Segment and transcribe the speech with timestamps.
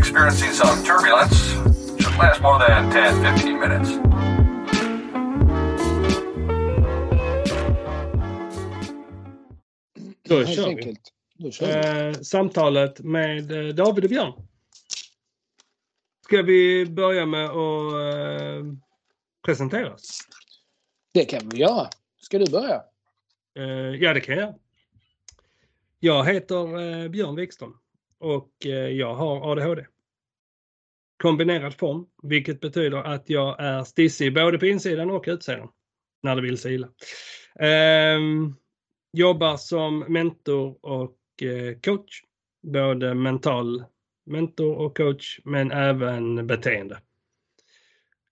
[0.00, 1.52] experiencing some turbulence.
[2.02, 3.90] Should last more than 10 15 minutes.
[10.28, 10.96] Då kör vi.
[11.34, 12.08] Då kör vi.
[12.08, 14.32] Eh, samtalet med eh, David och Björn.
[16.24, 18.64] Ska vi börja med att eh,
[19.46, 20.20] presentera oss?
[21.14, 21.88] Det kan vi göra.
[22.20, 22.82] Ska du börja?
[23.58, 23.64] Eh,
[24.00, 24.54] ja, det kan jag.
[25.98, 27.76] Jag heter eh, Björn Wikström
[28.20, 29.86] och eh, jag har ADHD.
[31.22, 35.68] Kombinerad form, vilket betyder att jag är stissig både på insidan och utsidan.
[36.22, 36.88] När det vill sig illa.
[37.60, 38.54] Ehm,
[39.12, 42.22] jobbar som mentor och eh, coach.
[42.62, 43.84] Både mental
[44.26, 46.98] mentor och coach, men även beteende.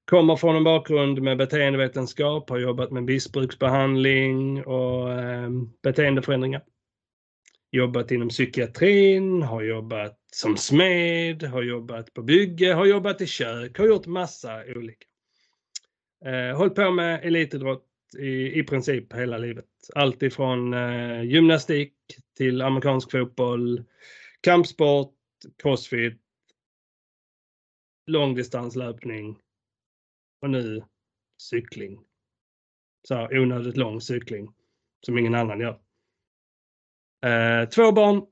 [0.05, 5.51] Kommer från en bakgrund med beteendevetenskap, har jobbat med missbruksbehandling och eh,
[5.83, 6.63] beteendeförändringar.
[7.71, 13.79] Jobbat inom psykiatrin, har jobbat som smed, har jobbat på bygge, har jobbat i kök,
[13.79, 15.07] har gjort massa olika.
[16.25, 17.87] Eh, hållit på med elitidrott
[18.19, 19.67] i, i princip hela livet.
[19.95, 21.95] Allt ifrån eh, gymnastik
[22.37, 23.85] till amerikansk fotboll,
[24.41, 25.15] kampsport,
[25.63, 26.21] crossfit,
[28.07, 29.39] långdistanslöpning
[30.41, 30.83] och nu
[31.39, 32.01] cykling.
[33.09, 34.53] Så här, onödigt lång cykling
[35.07, 35.81] som ingen annan gör.
[37.27, 38.27] Eh, två barn,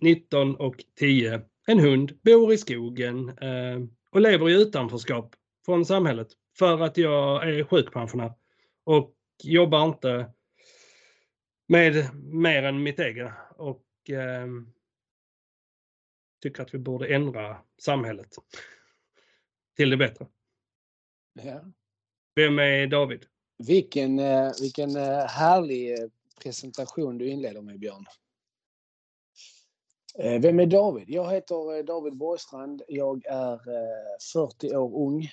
[0.00, 1.42] 19 och 10.
[1.66, 3.80] En hund, bor i skogen eh,
[4.10, 8.32] och lever i utanförskap från samhället för att jag är sjukpensionär
[8.84, 10.32] och jobbar inte
[11.68, 14.46] med mer än mitt egna och eh,
[16.42, 18.28] tycker att vi borde ändra samhället
[19.76, 20.26] till det bättre.
[21.42, 21.64] Ja.
[22.34, 23.26] Vem är David?
[23.58, 26.10] Vilken, eh, vilken eh, härlig
[26.42, 28.06] presentation du inleder med, Björn.
[30.18, 31.10] Eh, vem är David?
[31.10, 32.82] Jag heter eh, David Borgstrand.
[32.88, 35.30] Jag är eh, 40 år ung.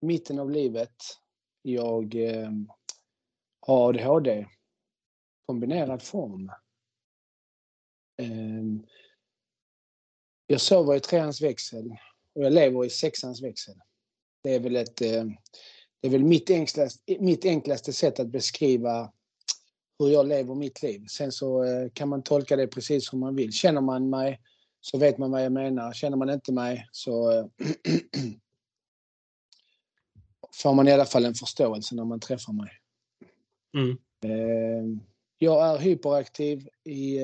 [0.00, 0.94] Mitten av livet.
[1.62, 2.68] Jag ehm,
[3.60, 4.46] har ADHD.
[5.46, 6.52] Kombinerad form.
[8.16, 8.86] Ehm,
[10.46, 11.90] jag sover i treans växel
[12.34, 13.74] och jag lever i sexans växel.
[14.42, 15.36] Det är väl ett ehm,
[16.00, 19.12] det är väl mitt enklaste, mitt enklaste sätt att beskriva
[20.02, 21.06] hur jag lever mitt liv.
[21.06, 23.52] Sen så eh, kan man tolka det precis som man vill.
[23.52, 24.40] Känner man mig
[24.80, 25.92] så vet man vad jag menar.
[25.92, 27.46] Känner man inte mig så eh,
[30.62, 32.70] får man i alla fall en förståelse när man träffar mig.
[33.74, 33.98] Mm.
[34.24, 35.02] Eh,
[35.38, 37.18] Jag är hyperaktiv i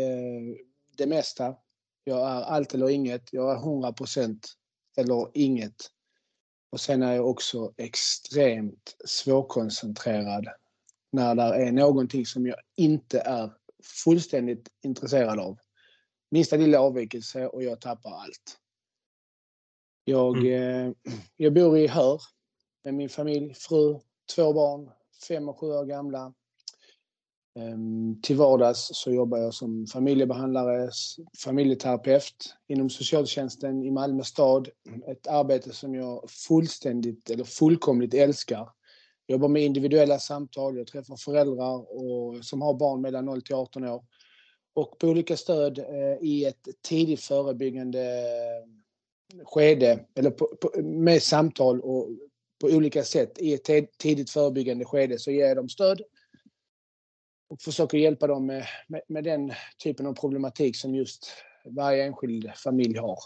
[0.96, 1.54] det mesta.
[2.04, 3.32] Jag är allt eller inget.
[3.32, 4.48] Jag är 100 procent
[4.96, 5.90] eller inget.
[6.70, 10.48] Och sen är jag också extremt svårkoncentrerad
[11.10, 13.52] när det är någonting som jag inte är
[14.04, 15.58] fullständigt intresserad av.
[16.30, 18.58] Minsta lilla avvikelse och jag tappar allt.
[20.04, 20.92] Jag, eh,
[21.36, 22.20] jag bor i Hör
[22.84, 24.00] med min familj, fru,
[24.34, 24.90] två barn,
[25.28, 26.34] fem och sju år gamla.
[27.58, 30.90] Ehm, Till vardags så jobbar jag som familjebehandlare,
[31.38, 34.68] familjeterapeut inom socialtjänsten i Malmö stad.
[35.06, 38.68] Ett arbete som jag fullständigt eller fullkomligt älskar.
[39.30, 43.54] Jag jobbar med individuella samtal, jag träffar föräldrar och, som har barn mellan 0 till
[43.54, 44.04] 18 år.
[44.74, 51.22] Och på olika stöd eh, i ett tidigt förebyggande eh, skede, eller på, på, med
[51.22, 52.08] samtal och
[52.60, 56.02] på olika sätt i ett tidigt förebyggande skede så ger jag dem stöd
[57.48, 59.52] och försöker hjälpa dem med, med, med den
[59.84, 61.32] typen av problematik som just
[61.64, 63.18] varje enskild familj har.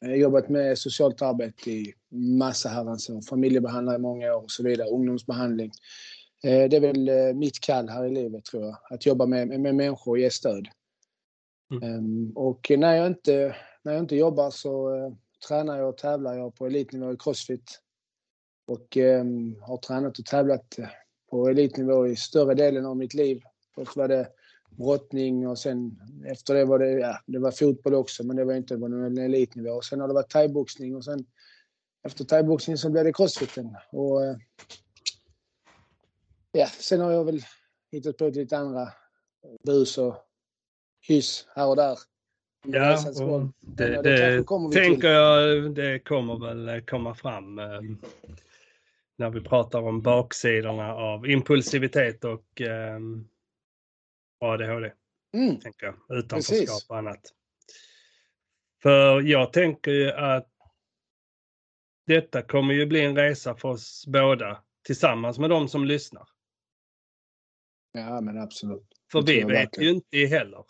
[0.00, 1.94] Jag har jobbat med socialt arbete i
[2.38, 5.70] massa herrans år, familjebehandlare i många år och så vidare, ungdomsbehandling.
[6.44, 9.48] Eh, Det är väl eh, mitt kall här i livet tror jag, att jobba med,
[9.48, 10.68] med, människor och ge stöd.
[11.70, 11.82] Mm.
[11.82, 15.12] Ehm, Och när jag inte, när jag inte jobbar så eh,
[15.48, 17.80] tränar jag och tävlar jag på elitnivå i crossfit.
[18.66, 20.88] Och ehm, har tränat och tävlat eh,
[21.30, 23.42] på elitnivå i större delen av mitt liv.
[23.74, 24.28] Först var det
[24.76, 28.54] brottning och sen efter det var det, ja, det var fotboll också men det var
[28.54, 29.70] inte på någon elitnivå.
[29.70, 31.24] Och sen har det varit thaiboxning och sen
[32.02, 33.76] efter thaiboxning så blev det crossfiten.
[33.92, 34.36] Och, eh,
[36.52, 37.42] ja, sen har jag väl
[37.92, 38.88] hittat på lite andra
[39.66, 40.16] bus och
[41.00, 41.98] hyss här och där.
[42.66, 44.82] Ja, och det, det, kommer vi till.
[44.82, 47.80] tänker jag det kommer väl komma fram eh,
[49.16, 52.98] när vi pratar om baksidorna av impulsivitet och eh,
[54.40, 54.92] ADHD.
[55.34, 56.18] Mm, Tänker jag.
[56.18, 56.90] Utanförskap Precis.
[56.90, 57.20] och annat.
[58.82, 60.48] För jag tänker ju att
[62.06, 66.28] detta kommer ju bli en resa för oss båda tillsammans med de som lyssnar.
[67.92, 68.86] ja, men absolut.
[69.12, 69.88] För vi vet verkligen.
[69.88, 70.64] ju inte heller.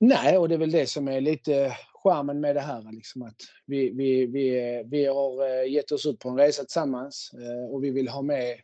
[0.00, 2.92] Nej, och det är väl det som är lite charmen med det här.
[2.92, 3.36] Liksom att
[3.66, 7.84] vi, vi, vi, vi har eh, gett oss ut på en resa tillsammans eh, och
[7.84, 8.60] vi vill ha med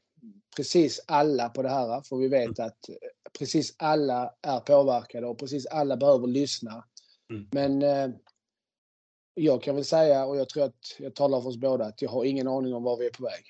[0.57, 2.03] precis alla på det här.
[2.09, 2.79] För vi vet att
[3.39, 6.85] precis alla är påverkade och precis alla behöver lyssna.
[7.31, 7.49] Mm.
[7.53, 8.17] Men eh,
[9.35, 12.11] jag kan väl säga, och jag tror att jag talar för oss båda, att jag
[12.11, 13.45] har ingen aning om var vi är på väg.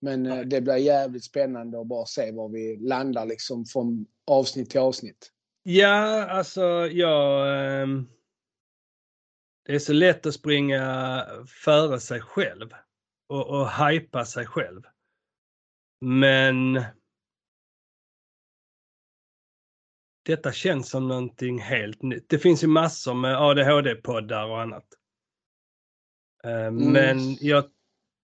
[0.00, 4.70] Men eh, det blir jävligt spännande att bara se var vi landar liksom från avsnitt
[4.70, 5.32] till avsnitt.
[5.62, 7.82] Ja, alltså jag...
[7.82, 8.08] ehm,
[9.66, 11.26] det är så lätt att springa
[11.64, 12.70] före sig själv
[13.28, 14.82] och, och hypa sig själv.
[16.00, 16.82] Men
[20.22, 22.28] detta känns som någonting helt nytt.
[22.28, 24.86] Det finns ju massor med ADHD-poddar och annat.
[26.44, 27.64] Eh, Men jag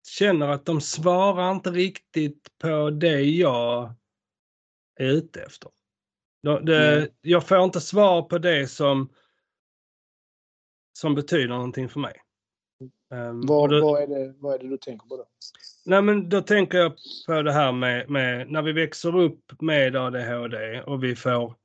[0.08, 3.94] känner att de svarar inte riktigt på det jag
[5.00, 5.72] är ute efter.
[6.44, 7.16] De- det, Nej.
[7.22, 9.13] jag får inte svar på det som,
[10.94, 12.22] som betyder någonting för mig.
[13.09, 15.25] Um, Vad, då, vad, är det, vad är det du tänker på då?
[15.86, 16.94] nej, men då tänker jag
[17.27, 21.56] på det här med, med när vi växer upp med ADHD och vi får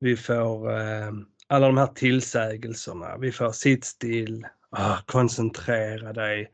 [0.00, 1.12] vi får eh,
[1.46, 3.16] alla de här tillsägelserna.
[3.16, 6.52] Vi får sitt still, ah, koncentrera dig.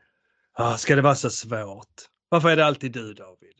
[0.53, 1.93] Ah, ska det vara så svårt?
[2.29, 3.55] Varför är det alltid du David?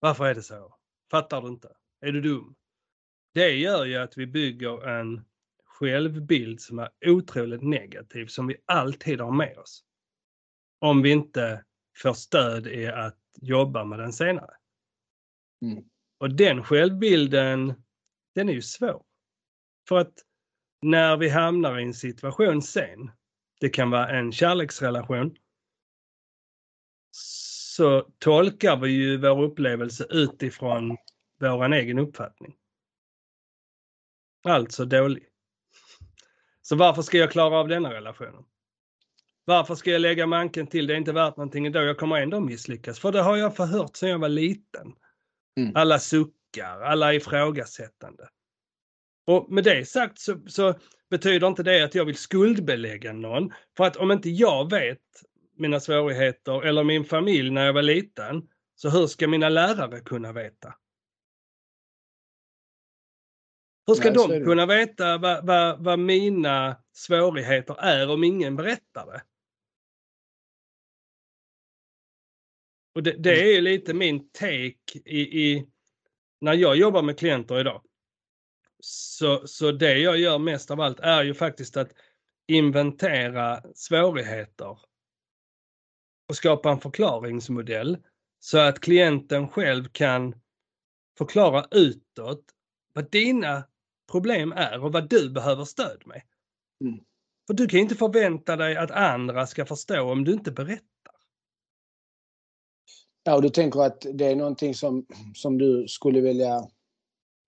[0.00, 0.74] Varför är det så?
[1.10, 1.68] Fattar du inte?
[2.00, 2.54] Är du dum?
[3.34, 5.24] Det gör ju att vi bygger en
[5.78, 9.84] självbild som är otroligt negativ som vi alltid har med oss.
[10.80, 11.64] Om vi inte
[12.02, 14.54] får stöd i att jobba med den senare.
[15.62, 15.84] Mm.
[16.18, 17.74] Och den självbilden,
[18.34, 19.04] den är ju svår.
[19.88, 20.14] För att
[20.82, 23.10] när vi hamnar i en situation sen,
[23.60, 25.36] det kan vara en kärleksrelation,
[27.10, 30.96] så tolkar vi ju vår upplevelse utifrån
[31.40, 32.56] vår egen uppfattning.
[34.44, 35.28] Alltså dålig.
[36.68, 38.44] Så varför ska jag klara av denna relationen?
[39.44, 40.86] Varför ska jag lägga manken till?
[40.86, 41.84] Det är inte värt någonting idag.
[41.84, 42.98] Jag kommer ändå misslyckas.
[42.98, 44.92] För det har jag förhört sedan jag var liten.
[45.56, 45.72] Mm.
[45.74, 48.28] Alla suckar, alla ifrågasättande.
[49.26, 50.74] Och med det sagt så, så
[51.10, 53.52] betyder inte det att jag vill skuldbelägga någon.
[53.76, 54.98] För att om inte jag vet
[55.56, 60.32] mina svårigheter eller min familj när jag var liten, så hur ska mina lärare kunna
[60.32, 60.74] veta?
[63.88, 69.06] Hur ska Nej, de kunna veta vad, vad, vad mina svårigheter är om ingen berättar
[69.06, 69.22] det?
[72.94, 75.68] Och det, det är ju lite min take i, i
[76.40, 77.82] när jag jobbar med klienter idag.
[78.80, 81.92] Så, så det jag gör mest av allt är ju faktiskt att
[82.46, 84.78] inventera svårigheter
[86.28, 87.98] och skapa en förklaringsmodell
[88.40, 90.34] så att klienten själv kan
[91.18, 92.44] förklara utåt
[92.92, 93.64] vad dina
[94.10, 96.22] problem är och vad du behöver stöd med.
[96.84, 97.00] Mm.
[97.46, 100.88] För du kan inte förvänta dig att andra ska förstå om du inte berättar.
[103.22, 106.56] Ja, och du tänker att det är någonting som, som du skulle vilja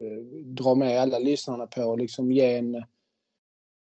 [0.00, 2.76] eh, dra med alla lyssnarna på och liksom ge en...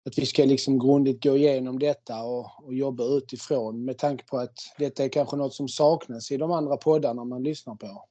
[0.06, 4.38] Att vi ska liksom grundligt gå igenom detta och, och jobba utifrån med tanke på
[4.38, 8.10] att detta är kanske något som saknas i de andra poddarna man lyssnar på.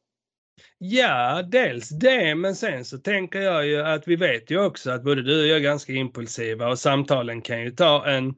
[0.78, 5.02] Ja, dels det, men sen så tänker jag ju att vi vet ju också att
[5.02, 8.34] både du och jag är ganska impulsiva och samtalen kan ju ta en,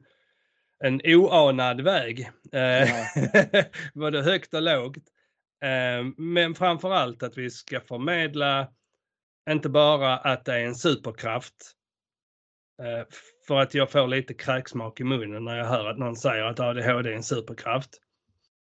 [0.83, 2.29] en oanad väg.
[2.51, 2.89] Eh,
[3.93, 4.97] både högt och lågt.
[5.63, 8.67] Eh, Men framför allt att vi ska förmedla
[9.49, 11.55] inte bara att det är en superkraft.
[12.81, 13.07] Eh,
[13.47, 16.59] För att jag får lite kräksmak i munnen när jag hör att någon säger att
[16.59, 17.97] ADHD är en superkraft.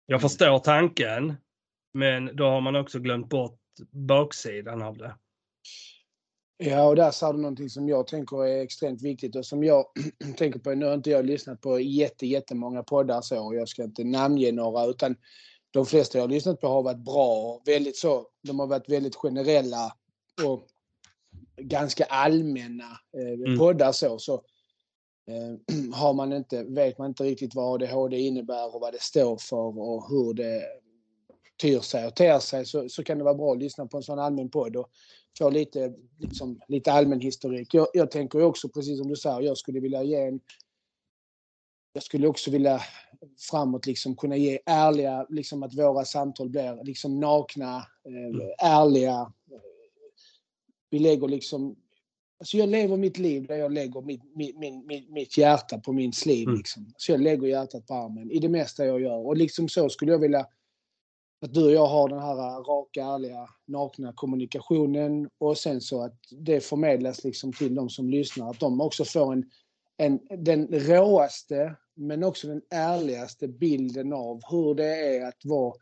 [0.05, 1.35] Jag förstår tanken,
[1.95, 3.59] men då har man också glömt bort
[3.91, 5.15] baksidan av det.
[6.57, 9.85] Ja, och där sa du någonting som jag tänker är extremt viktigt och som jag
[10.37, 10.75] tänker på.
[10.75, 14.51] Nu har inte jag lyssnat på jätte, jättemånga poddar så och jag ska inte namnge
[14.51, 15.15] några utan
[15.71, 17.61] de flesta jag har lyssnat på har varit bra.
[17.65, 19.95] Väldigt så, de har varit väldigt generella
[20.45, 20.67] och
[21.61, 23.57] ganska allmänna eh, Mm.
[23.57, 24.19] poddar så.
[24.19, 24.33] så
[25.31, 29.37] eh, har man inte, vet man inte riktigt vad ADHD innebär och vad det står
[29.37, 30.63] för och hur det
[31.57, 34.03] tyr sig och ter sig så, så kan det vara bra att lyssna på en
[34.03, 34.89] sån allmän podd och
[35.37, 37.73] få lite, liksom, lite allmän historik.
[37.73, 40.39] Jag, jag tänker också, precis som du säger, jag skulle vilja ge en...
[41.93, 42.81] Jag skulle också vilja
[43.51, 49.33] framåt liksom kunna ge ärliga, liksom att våra samtal blir liksom nakna, eh, ärliga.
[50.89, 51.75] Vi lägger liksom...
[52.39, 56.13] Alltså jag lever mitt liv där jag lägger mitt, mitt, mitt, mitt hjärta på min
[56.13, 56.47] sliv.
[56.47, 56.57] Mm.
[56.57, 56.93] Liksom.
[56.97, 59.27] Så jag lägger hjärtat på armen i det mesta jag gör.
[59.27, 60.47] Och liksom så skulle jag vilja
[61.45, 66.19] att du och jag har den här raka, ärliga, nakna kommunikationen och sen så att
[66.31, 68.49] det förmedlas liksom till de som lyssnar.
[68.49, 69.43] Att de också får en,
[69.97, 75.73] en, den råaste men också den ärligaste bilden av hur det är att vara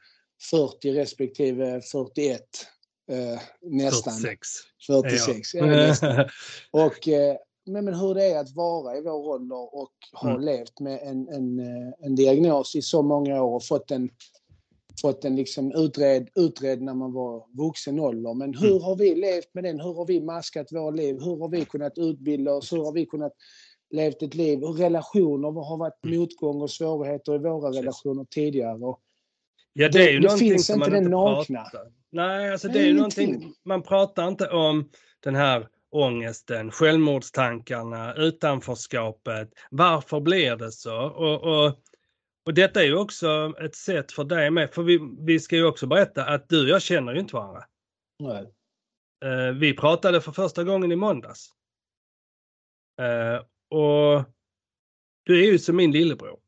[0.52, 2.42] 40 respektive 41.
[3.12, 4.14] Eh, nästan.
[4.14, 4.48] 46.
[4.88, 5.54] 46.
[5.54, 5.66] Ja.
[5.66, 6.26] nästan.
[6.72, 10.42] Och, eh, men, men hur det är att vara i vår ålder och ha Mm.
[10.42, 11.60] levt med en, en,
[12.00, 14.10] en diagnos i så många år och fått en,
[15.02, 18.34] fått den liksom utredd, utredd när man var vuxen ålder.
[18.34, 18.84] Men hur Mm.
[18.84, 19.80] har vi levt med den?
[19.80, 21.16] Hur har vi maskat våra liv?
[21.20, 22.74] Hur har vi kunnat utbilda oss?
[22.74, 23.34] Hur har vi kunnat
[23.92, 24.60] levt ett liv?
[24.60, 26.20] Hur relationer vad har varit Mm.
[26.20, 28.78] motgång och svårigheter i våra relationer tidigare?
[28.86, 29.00] Och
[29.76, 31.64] Ja, det, Det- är ju det någonting finns som inte man den inte nakna.
[31.64, 31.92] pratar.
[32.12, 34.90] Nej, alltså det är ju någonting, man pratar inte om
[35.24, 39.50] den här ångesten, självmordstankarna, utanförskapet.
[39.72, 40.96] Varför blir det så?
[41.02, 41.72] Och, och,
[42.46, 45.66] och detta är ju också ett sätt för dig med, för vi, vi ska ju
[45.66, 47.64] också berätta att du och jag känner ju inte varandra.
[48.20, 48.54] nej.
[49.24, 51.50] Eh, vi pratade för första gången i måndags.
[53.02, 53.36] Eh,
[53.70, 54.24] och
[55.24, 56.40] du är ju som min lillebror.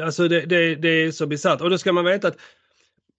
[0.00, 1.60] Alltså det, det, det är så bisarrt.
[1.60, 2.40] Och då ska man veta att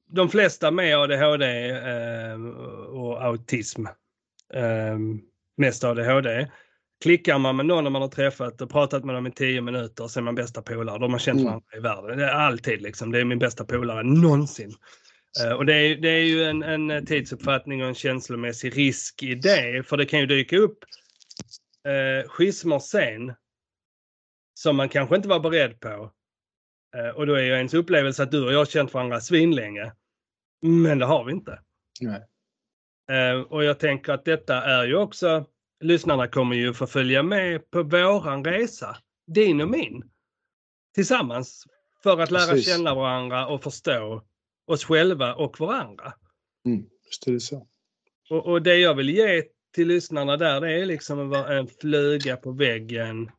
[0.06, 2.41] de flesta med ADHD eh,
[2.88, 3.86] och autism,
[5.58, 6.51] mest ADHD,
[7.01, 10.20] klickar man med någon man har träffat och pratat med dem i tio minuter så
[10.20, 11.00] är man bästa polare.
[11.00, 11.46] De har känt Mm.
[11.46, 12.18] varandra i världen.
[12.18, 13.12] Det är alltid liksom.
[13.12, 14.74] Det är min bästa polare någonsin.
[15.46, 19.36] Eh, Och det är, det är ju en, en tidsuppfattning och en känslomässig risk i
[19.36, 19.84] det.
[19.88, 20.77] För det kan ju dyka upp
[21.88, 23.34] eh, schismer sen
[24.53, 26.12] som man kanske inte var beredd på.
[26.98, 29.91] Eh, och då är ju ens upplevelse att du och jag har känt varandra svinlänge.
[30.62, 31.60] Men det har vi inte.
[32.01, 32.22] nej.
[33.12, 35.46] Eh, och jag tänker att detta är ju också,
[35.79, 40.03] lyssnarna kommer ju få följa med på våran resa, din och min,
[40.95, 41.65] tillsammans
[42.03, 42.75] för att lära Precis.
[42.75, 44.24] känna varandra och förstå
[44.67, 46.13] oss själva och varandra.
[46.65, 47.67] Mm, just det, så.
[48.29, 49.43] Och, och det jag vill ge
[49.75, 53.31] till lyssnarna där det är liksom vara en fluga på väggen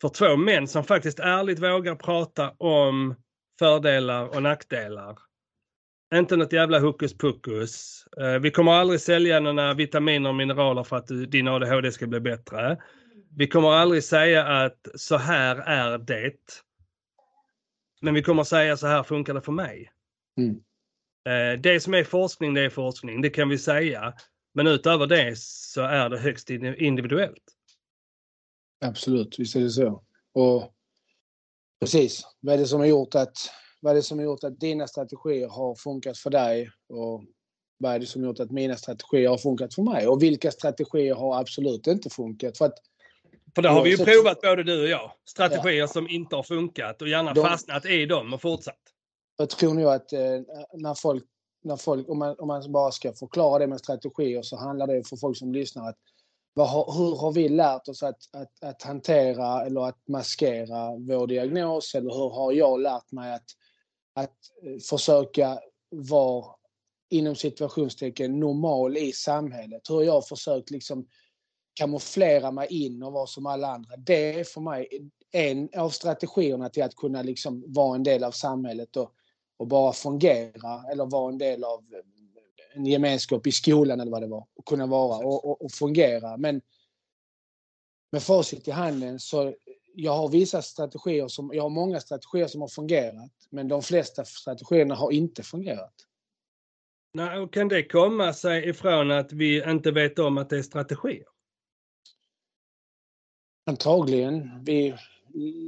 [0.00, 3.14] för två män som faktiskt ärligt vågar prata om
[3.58, 5.18] fördelar och nackdelar.
[6.14, 8.04] Inte något jävla hokus pokus.
[8.20, 12.20] Eh, Vi kommer aldrig sälja några vitaminer och mineraler för att din ADHD ska bli
[12.20, 12.78] bättre.
[13.36, 16.36] Vi kommer aldrig säga att så här är det.
[18.00, 19.90] Men vi kommer säga så här funkar det för mig.
[20.38, 20.50] Mm.
[21.28, 23.22] Eh, Det som är forskning, det är forskning.
[23.22, 24.14] Det kan vi säga.
[24.54, 27.44] Men utöver det så är det högst indi- individuellt.
[28.84, 30.04] Absolut, visst är det så.
[30.34, 30.74] Och
[31.80, 33.36] precis, vad är det som har gjort att,
[33.80, 36.70] vad är det som har gjort att dina strategier har funkat för dig?
[36.88, 37.24] Och
[37.78, 40.08] vad är det som har gjort att mina strategier har funkat för mig?
[40.08, 42.58] Och vilka strategier har absolut inte funkat?
[42.58, 42.78] För att
[43.54, 45.12] För det har vi ju provat både du och jag.
[45.28, 48.80] Strategier som inte har funkat och gärna De- fastnat i dem och fortsatt.
[49.36, 50.20] jag tror nog att eh,
[50.72, 51.24] när folk,
[51.64, 55.08] när folk om, man, om man bara ska förklara det med strategier så handlar det
[55.08, 55.96] för folk som lyssnar att
[56.64, 61.94] har, hur har vi lärt oss att, att, att hantera eller att maskera vår diagnos?
[61.94, 63.44] Eller hur har jag lärt mig att,
[64.16, 66.54] att eh, försöka vara
[67.10, 69.82] inom situationstecken normal i samhället?
[69.90, 71.06] Hur har jag försökt liksom
[71.74, 73.96] kamouflera mig in och vara som alla andra?
[73.96, 78.30] Det är för mig en av strategierna till att kunna liksom vara en del av
[78.30, 79.12] samhället och,
[79.56, 84.22] och bara fungera eller vara en del av eh, en gemenskap i skolan eller vad
[84.22, 84.46] det var.
[84.54, 86.36] Och kunna vara och, och, och fungera.
[86.36, 86.60] Men
[88.12, 89.54] med facit i handen så
[89.96, 93.32] jag har vissa strategier som, jag har många strategier som har fungerat.
[93.50, 95.94] Men de flesta strategierna har inte fungerat.
[97.14, 100.62] Nej, och kan det komma sig ifrån att vi inte vet om att det är
[100.62, 101.26] strategier?
[103.66, 104.64] Antagligen.
[104.64, 104.94] Vi,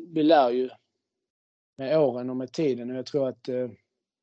[0.09, 0.71] vi lär ju
[1.79, 2.91] med åren och med tiden.
[2.91, 3.69] Och jag tror att eh,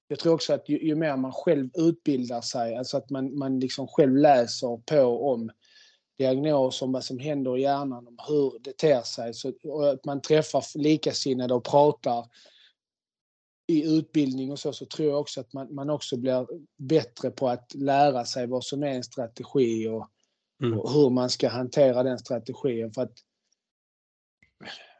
[0.08, 3.60] jag tror också att ju, ju mer man själv utbildar sig, alltså att man, man
[3.60, 5.52] liksom själv läser på om
[6.18, 9.34] diagnos, om vad som händer i hjärnan, om hur det ter sig.
[9.34, 9.52] Så,
[9.92, 12.26] att man träffar likasinnade och pratar
[13.68, 17.50] i utbildning och så, så tror jag också att man, man också blir bättre på
[17.50, 20.10] att lära sig vad som är en strategi och,
[20.64, 20.80] Mm.
[20.80, 22.94] och hur man ska hantera den strategin.
[22.94, 23.14] För att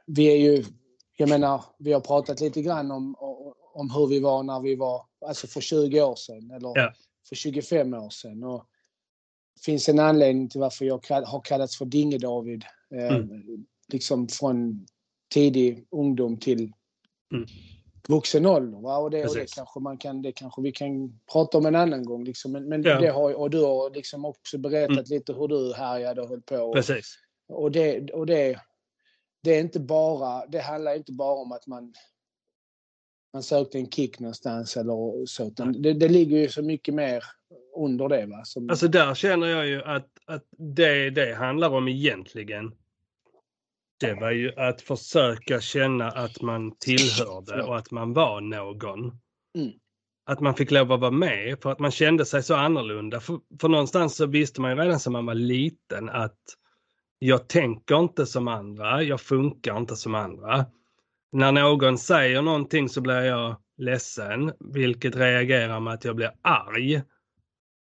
[0.06, 0.64] vi är ju,
[1.18, 3.16] jag menar, vi har pratat lite grann om,
[3.74, 6.94] om hur vi var när vi var, alltså för 20 år sedan eller Ja.
[7.30, 8.44] för 25 år sedan.
[8.44, 8.66] Och
[9.66, 12.64] finns en anledning till varför jag har kallats för Dinge-David.
[12.96, 13.66] Eh, Mm.
[13.88, 14.86] Liksom från
[15.34, 16.72] tidig ungdom till
[17.34, 17.46] Mm.
[18.08, 18.82] vuxen ålder.
[18.82, 18.98] Va?
[18.98, 22.06] Och, det, och det, kanske man kan, det kanske vi kan prata om en annan
[22.06, 22.24] gång.
[22.24, 22.52] Liksom.
[22.52, 23.00] Men, men Ja.
[23.00, 25.06] det har, och du har liksom också berättat Mm.
[25.10, 26.56] lite hur du härjade och höll på.
[26.58, 27.16] Och, Precis.
[27.50, 28.60] och det, och det,
[29.44, 31.94] det är inte bara, det handlar inte bara om att man,
[33.36, 35.50] man sökte en kick någonstans eller så.
[35.50, 37.24] Det, det ligger ju så mycket mer
[37.78, 38.26] under det.
[38.26, 38.46] Va?
[38.46, 42.72] Som, Alltså där känner jag ju att, att det det handlar om egentligen.
[44.00, 49.00] Det var ju att försöka känna att man tillhörde och att man var någon.
[49.58, 49.72] Mm.
[50.26, 53.20] Att man fick lov att vara med för att man kände sig så annorlunda.
[53.20, 56.40] För, för någonstans så visste man ju redan som man var liten att
[57.20, 60.66] jag tänker inte som andra, jag funkar inte som andra.
[61.36, 67.02] När någon säger någonting så blir jag ledsen, vilket reagerar med att jag blir arg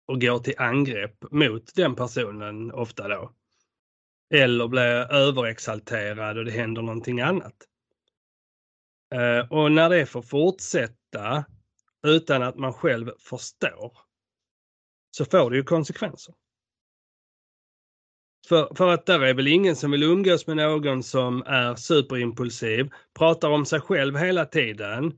[0.07, 3.31] och går till angrepp mot den personen ofta då.
[4.33, 7.55] Eller blir överexalterad och det händer någonting annat.
[9.15, 11.45] Eh, och när det får fortsätta
[12.07, 13.97] utan att man själv förstår
[15.11, 16.35] så får det ju konsekvenser.
[18.47, 22.89] För, för att där är väl ingen som vill umgås med någon som är superimpulsiv,
[23.13, 25.13] pratar om sig själv hela tiden.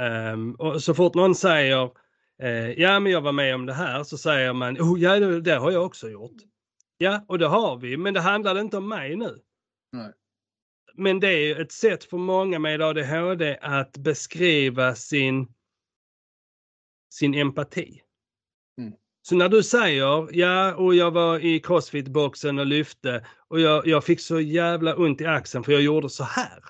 [0.00, 1.90] Ehm, och så fort någon säger
[2.42, 5.40] eh, ja men jag var med om det här så säger man oh, ja det,
[5.40, 6.36] det har jag också gjort.
[6.98, 9.38] Ja och det har vi men det handlade inte om mig nu.
[9.92, 10.12] Nej.
[10.94, 15.48] Men det är ett sätt för många med ADHD att beskriva sin,
[17.10, 18.02] sin empati.
[19.28, 24.04] Så när du säger ja och jag var i crossfit-boxen och lyfte och jag, jag
[24.04, 26.64] fick så jävla ont i axeln för jag gjorde så här.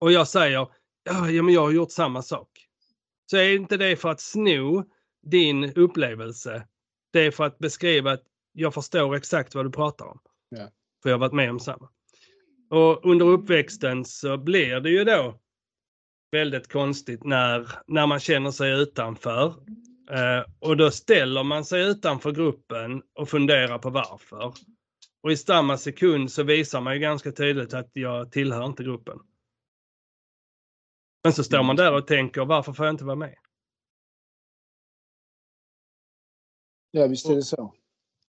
[0.00, 0.68] Och jag säger
[1.04, 2.48] ja men jag har gjort samma sak.
[3.30, 4.84] Så är inte det för att sno
[5.22, 6.66] din upplevelse.
[7.12, 10.18] Det är för att beskriva att jag förstår exakt vad du pratar om.
[10.48, 10.68] Ja.
[11.02, 11.88] För jag har varit med om samma.
[12.70, 15.40] Och under uppväxten så blir det ju då
[16.32, 19.54] väldigt konstigt när, när man känner sig utanför.
[20.10, 24.52] Eh, och då ställer man sig utanför gruppen och funderar på varför.
[25.22, 29.18] Och i samma sekund så visar man ju ganska tydligt att jag tillhör inte gruppen.
[31.24, 33.36] Men så står man där och tänker varför får jag inte vara med?
[36.90, 37.74] Ja, visst är det så.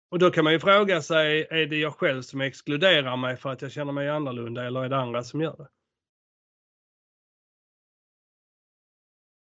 [0.09, 3.49] Och då kan man ju fråga sig, är det jag själv som exkluderar mig för
[3.49, 5.67] att jag känner mig annorlunda eller är det andra som gör det?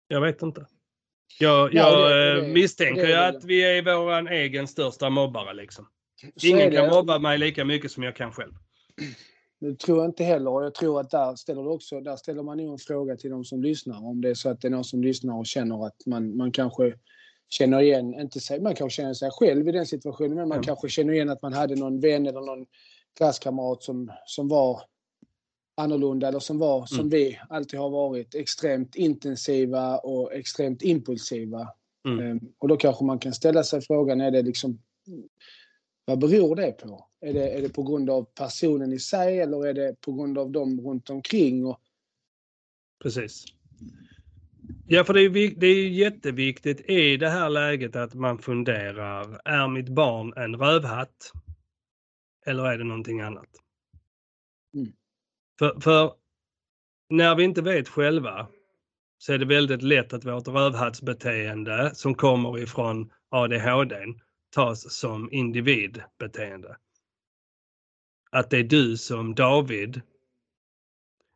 [0.07, 0.67] Jag vet inte.
[1.39, 5.53] Jag, Ja, jag det- eh, det- misstänker det att vi är vår egen största mobbare
[5.53, 5.87] liksom.
[6.35, 6.75] Så Ingen det.
[6.75, 8.53] kan mobba mig lika mycket som jag kan själv.
[9.59, 10.51] Det tror jag inte heller.
[10.51, 13.29] Och jag tror att där ställer, du också, där ställer man nog en fråga till
[13.29, 14.05] de som lyssnar.
[14.05, 16.51] Om det är så att det är någon som lyssnar och känner att man, man
[16.51, 16.93] kanske
[17.49, 20.63] känner igen, inte sig, man kanske känner sig själv i den situationen, men man Ja.
[20.63, 22.65] kanske känner igen att man hade någon vän eller någon
[23.17, 24.81] klasskamrat som, som var
[25.75, 27.09] annorlunda eller som var, som Mm.
[27.09, 31.67] vi alltid har varit, extremt intensiva och extremt impulsiva.
[32.07, 32.19] Mm.
[32.19, 34.79] Ehm, Och då kanske man kan ställa sig frågan, är det liksom,
[36.05, 37.07] vad beror det på?
[37.21, 40.37] Är det, är det på grund av personen i sig eller är det på grund
[40.37, 41.65] av dem runt omkring?
[41.65, 41.79] Och,
[43.03, 43.45] Precis.
[44.87, 49.67] Ja, för det är, det är jätteviktigt i det här läget att man funderar, är
[49.67, 51.31] mitt barn en rövhatt?
[52.45, 53.49] Eller är det någonting annat?
[55.59, 56.13] För, för
[57.09, 58.47] när vi inte vet själva
[59.17, 63.95] så är det väldigt lätt att vårt rövhattsbeteende som kommer ifrån ADHD
[64.49, 66.77] tas som individbeteende.
[68.31, 70.01] Att det är du som David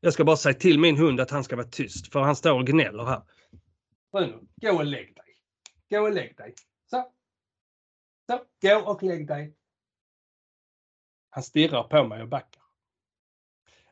[0.02, 2.54] jag ska bara säga till min hund att han ska vara tyst för han står
[2.54, 3.22] och gnäller här.
[4.12, 5.36] Bruno, gå och lägg dig.
[5.90, 6.56] Gå och lägg dig.
[6.90, 7.12] Så.
[8.30, 9.56] Så, gå och lägg dig.
[11.30, 12.59] Han stirrar på mig och backar.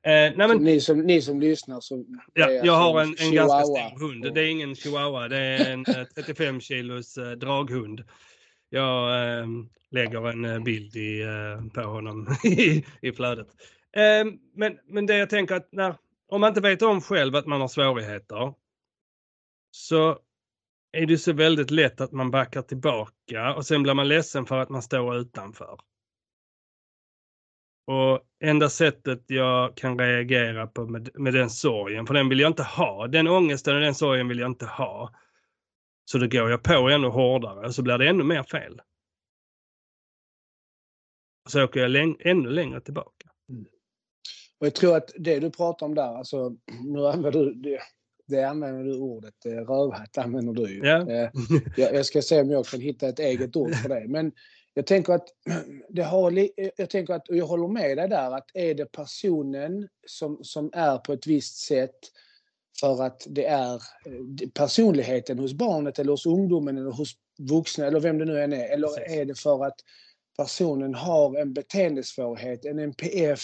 [0.03, 2.05] Eh, nej men, ni, som, ni som lyssnar så...
[2.33, 4.33] ja, jag har en, en ganska stor hund.
[4.33, 8.03] Det är ingen chihuahua, det är en eh, 35 kilos eh, draghund.
[8.69, 9.47] Jag eh,
[9.91, 13.47] lägger en eh, bild i, eh, på honom i, i flödet.
[13.95, 15.95] Eh, men, men det jag tänker att när,
[16.27, 18.53] om man inte vet om själv att man har svårigheter
[19.71, 20.19] så
[20.91, 24.57] är det så väldigt lätt att man backar tillbaka och sen blir man ledsen för
[24.57, 25.79] att man står utanför.
[27.87, 32.49] Och enda sättet jag kan reagera på med, med den sorgen, för den vill jag
[32.49, 33.07] inte ha.
[33.07, 35.13] Den ångesten och den sorgen vill jag inte ha.
[36.05, 38.81] Så då går jag på ännu hårdare och så blir det ännu mer fel.
[41.45, 43.29] Och så åker jag läng- ännu längre tillbaka.
[44.59, 47.79] Och jag tror att det du pratar om där, alltså, nu använder du det,
[48.27, 50.79] det använder du ordet, eh, rövhatt använder du ju.
[50.87, 51.09] Ja.
[51.11, 51.29] Eh,
[51.77, 54.05] jag, jag ska se om jag kan hitta ett eget ord för det.
[54.07, 54.31] Men
[54.77, 55.27] jag tänker att
[55.89, 59.87] det har, jag tänker att, och jag håller med dig där, att är det personen
[60.07, 61.95] som, som är på ett visst sätt
[62.79, 67.99] för att det är eh, personligheten hos barnet eller hos ungdomen eller hos vuxna eller
[67.99, 68.69] vem det nu än är.
[68.69, 69.17] Eller Precis.
[69.17, 69.75] är det för att
[70.37, 73.41] personen har en beteendesvårighet, en NPF.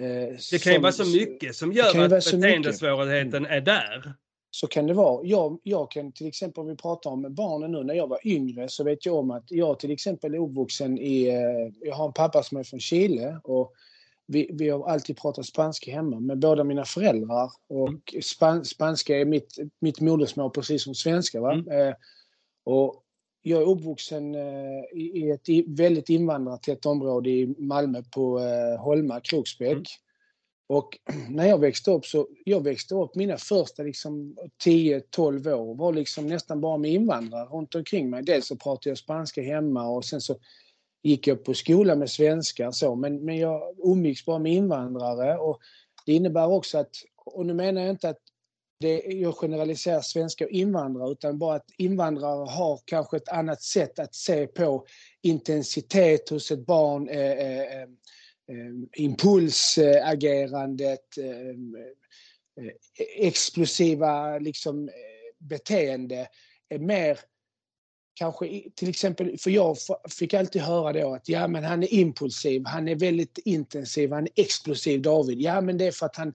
[0.00, 0.06] eh,
[0.50, 4.14] Det kan ju som- vara så mycket som gör att beteendesvårigheten är där.
[4.54, 5.24] Så kan det vara.
[5.24, 8.68] Jag, jag kan till exempel om vi pratar om barnen nu, när jag var yngre
[8.68, 12.12] så vet jag om att jag till exempel är uppvuxen i, eh, jag har en
[12.12, 13.72] pappa som är från Chile och
[14.26, 17.50] vi, vi har alltid pratat spanska hemma med båda mina föräldrar.
[17.68, 21.40] Och span, spanska är mitt, mitt modersmål precis som svenska.
[21.40, 21.52] Va?
[21.52, 21.88] Mm.
[21.88, 21.94] Eh,
[22.64, 23.02] och
[23.42, 29.20] jag är uppvuxen eh, i, i ett väldigt invandrartätt område i Malmö på eh, Holma,
[29.20, 29.72] Kroksbäck.
[29.72, 29.84] Mm.
[30.72, 30.98] Och
[31.30, 36.26] när jag växte upp så, jag växte upp, mina första liksom 10-12 år var liksom
[36.26, 38.22] nästan bara med invandrare runt omkring mig.
[38.22, 40.36] Dels så pratade jag spanska hemma och sen så
[41.02, 45.58] gick jag på skola med svenskar så, men, men jag umgicks bara med invandrare och
[46.06, 48.20] det innebär också att, och nu menar jag inte att
[48.80, 53.98] det, jag generaliserar svenska och invandrare utan bara att invandrare har kanske ett annat sätt
[53.98, 54.86] att se på
[55.22, 57.88] intensitet hos ett barn, eh, eh, eh,
[58.50, 61.76] Ehm, impulsagerandet, ehm,
[62.60, 62.72] eh,
[63.16, 64.94] explosiva liksom, eh,
[65.38, 66.28] beteende
[66.68, 67.18] är mer
[68.14, 69.76] kanske till exempel, för jag
[70.18, 74.24] fick alltid höra då att ja men han är impulsiv, han är väldigt intensiv, han
[74.24, 75.40] är explosiv David.
[75.40, 76.34] Ja men det är för att han,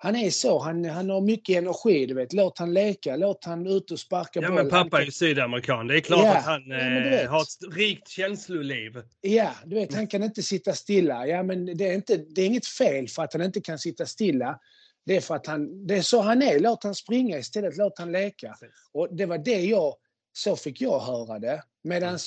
[0.00, 2.32] han är så, han, han har mycket energi du vet.
[2.32, 4.56] Låt han leka, låt han ut och sparka Ja boll.
[4.56, 5.86] men pappa är ju sydamerikan.
[5.86, 9.02] Det är klart Ja, att han ja, eh, har ett rikt känsloliv.
[9.20, 11.26] Ja, du vet, han kan inte sitta stilla.
[11.26, 14.06] Ja, men det är, inte, det är inget fel för att han inte kan sitta
[14.06, 14.58] stilla.
[15.06, 16.60] Det är för att han, det är så han är.
[16.60, 18.56] Låt han springa istället, låt han leka.
[18.92, 19.94] Och det var det jag,
[20.32, 21.62] så fick jag höra det.
[21.84, 22.18] Medan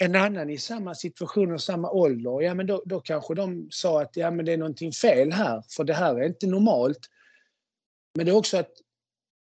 [0.00, 4.02] en annan i samma situation och samma ålder, ja men då, då kanske de sa
[4.02, 7.00] att ja men det är någonting fel här, för det här är inte normalt.
[8.14, 8.70] Men det är också att,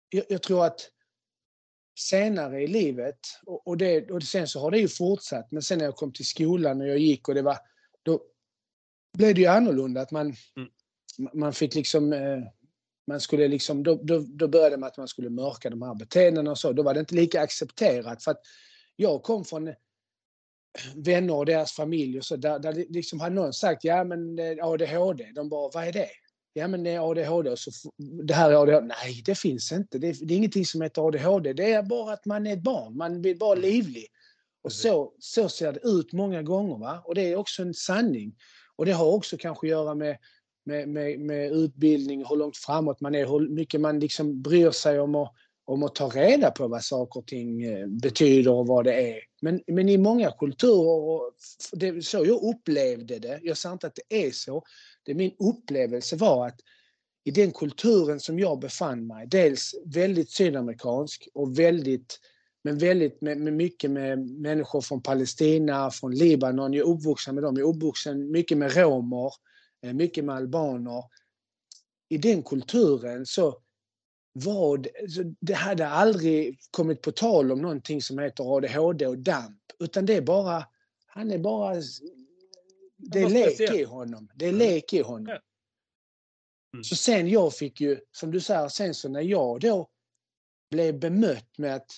[0.10, 0.92] jag, jag tror att
[2.00, 5.78] senare i livet, och, och, det, och sen så har det ju fortsatt, men sen
[5.78, 7.58] när jag kom till skolan och jag gick och det var,
[8.04, 8.22] då
[9.18, 10.02] blev det ju annorlunda.
[10.02, 10.70] Att man, Mm.
[11.34, 12.40] man fick liksom, eh,
[13.08, 16.52] man skulle liksom, då, då, då började med att man skulle mörka de här beteendena
[16.52, 16.74] och så.
[16.74, 18.24] Då var det inte lika accepterat.
[18.24, 18.42] För att
[18.96, 19.74] jag kom från
[20.96, 24.66] vänner och deras familj och så, där, där liksom hade någon sagt, ja men eh,
[24.66, 26.10] ADHD, de bara, vad är det?
[26.54, 27.72] Ja men det är ADHD och så,
[28.24, 28.88] det här är ADHD.
[28.88, 29.98] Nej, det finns inte.
[30.00, 31.54] Det, är- det är ingenting som heter ADHD.
[31.54, 32.98] Det är bara att man är ett barn.
[32.98, 34.06] Man blir bara livlig.
[34.64, 34.82] Och Precis.
[34.82, 36.78] så, så ser det ut många gånger.
[36.78, 37.02] Va?
[37.06, 38.36] Och det är också en sanning.
[38.76, 40.18] Och det har också kanske att göra med,
[40.66, 45.00] med, med, med utbildning, hur långt framåt man är, hur mycket man liksom bryr sig
[45.00, 45.34] om att,
[45.68, 49.20] om att ta reda på vad saker och ting eh, betyder och vad det är.
[49.42, 51.34] Men, men i många kulturer, och
[51.72, 54.64] det är så jag upplevde det, jag säger inte att det är så,
[55.04, 56.60] det min upplevelse var att
[57.24, 62.20] i den kulturen som jag befann mig, dels väldigt sydamerikansk och väldigt,
[62.64, 67.44] men väldigt med, med mycket med människor från Palestina, från Libanon, jag är uppvuxen med
[67.44, 69.32] dem, jag är uppvuxen mycket med romer,
[69.84, 71.04] eh, mycket med albaner.
[72.10, 73.58] I den kulturen så
[74.46, 74.86] var
[75.40, 80.14] det, hade aldrig kommit på tal om någonting som heter ADHD och DAMP, utan det
[80.16, 80.66] är bara,
[81.06, 81.76] han är bara,
[82.98, 84.32] det är lek i honom.
[84.36, 84.60] Det är Mm.
[84.60, 85.28] lek i honom.
[85.28, 85.40] Ja.
[86.74, 86.84] Mm.
[86.84, 89.90] Så sen jag fick ju, som du säger, sen så när jag då
[90.72, 91.92] blev bemött med att,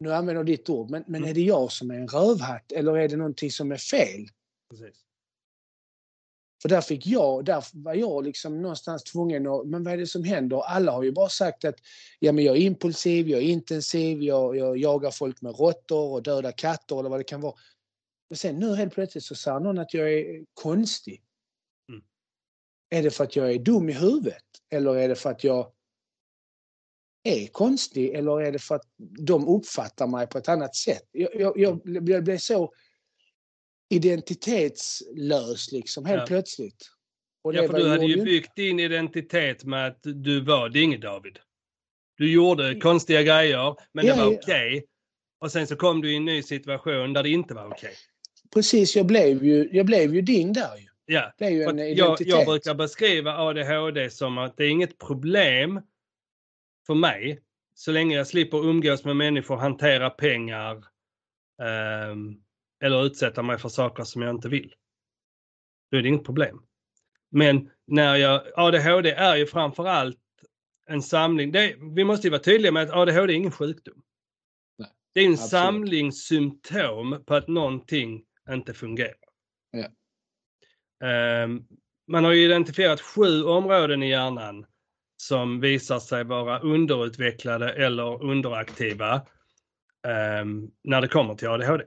[0.00, 1.30] nu använder jag ditt ord, men, men Mm.
[1.30, 4.26] är det jag som är en rövhatt eller är det någonting som är fel?
[4.70, 5.05] Precis.
[6.66, 10.06] För där fick jag, där var jag liksom någonstans tvungen att, men vad är det
[10.06, 10.60] som händer?
[10.60, 11.74] Alla har ju bara sagt att
[12.18, 16.22] ja, men jag är impulsiv, jag är intensiv, jag, jag jagar folk med råttor och
[16.22, 17.54] dödar katter eller vad det kan vara.
[18.30, 21.22] Men sen nu helt plötsligt så säger någon att jag är konstig.
[21.88, 22.02] Mm.
[22.90, 24.44] Är det för att jag är dum i huvudet?
[24.70, 25.72] Eller är det för att jag
[27.24, 28.14] är konstig?
[28.14, 31.08] Eller är det för att de uppfattar mig på ett annat sätt?
[31.12, 32.72] Jag, jag, jag, jag blev så
[33.90, 36.26] identitetslös liksom helt Ja.
[36.26, 36.90] plötsligt.
[37.42, 41.38] Och Ja, för du hade ju byggt din identitet med att du var Dinge-David.
[42.18, 44.38] Du gjorde konstiga grejer, men Ja, det var ja.
[44.42, 44.86] okej.
[45.40, 47.94] Och sen så kom du i en ny situation där det inte var okej.
[48.54, 50.86] Precis, jag blev ju, jag blev ju ding där ju.
[51.14, 54.98] Ja, Det är ju en jag, jag brukar beskriva ADHD som att det är inget
[54.98, 55.80] problem
[56.86, 57.40] för mig
[57.74, 60.84] så länge jag slipper umgås med människor, hantera pengar
[61.62, 62.40] ehm,
[62.84, 64.74] eller utsätta mig för saker som jag inte vill.
[65.90, 66.62] Då är det inget problem.
[67.30, 70.18] Men när jag, ADHD är ju framförallt
[70.86, 74.02] en samling, det, vi måste ju vara tydliga med att ADHD är ingen sjukdom.
[74.78, 75.50] Nej, det är en absolut.
[75.50, 79.14] samling symptom på att någonting inte fungerar.
[79.70, 79.88] Ja.
[81.06, 81.64] Ehm,
[82.06, 84.66] man har ju identifierat sju områden i hjärnan
[85.16, 89.26] som visar sig vara underutvecklade eller underaktiva
[90.08, 91.84] ehm, när det kommer till ADHD.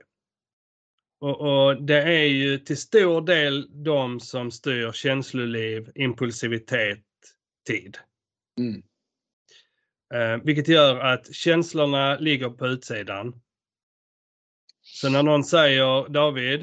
[1.19, 7.05] Och, och det är ju till stor del de som styr känsloliv, impulsivitet,
[7.67, 7.97] tid.
[8.60, 8.84] Mm.
[10.13, 13.41] Eh, vilket gör att känslorna ligger på utsidan.
[14.82, 16.62] Så när någon säger David,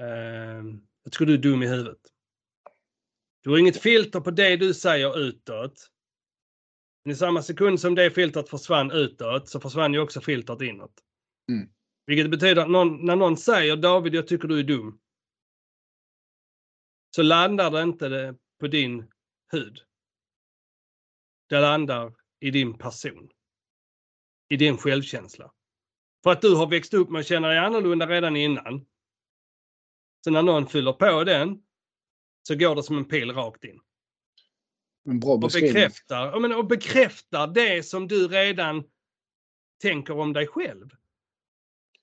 [0.00, 0.64] eh,
[1.02, 2.00] Jag tycker du är dum i huvudet.
[3.42, 5.90] Du har inget filter på det du säger utåt.
[7.04, 10.94] Men i samma sekund som det filtret försvann utåt så försvann ju också filtret inåt.
[11.52, 11.68] Mm.
[12.06, 15.00] Vilket betyder att någon, när någon säger David, jag tycker du är dum.
[17.16, 19.12] Så landar det inte på din
[19.52, 19.80] hud.
[21.48, 23.30] Det landar i din person.
[24.48, 25.52] I din självkänsla.
[26.22, 28.86] För att du har växt upp med att känna dig annorlunda redan innan.
[30.24, 31.62] Så när någon fyller på den
[32.42, 33.80] så går det som en pil rakt in.
[35.04, 38.84] En bra Och bekräftar, men, och bekräftar det som du redan
[39.82, 40.90] tänker om dig själv.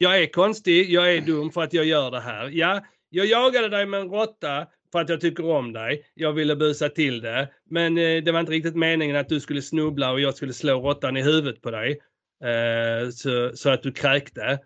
[0.04, 2.50] Jag är konstig, jag är dum för att jag gör det här.
[2.50, 6.06] Ja, jag jagade dig med en råtta för att jag tycker om dig.
[6.14, 7.50] Jag ville busa till det.
[7.70, 10.82] Men eh, det var inte riktigt meningen att du skulle snubbla och jag skulle slå
[10.82, 12.02] råttan i huvudet på dig.
[12.44, 14.60] Eh, så, så att du kräkte.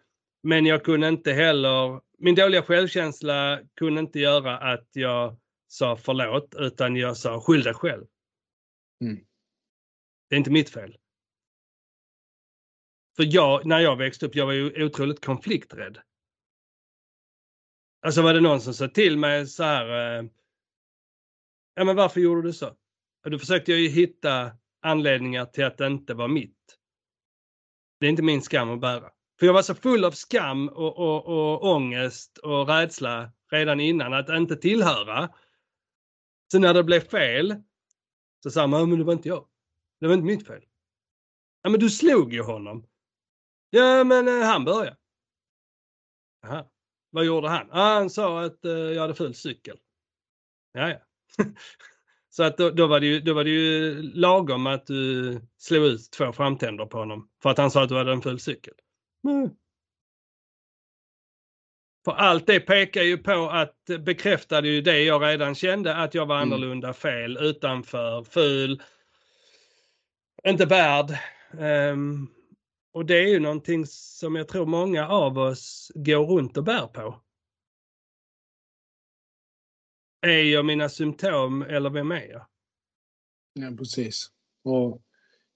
[0.44, 6.56] Men jag kunde inte heller, min dåliga självkänsla kunde inte göra att jag sa förlåt
[6.58, 8.06] utan jag sa skyll dig själv.
[9.02, 9.18] Mm.
[10.30, 10.98] Det är inte mitt fel.
[13.18, 15.98] För jag, när jag växte upp, jag var ju otroligt konflikträdd.
[18.02, 20.20] Alltså var det någon som sa till mig så här.
[20.20, 20.26] Eh,
[21.76, 22.68] ja men varför gjorde du så?
[23.24, 24.52] Och då försökte jag ju hitta
[24.82, 26.78] anledningar till att det inte var mitt.
[28.00, 29.10] Det är inte min skam att bära.
[29.40, 34.14] För jag var så full av skam och, och, och ångest och rädsla redan innan
[34.14, 35.30] att inte tillhöra.
[36.52, 37.56] Så när det blev fel
[38.44, 39.48] så sa man, men det var inte jag.
[40.00, 40.66] Det var inte mitt fel.
[41.62, 42.88] Ja men du slog ju honom.
[43.70, 44.98] Ja men eh, han började.
[46.46, 46.72] Aha.
[47.10, 47.68] Vad gjorde han?
[47.72, 49.78] Ah, han sa att eh, jag hade ful cykel.
[50.72, 51.00] Ja, ja.
[52.30, 55.86] Så att då, då, var det ju, då var det ju lagom att du slog
[55.86, 58.74] ut två framtänder på honom för att han sa att du hade en ful cykel.
[59.28, 59.50] Mm.
[62.06, 66.26] För allt det pekar ju på att bekräftade ju det jag redan kände att jag
[66.26, 66.54] var Mm.
[66.54, 68.84] annorlunda, fel, utanför, ful,
[70.46, 71.18] inte värd.
[71.60, 72.28] Ehm,
[72.98, 76.88] och det är ju någonting som jag tror många av oss går runt och bär
[76.88, 77.22] på.
[80.22, 82.48] Är jag mina symptom eller vem är jag?
[83.54, 84.28] Ja, precis.
[84.64, 85.02] Och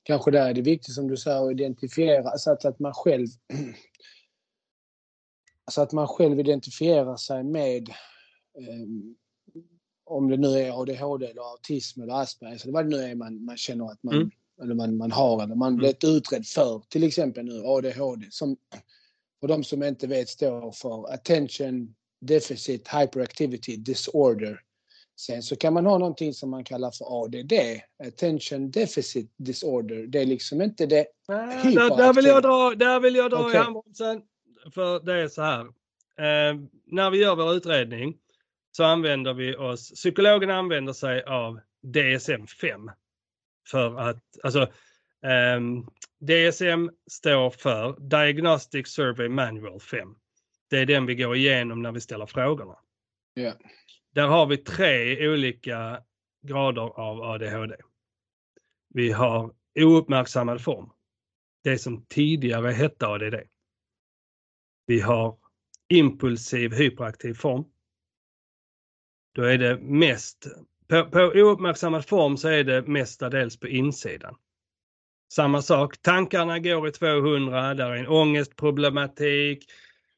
[0.04, 3.27] kanske där är det viktigt som du säger att identifiera, alltså att, att man själv
[5.65, 7.89] alltså att man själv identifierar sig med
[8.60, 9.15] ehm,
[10.04, 13.45] om det nu är ADHD eller autism eller Asperger, eller vad det nu är man,
[13.45, 14.32] man känner att man, Mm.
[14.62, 15.78] Eller man, man har eller man Mm.
[15.78, 16.82] blivit utredd för.
[16.89, 18.58] Till exempel nu ADHD som
[19.39, 24.60] för de som inte vet står för Attention Deficit Hyperactivity Disorder.
[25.19, 27.54] Sen så kan man ha någonting som man kallar för ADD,
[28.08, 30.08] Attention Deficit Disorder.
[30.08, 31.06] Det är liksom inte det.
[31.28, 33.60] Nej, där, där vill jag dra, där vill jag dra i Okej.
[33.60, 34.21] handbromsen.
[34.74, 35.62] För det är så här.
[36.17, 38.17] Eh, när vi gör vår utredning
[38.71, 42.89] så använder vi oss, psykologen använder sig av DSM-5.
[43.67, 44.71] För att, alltså
[45.26, 45.86] ehm,
[46.19, 50.15] DSM står för Diagnostic Survey Manual 5.
[50.69, 52.76] Det är den vi går igenom när vi ställer frågorna.
[53.34, 53.54] Ja.
[54.13, 56.04] Där har vi tre olika
[56.41, 57.76] grader av ADHD.
[58.93, 60.89] Vi har ouppmärksammad form.
[61.63, 63.36] Det som tidigare hette ADD.
[64.86, 65.38] Vi har
[65.88, 67.65] impulsiv hyperaktiv form.
[69.34, 70.47] Då är det mest,
[70.91, 74.36] på, på ouppmärksammad form så är det mestadels på insidan.
[75.34, 79.65] Samma sak, tankarna går i 200, där är en ångestproblematik,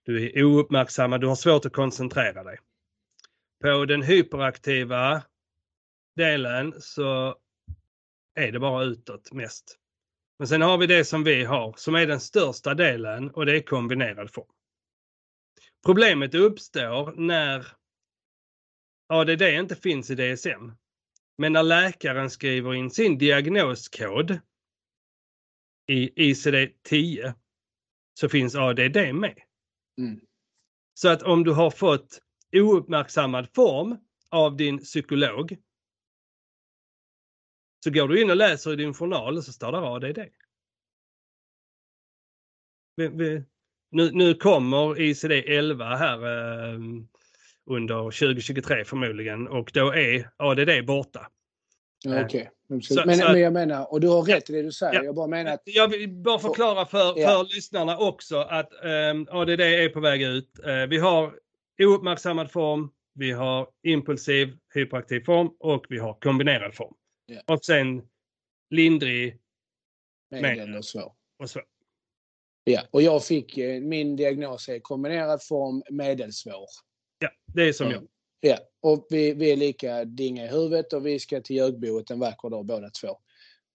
[0.05, 2.57] du är ouppmärksammad, du har svårt att koncentrera dig.
[3.61, 5.23] På den hyperaktiva
[6.15, 7.35] delen så
[8.35, 9.77] är det bara utåt mest.
[10.39, 13.57] Men sen har vi det som vi har som är den största delen och det
[13.57, 14.51] är kombinerad form.
[15.85, 17.67] Problemet uppstår när
[19.07, 20.71] ADD inte finns i DSM.
[21.37, 24.39] Men när läkaren skriver in sin diagnoskod
[25.87, 27.33] i ICD-10
[28.19, 29.39] så finns ADD med.
[29.97, 30.21] Mm.
[30.93, 32.19] Så att om du har fått
[32.55, 33.97] ouppmärksammad form
[34.29, 35.57] av din psykolog
[37.83, 40.19] så går du in och läser i din journal och så står där ADD.
[42.95, 43.43] Vi, vi,
[43.89, 46.79] nu, nu kommer ICD-11 här eh,
[47.65, 51.27] under 2023 förmodligen och då är ADD borta.
[52.07, 52.49] Eh, Okej.
[52.67, 52.73] så-
[53.05, 54.93] Men, så- men jag menar, och du har rätt i det du säger.
[54.93, 55.03] Ja.
[55.03, 57.27] Jag bara menar att Jag vill bara förklara för, Ja.
[57.27, 60.59] för lyssnarna också att um, ADD är på väg ut.
[60.65, 61.33] Eh, vi har
[61.83, 66.93] ouppmärksammad form, vi har impulsiv hyperaktiv form och vi har kombinerad form.
[67.25, 67.41] Ja.
[67.53, 68.01] Och sen
[68.69, 69.39] lindrig
[70.31, 71.15] medel och så.
[71.39, 71.61] och så.
[72.63, 76.65] Ja, och jag fick, eh, min diagnos är kombinerad form medelsvår.
[77.23, 77.93] Ja, det är som Ja.
[77.93, 78.03] jag.
[78.51, 82.19] Ja, och vi, vi är lika dinga i huvudet och vi ska till Jögboet en
[82.19, 83.07] vacker dag båda två.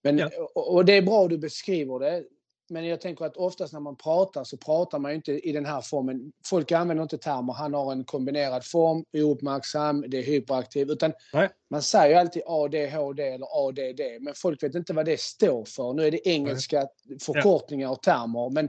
[0.03, 0.31] Men, Ja.
[0.55, 2.25] och, och det är bra du beskriver det.
[2.71, 5.67] Men jag tänker att oftast när man pratar så pratar man ju inte i den
[5.67, 6.33] här formen.
[6.47, 7.53] Folk använder inte termer.
[7.53, 10.91] Han har en kombinerad form, ouppmärksam, det är hyperaktiv.
[10.91, 11.49] Utan Nej.
[11.71, 14.01] man säger alltid ADHD eller ADD.
[14.21, 15.93] Men folk vet inte vad det står för.
[15.93, 16.89] Nu är det engelska
[17.21, 18.51] förkortningar och termer.
[18.51, 18.69] Men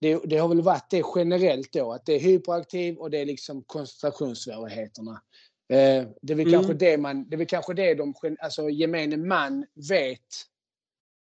[0.00, 1.92] det, det har väl varit det generellt då.
[1.92, 5.22] Att det är hyperaktiv och det är liksom koncentrationssvårigheterna.
[5.72, 6.52] Eh, det är väl Mm.
[6.52, 10.20] kanske det man, det är kanske det de, alltså gemene man vet.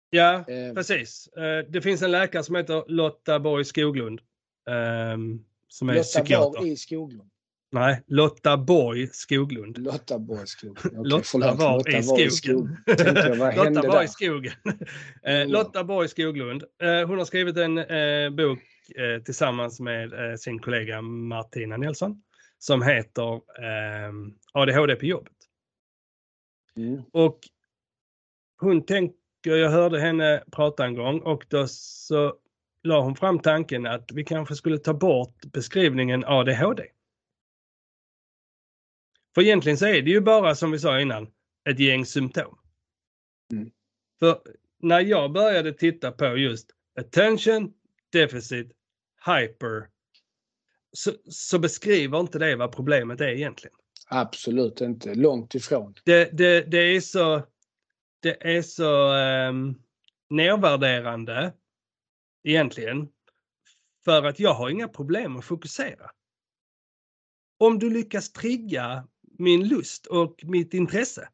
[0.09, 1.27] Ja, Eh, precis.
[1.27, 4.21] Eh, Det finns en läkare som heter Lotta Borg Skoglund.
[4.69, 6.59] ehm, Som är Lotta psykiater.
[6.59, 7.29] var i Skoglund.
[7.71, 9.77] Nej, Lotta Borg Skoglund.
[9.77, 10.77] Lotta Borg Skoglund.
[10.85, 11.57] Okej, Lotta förlåt.
[11.59, 12.77] var Lotta i skogen.
[12.85, 13.11] Tänkte
[13.63, 14.53] hände Lotta var i skogen.
[15.23, 15.45] Eh, Ja.
[15.45, 16.63] Lotta Borg Skoglund.
[16.81, 18.59] Eh, Hon har skrivit en eh, bok
[19.25, 22.21] tillsammans med sin kollega Martina Nilsson
[22.57, 23.41] som heter
[24.53, 25.33] ADHD på jobbet.
[26.77, 27.01] Mm.
[27.11, 27.39] Och
[28.59, 32.33] hon tänker, jag hörde henne prata en gång och då så
[32.83, 36.83] la hon fram tanken att vi kanske skulle ta bort beskrivningen ADHD.
[39.37, 41.27] För egentligen så är det ju bara som vi sa innan
[41.69, 42.57] ett gäng symptom.
[43.51, 43.71] Mm.
[44.19, 44.41] För
[44.79, 47.73] när jag började titta på just attention,
[48.11, 48.71] deficit,
[49.25, 49.89] hyper
[50.91, 53.75] så, så beskriver inte det vad problemet är egentligen.
[54.07, 55.15] Absolut inte.
[55.15, 55.95] Långt ifrån.
[56.05, 57.43] det, det, det är så,
[58.19, 59.13] det är så
[59.49, 59.81] um,
[60.29, 61.53] nedvärderande
[62.43, 63.07] egentligen.
[64.05, 66.11] För att jag har inga problem att fokusera.
[67.57, 69.07] Om du lyckas trigga
[69.39, 71.29] min lust och mitt intresse.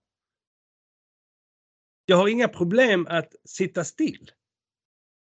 [2.05, 4.31] Jag har inga problem att sitta still.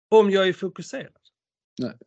[0.08, 1.16] Om jag är fokuserad.
[1.78, 1.98] Nej.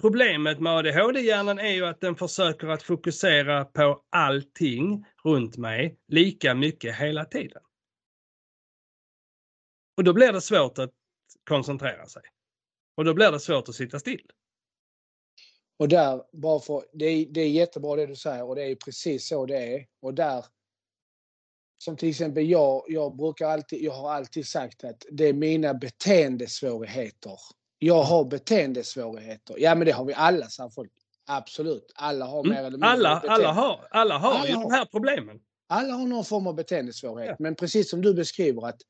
[0.00, 6.54] Problemet med ADHD-hjärnan är ju att den försöker att fokusera på allting runt mig lika
[6.54, 7.62] mycket hela tiden.
[9.96, 10.94] Och då blir det svårt att
[11.48, 12.22] koncentrera sig.
[12.96, 14.30] Och då blir det svårt att sitta still.
[15.80, 18.74] Och där, bara för, det, är, det är jättebra det du säger och det är
[18.74, 19.86] precis så det är.
[20.02, 20.44] Och där,
[21.78, 25.74] som till exempel jag, jag brukar alltid, jag har alltid sagt att det är mina
[25.74, 27.32] beteendesvårigheter.
[27.78, 29.54] Jag har beteendesvårigheter.
[29.58, 30.92] Ja men det har vi alla, säger folk.
[31.26, 31.92] Absolut.
[31.94, 32.70] Alla har mer eller Mm.
[32.72, 33.48] mindre Alla, beteende.
[33.48, 35.40] alla har, alla har Alla ju har- de här problemen.
[35.68, 37.30] Alla har någon form av beteendesvårighet.
[37.38, 37.42] Ja.
[37.42, 38.80] Men precis som du beskriver att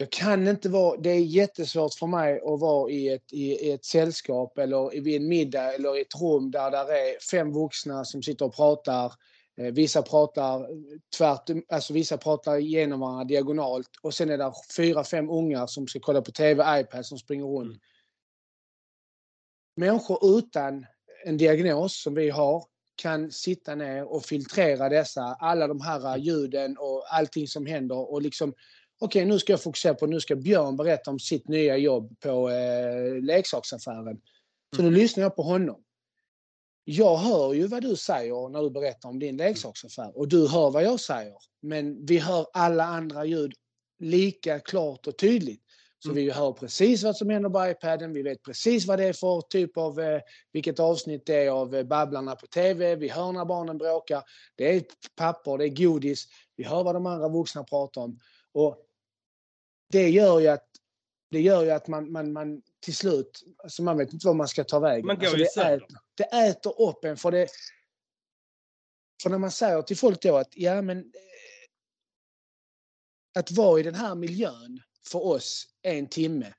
[0.00, 3.84] jag kan inte vara, det är jättesvårt för mig att vara i ett, i, ett
[3.84, 8.04] sällskap eller i- vid en middag eller i ett rum där det är fem vuxna
[8.04, 9.12] som sitter och pratar.
[9.56, 10.66] Eh, vissa pratar
[11.16, 15.86] tvärt, alltså vissa pratar genom varandra diagonalt och sen är det fyra, fem ungar som
[15.86, 17.68] ska kolla på TV, iPad som springer runt.
[17.70, 17.78] Mm.
[19.76, 20.86] Människor utan
[21.24, 22.64] en diagnos som vi har
[22.96, 28.22] kan sitta ner och filtrera dessa, alla de här ljuden och allting som händer och
[28.22, 28.54] liksom
[29.00, 32.50] okej nu ska jag fokusera på, nu ska Björn berätta om sitt nya jobb på
[32.50, 34.20] eh, leksaksaffären.
[34.76, 35.82] Så nu lyssnar jag på honom.
[36.84, 40.70] Jag hör ju vad du säger när du berättar om din leksaksaffär och du hör
[40.70, 41.34] vad jag säger.
[41.62, 43.52] Men vi hör alla andra ljud
[43.98, 45.62] lika klart och tydligt.
[45.98, 46.24] Så Mm.
[46.24, 49.40] vi hör precis vad som händer på iPaden, vi vet precis vad det är för
[49.40, 50.20] typ av, eh,
[50.52, 54.22] vilket avsnitt det är av eh, Babblarna på TV, vi hör när barnen bråkar,
[54.56, 54.82] det är
[55.16, 56.24] papper, det är godis,
[56.56, 58.18] vi hör vad de andra vuxna pratar om.
[58.52, 58.76] Och
[59.90, 60.68] det gör ju att,
[61.30, 64.48] det gör ju att man, man, man till slut, alltså man vet inte vad man
[64.48, 65.06] ska ta vägen.
[65.06, 67.48] Man går alltså det, äter, det äter upp en för det,
[69.22, 71.04] för när man säger till folk då att ja men eh,
[73.38, 76.54] att vara i den här miljön för oss en timme.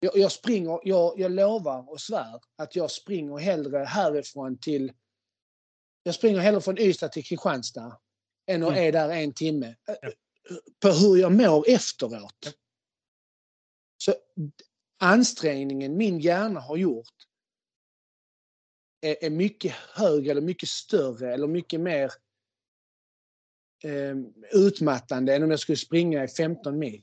[0.00, 4.92] Jag, jag springer, jag, jag lovar och svär att jag springer hellre härifrån till
[6.02, 7.98] jag springer hellre från Ystad till Kristianstad
[8.46, 8.84] än att Mm.
[8.84, 9.74] är där en timme.
[9.86, 10.10] Ja.
[10.80, 12.56] På hur jag mår efteråt.
[13.98, 14.14] Så
[15.00, 17.14] ansträngningen min hjärna har gjort
[19.00, 22.12] är, är mycket högre eller mycket större eller mycket mer
[23.84, 24.16] eh,
[24.52, 27.02] utmattande än om jag skulle springa i 15 mil.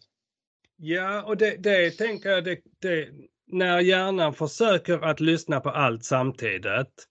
[0.75, 3.09] Ja, och det, det tänker jag, det, det,
[3.45, 7.07] när hjärnan försöker att lyssna på allt samtidigt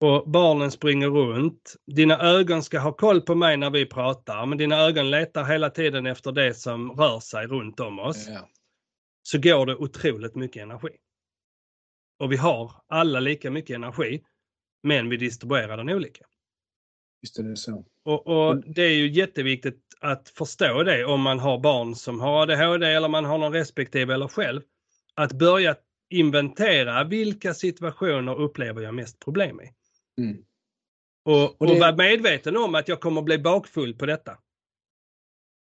[0.00, 1.76] och barnen springer runt.
[1.86, 5.70] Dina ögon ska ha koll på mig när vi pratar, men dina ögon letar hela
[5.70, 8.28] tiden efter det som rör sig runt om oss.
[8.28, 8.48] Ja.
[9.22, 10.88] Så går det otroligt mycket energi.
[12.18, 14.22] Och vi har alla lika mycket energi,
[14.82, 16.24] men vi distribuerar den olika.
[17.20, 17.84] Visst är det så.
[18.04, 22.42] Och, och det är ju jätteviktigt att förstå det om man har barn som har
[22.42, 24.62] ADHD eller man har någon respektive eller själv.
[25.14, 25.76] Att börja
[26.10, 29.70] inventera vilka situationer upplever jag mest problem i.
[30.18, 30.44] Mm.
[31.24, 34.38] Och, Och det- och var medveten om att jag kommer bli bakfull på detta.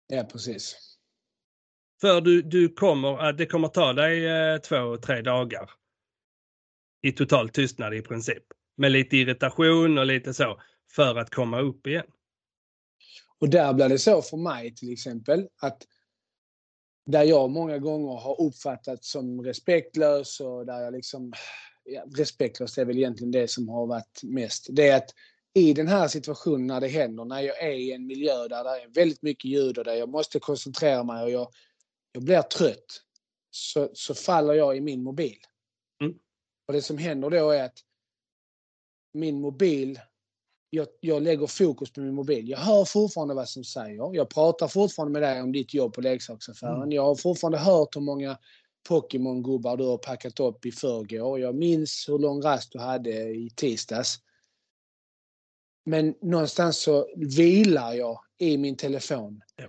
[0.07, 0.77] Ja, precis.
[2.01, 5.71] För du, du kommer, att det kommer ta dig eh, två, tre dagar
[7.03, 8.43] i total tystnad i princip.
[8.77, 10.61] Med lite irritation och lite så
[10.95, 12.07] för att komma upp igen.
[13.39, 15.83] Och där blir det så för mig till exempel att
[17.07, 21.33] där jag många gånger har uppfattats som respektlös och där jag liksom,
[21.91, 24.67] ja, respektlös är väl egentligen det som har varit mest.
[24.71, 25.11] Det är att
[25.55, 28.83] i den här situationen när det händer, när jag är i en miljö där det
[28.83, 31.49] är väldigt mycket ljud och där jag måste koncentrera mig och jag,
[32.13, 33.03] jag blir trött,
[33.51, 35.39] så, så faller jag i min mobil.
[36.03, 36.15] Mm.
[36.67, 37.79] Och det som händer då är att
[39.13, 40.01] min mobil
[40.71, 42.49] jag, jag lägger fokus på min mobil.
[42.49, 44.15] Jag hör fortfarande vad som säger.
[44.15, 46.77] Jag pratar fortfarande med dig om ditt jobb på leksaksaffären.
[46.77, 46.93] Mm.
[46.93, 48.39] Jag har fortfarande hört hur många
[48.89, 51.41] Pokémon-gubbar du har packat upp i förrgår.
[51.41, 54.19] Jag minns hur lång rast du hade i tisdags.
[55.85, 59.41] Men någonstans så vilar jag i min telefon.
[59.57, 59.65] Ja.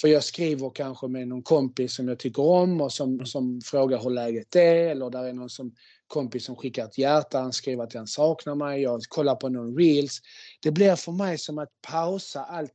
[0.00, 3.26] För jag skriver kanske med någon kompis som jag tycker om och som, Mm.
[3.26, 4.74] som frågar hur läget är.
[4.74, 5.74] Eller där är någon som,
[6.06, 8.82] kompis som skickar ett hjärta, han skriver att han saknar mig.
[8.82, 10.20] Jag kollar på någon reels.
[10.62, 12.72] Det blir för mig som att pausa allt,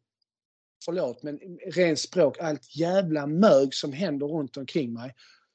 [0.85, 1.39] förlåt, men
[1.75, 5.13] rent språk, allt jävla mög som händer runt omkring mig.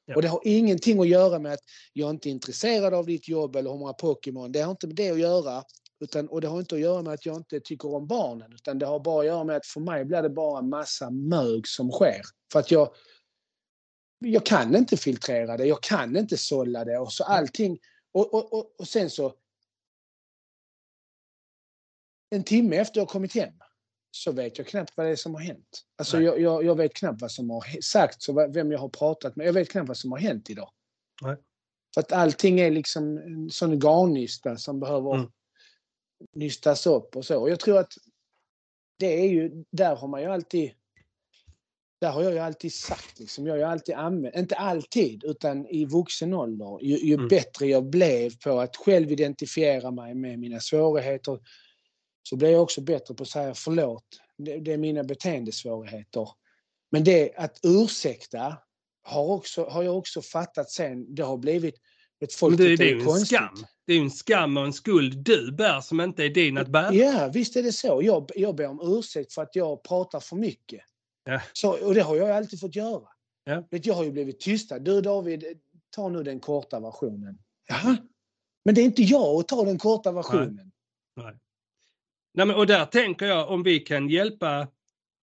[0.09, 0.15] Ja.
[0.15, 3.55] Och det har ingenting att göra med att jag inte är intresserad av ditt jobb
[3.55, 4.51] eller hur många Pokémon.
[4.51, 5.63] Det har inte med det att göra.
[5.99, 8.53] Utan, och det har inte att göra med att jag inte tycker om barnen.
[8.53, 11.67] Utan det har bara att göra med att för mig blir det bara massa mög
[11.67, 12.21] som sker.
[12.51, 12.93] För att jag,
[14.19, 17.79] jag kan inte filtrera det, jag kan inte sålla det och så allting.
[18.11, 19.33] Och, och, och, och sen så
[22.29, 23.53] en timme efter jag kommit hem
[24.11, 25.83] så vet jag knappt vad det är som har hänt.
[25.97, 29.35] Alltså jag, jag, jag vet knappt vad som har sagts och vem jag har pratat
[29.35, 29.47] med.
[29.47, 30.69] Jag vet knappt vad som har hänt idag.
[31.21, 31.35] Nej.
[31.93, 35.31] För att allting är liksom en sån garnnysta som behöver Mm.
[36.35, 37.39] nystas upp och så.
[37.41, 37.93] Och jag tror att
[38.99, 40.71] det är ju, där har man ju alltid
[42.01, 45.67] där har jag ju alltid sagt, liksom, jag har ju alltid använt, inte alltid, utan
[45.67, 47.27] i vuxen ålder, ju, ju Mm.
[47.27, 51.39] bättre jag blev på att själv identifiera mig med mina svårigheter,
[52.23, 54.05] så blev jag också bättre på att säga förlåt,
[54.37, 56.29] det, det är mina beteendesvårigheter.
[56.91, 58.57] Men det att ursäkta
[59.03, 61.75] har, också, har jag också fattat sen, det har blivit,
[62.19, 63.65] ett folk det, det är ju en skam.
[63.85, 66.67] Det är ju en skam och en skuld du bär som inte är din att
[66.67, 66.93] bära.
[66.93, 68.01] Ja, visst är det så.
[68.03, 70.81] Jag, jag ber om ursäkt för att jag pratar för mycket.
[71.23, 71.41] Ja.
[71.53, 73.07] Så, och det har jag alltid fått göra.
[73.43, 73.67] Ja.
[73.71, 74.79] Vet, jag har ju blivit tystad.
[74.79, 75.43] Du David,
[75.89, 77.37] ta nu den korta versionen.
[77.67, 77.97] Jaha?
[78.65, 80.71] Men det är inte jag att ta den korta versionen.
[81.15, 81.35] Nej,
[82.33, 84.67] men, och där tänker jag om vi kan hjälpa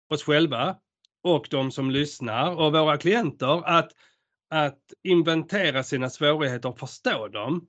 [0.10, 0.76] oss själva
[1.24, 3.92] och de som lyssnar och våra klienter att,
[4.50, 7.68] att inventera sina svårigheter och förstå dem.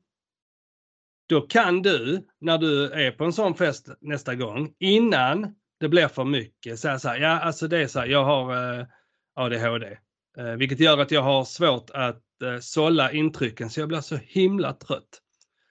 [1.28, 6.08] Då kan du, när du är på en sån fest nästa gång, innan det blir
[6.08, 8.86] för mycket, säga så här, ja alltså det är så här, jag har eh,
[9.34, 9.98] ADHD.
[10.38, 14.16] Eh, vilket gör att jag har svårt att eh, sålla intrycken så jag blir så
[14.16, 15.22] himla trött.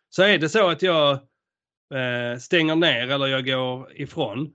[0.10, 1.20] Så är det så att jag
[1.94, 4.54] eh, stänger ner eller jag går ifrån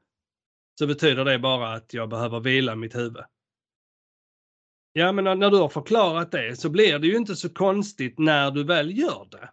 [0.78, 3.24] så betyder det bara att jag behöver vila mitt huvud.
[4.92, 8.50] Ja, men när, du har förklarat det så blir det ju inte så konstigt när
[8.50, 9.50] du väl gör det.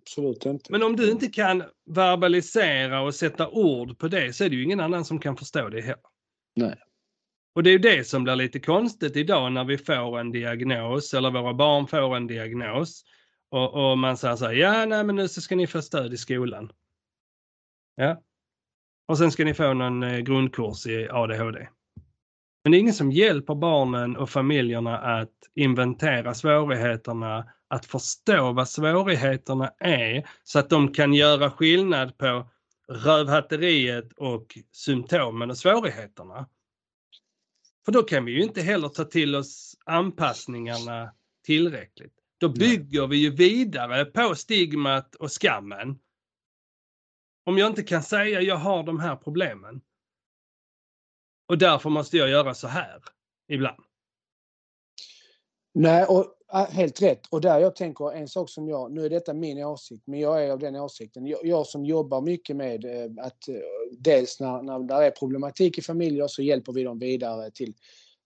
[0.00, 0.72] Absolut inte.
[0.72, 4.64] Men om du inte kan verbalisera och sätta ord på det så är det ju
[4.64, 6.00] ingen annan som kan förstå det heller.
[6.56, 6.76] Nej.
[7.54, 11.14] Och det är ju det som blir lite konstigt idag när vi får en diagnos
[11.14, 13.04] eller våra barn får en diagnos.
[13.50, 16.12] Och, och man säger så här, ja nej men nu så ska ni få stöd
[16.12, 16.72] i skolan.
[18.00, 18.22] Ja.
[19.08, 21.68] Och sen ska ni få någon eh, grundkurs i ADHD.
[22.64, 28.68] Men det är ingen som hjälper barnen och familjerna att inventera svårigheterna, att förstå vad
[28.68, 32.50] svårigheterna är så att de kan göra skillnad på
[32.88, 36.48] rövhatteriet och symptomen och svårigheterna.
[37.84, 41.12] För då kan vi ju inte heller ta till oss anpassningarna
[41.44, 42.14] tillräckligt.
[42.38, 45.98] Då bygger vi ju vidare på stigmat och skammen.
[47.44, 49.80] Om jag inte kan säga jag har de här problemen.
[51.48, 53.02] Och därför måste jag göra så här
[53.48, 53.82] ibland.
[55.74, 56.26] Nej, och
[56.70, 57.26] helt rätt.
[57.30, 60.44] Och där jag tänker en sak som jag, nu är detta min åsikt, men jag
[60.44, 61.26] är av den åsikten.
[61.26, 63.54] Jag, jag som jobbar mycket med eh, att eh,
[63.98, 67.74] dels när, när det är problematik i familjer så hjälper vi dem vidare till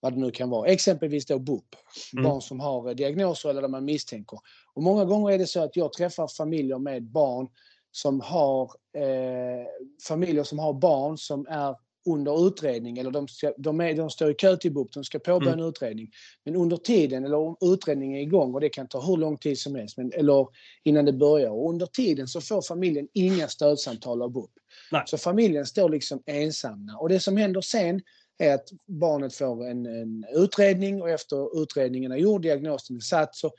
[0.00, 0.68] vad det nu kan vara.
[0.68, 1.64] Exempelvis då BUP,
[2.12, 2.24] Mm.
[2.24, 4.38] barn som har eh, diagnoser eller där man misstänker.
[4.74, 7.48] Och många gånger är det så att jag träffar familjer med barn
[7.97, 8.62] som har
[8.97, 9.66] eh,
[10.09, 11.74] familjer som har barn som är
[12.07, 15.18] under utredning eller de, ska, de, är, de står i kö till BUP, de ska
[15.18, 15.64] påbörja Mm.
[15.64, 16.11] en utredning.
[16.45, 19.59] Men under tiden, eller om utredningen är igång och det kan ta hur lång tid
[19.59, 20.47] som helst, men, eller
[20.84, 21.51] innan det börjar.
[21.51, 24.51] Och under tiden så får familjen inga stödsamtal av BUP.
[24.92, 25.03] Nej.
[25.07, 26.97] Så familjen står liksom ensamma.
[27.01, 28.01] Och det som händer sen
[28.38, 33.36] är att barnet får en, en utredning och efter utredningen är gjord, diagnosen är satt,
[33.36, 33.51] så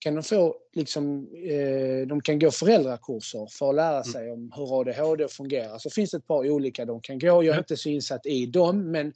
[0.00, 4.80] kan de få liksom, eh, de kan gå föräldrakurser för att lära sig om hur
[4.80, 5.78] ADHD fungerar.
[5.78, 7.26] Så finns det ett par olika de kan gå.
[7.26, 7.58] Jag är Ja.
[7.58, 9.06] inte så insatt i dem, men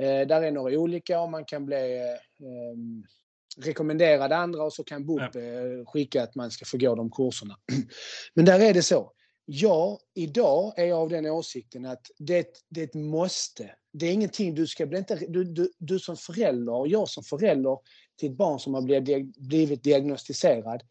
[0.00, 5.06] eh, där är några olika och man kan bli eh, rekommenderad andra och så kan
[5.06, 5.42] BUP eh,
[5.86, 7.56] skicka att man ska få gå de kurserna.
[8.34, 9.12] Men där är det så.
[9.44, 13.70] Ja, idag är jag av den åsikten att det, det är ett måste.
[13.92, 17.24] Det är ingenting du ska bli inte, du, du, du som förälder och jag som
[17.24, 17.78] förälder
[18.18, 20.82] till ett barn som har blivit, blivit diagnostiserad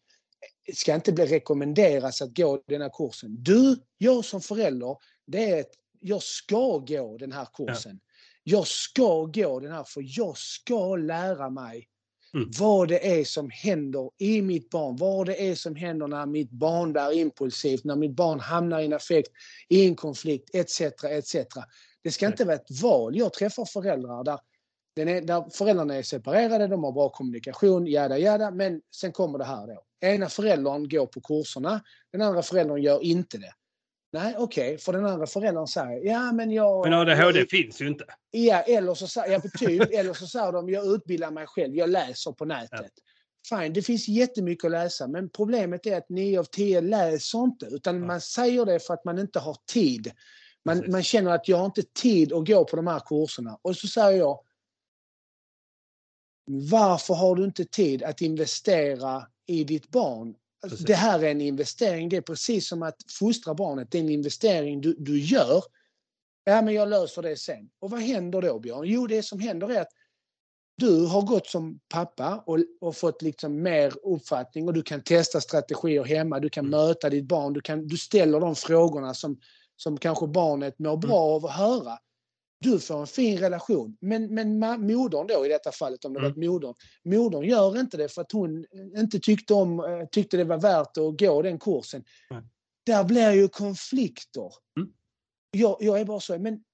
[0.74, 3.42] ska inte bli rekommenderas att gå den här kursen.
[3.42, 4.96] Du, jag som förälder,
[5.26, 8.00] det är att jag ska gå den här kursen.
[8.42, 11.88] Jag ska gå den här för jag ska lära mig
[12.34, 12.50] Mm.
[12.58, 14.96] vad det är som händer i mitt barn.
[14.96, 18.84] Vad det är som händer när mitt barn blir impulsivt, när mitt barn hamnar i
[18.84, 19.30] en affekt,
[19.68, 20.80] i en konflikt etc.
[21.04, 21.36] etc.
[22.04, 23.16] Det ska inte vara ett val.
[23.16, 24.38] Jag träffar föräldrar där,
[24.96, 29.38] den är, där föräldrarna är separerade, de har bra kommunikation, jada jada, men sen kommer
[29.38, 29.82] det här då.
[30.06, 31.80] Ena föräldern går på kurserna,
[32.12, 33.52] den andra föräldern gör inte det.
[34.12, 36.84] Nej, okej, för den andra föräldern säger ja men jag...
[36.84, 38.04] Men ADHD jag, finns ju inte.
[38.30, 41.90] Ja, eller så, sa- ja, typ, eller så säger de jag utbildar mig själv, jag
[41.90, 42.92] läser på nätet.
[43.48, 47.66] Fine, det finns jättemycket att läsa men problemet är att 9 av 10 läser inte
[47.66, 48.06] utan Ja.
[48.06, 50.12] man säger det för att man inte har tid.
[50.64, 53.58] Man, man känner att jag har inte tid att gå på de här kurserna.
[53.62, 54.40] Och så säger jag
[56.44, 60.34] Varför har du inte tid att investera i ditt barn?
[60.62, 60.86] Precis.
[60.86, 62.08] det här är en investering.
[62.08, 63.90] Det är precis som att fostra barnet.
[63.90, 65.62] Det är en investering du, du gör.
[66.44, 67.70] Ja, men jag löser det sen.
[67.78, 68.84] Och vad händer då, Björn?
[68.84, 69.92] Jo, det som händer är att
[70.76, 75.40] du har gått som pappa och, och fått liksom mer uppfattning och du kan testa
[75.40, 76.40] strategier hemma.
[76.40, 76.80] Du kan Mm.
[76.80, 77.52] möta ditt barn.
[77.52, 79.40] Du, kan, du ställer de frågorna som,
[79.82, 81.98] som kanske barnet mår bra av att höra.
[82.60, 83.96] Du får en fin relation.
[84.00, 86.32] Men, men modern då i detta fallet, om det Mm.
[86.32, 86.74] var modern.
[87.04, 88.66] Modern gör inte det för att hon
[88.96, 92.04] inte tyckte, om, eh, tyckte det var värt att gå den kursen.
[92.30, 92.42] Nej.
[92.86, 94.52] Där blir ju konflikter.
[94.76, 94.88] Mm.
[95.50, 96.64] Jag, jag är bara så, men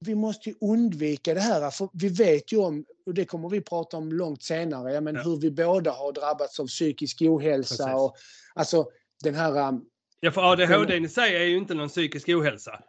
[0.00, 1.70] vi måste ju undvika det här.
[1.70, 5.22] För vi vet ju om, och det kommer vi prata om långt senare, men Ja.
[5.22, 7.84] hur vi båda har drabbats av psykisk ohälsa.
[7.84, 8.00] Precis.
[8.00, 8.16] Och,
[8.54, 8.86] alltså
[9.24, 9.80] den här...
[10.24, 12.80] Ja, för ADHD i sig är ju inte någon psykisk ohälsa.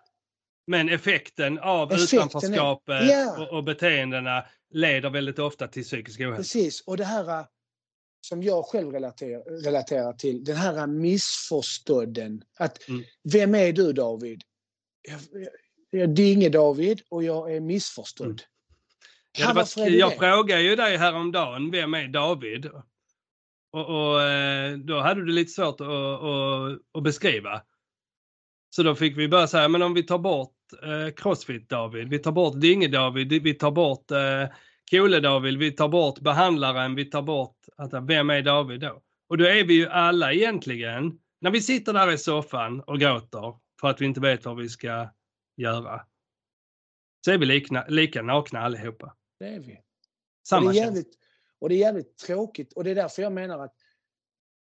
[0.68, 3.38] Men effekten av Effekten är- utanförskapet Ja.
[3.44, 6.38] och, och beteendena leder väldigt ofta till psykisk ohälsa.
[6.38, 7.46] Precis, och det här
[8.22, 12.44] som jag själv relaterar, relaterar till, den här missförstådden.
[12.58, 13.04] Att, Mm.
[13.34, 14.42] Vem är du David?
[15.02, 15.50] Jag, jag,
[16.02, 18.28] jag dinge David och jag är missförstådd.
[18.28, 18.38] Mm.
[19.38, 20.18] Ja, det var, är det jag det?
[20.18, 22.70] frågade ju dig häromdagen, vem är David?
[23.76, 27.62] Och, och eh, då hade du lite svårt att, att, att beskriva.
[28.70, 32.32] Så då fick vi bara säga, men om vi tar bort eh, Crossfit-David, vi tar
[32.32, 34.48] bort Dinge-David, vi tar bort eh,
[34.92, 39.02] Kole-David, vi tar bort behandlaren, vi tar bort, att, vem är David då?
[39.30, 43.60] Och då är vi ju alla egentligen, när vi sitter där i soffan och gråter
[43.82, 45.10] för att vi inte vet vad vi ska
[45.58, 46.02] göra,
[47.26, 49.16] så är vi lika, lika nakna allihopa.
[49.40, 49.80] Det är vi.
[50.48, 51.25] Samma det, är jävligt,
[51.60, 53.74] och det är jävligt tråkigt och det är därför jag menar att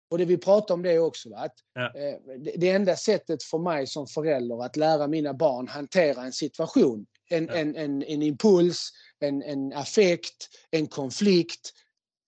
[0.09, 1.37] och det vi pratar om det också, va?
[1.37, 1.85] att Ja.
[1.85, 6.33] eh, det, det enda sättet för mig som förälder att lära mina barn hantera en
[6.33, 7.53] situation, en, Ja.
[7.53, 8.89] en, en, en impuls,
[9.19, 11.73] en, en affekt, en konflikt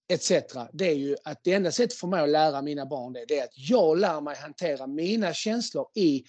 [0.07, 0.31] etc.
[0.73, 3.39] Det är ju att det enda sättet för mig att lära mina barn det, det
[3.39, 6.23] är att jag lär mig hantera mina känslor i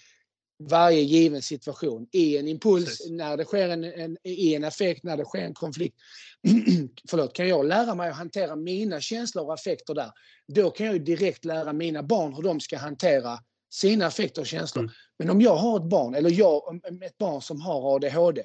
[0.59, 2.09] varje given situation.
[2.13, 3.11] I en impuls, Precis.
[3.11, 5.97] när det sker en, en, i en affekt, när det sker en konflikt.
[7.11, 10.11] Förlåt, kan jag lära mig att hantera mina känslor och affekter där,
[10.49, 13.39] då kan jag direkt lära mina barn hur de ska hantera
[13.71, 14.83] sina affekter och känslor.
[14.85, 14.95] Mm.
[15.19, 18.43] Men om jag har ett barn, eller jag, ett barn som har ADHD,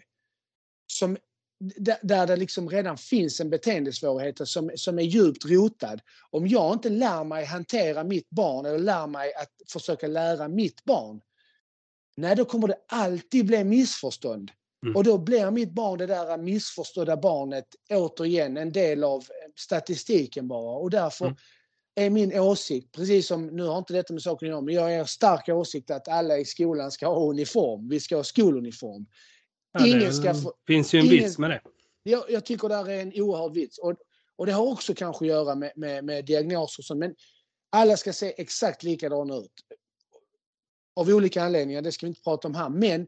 [0.87, 1.17] som,
[1.59, 6.01] där, där det liksom redan finns en beteendesvårighet som, som är djupt rotad.
[6.29, 10.83] Om jag inte lär mig hantera mitt barn eller lär mig att försöka lära mitt
[10.83, 11.21] barn,
[12.21, 14.51] nej då kommer det alltid bli missförstånd.
[14.85, 14.95] Mm.
[14.95, 19.23] Och då blir mitt barn det där missförstådda barnet återigen en del av
[19.59, 20.77] statistiken bara.
[20.77, 21.37] Och därför Mm.
[21.95, 24.93] är min åsikt, precis som, nu har inte detta med saken att göra, men jag
[24.93, 27.89] är stark åsikt att alla i skolan ska ha uniform.
[27.89, 29.05] Vi ska ha skoluniform.
[29.73, 31.61] Ja, ingen det ska få- finns ju en ingen- vits med det.
[32.03, 33.77] Jag, jag tycker det är en oerhörd vits.
[33.77, 33.93] Och,
[34.35, 37.15] och det har också kanske att göra med, med, med diagnoser och sånt, men
[37.71, 39.51] alla ska se exakt likadana ut.
[40.95, 42.69] Av olika anledningar, det ska vi inte prata om här.
[42.69, 43.07] Men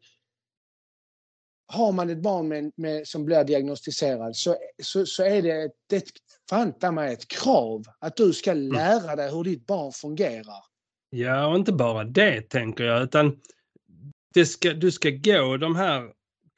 [1.68, 5.96] har man ett barn med, med, som blir diagnostiserad så, så, så är det, det
[5.96, 6.12] är ett,
[6.50, 10.64] fan ta mig ett krav att du ska lära dig hur ditt barn fungerar.
[11.10, 13.42] Ja, och inte bara det tänker jag, utan
[14.46, 16.12] ska, du ska gå de här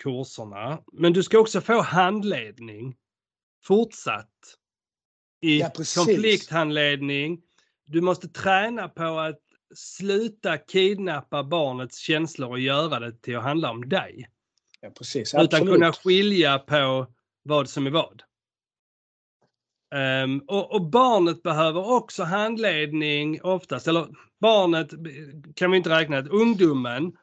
[0.04, 2.96] kurserna, men du ska också få handledning
[3.64, 4.32] fortsatt
[5.42, 7.42] i Ja, konflikthandledning.
[7.86, 9.45] Du måste träna på att
[9.76, 14.30] sluta kidnappa barnets känslor och göra det till att handla om dig.
[14.82, 15.34] Ja, precis.
[15.34, 17.08] Utan kunna skilja på
[17.44, 18.22] vad som är vad.
[19.96, 24.08] Ehm, och, och barnet behöver också handledning oftast, eller
[24.40, 24.90] barnet
[25.56, 27.18] kan vi inte räkna, ungdomen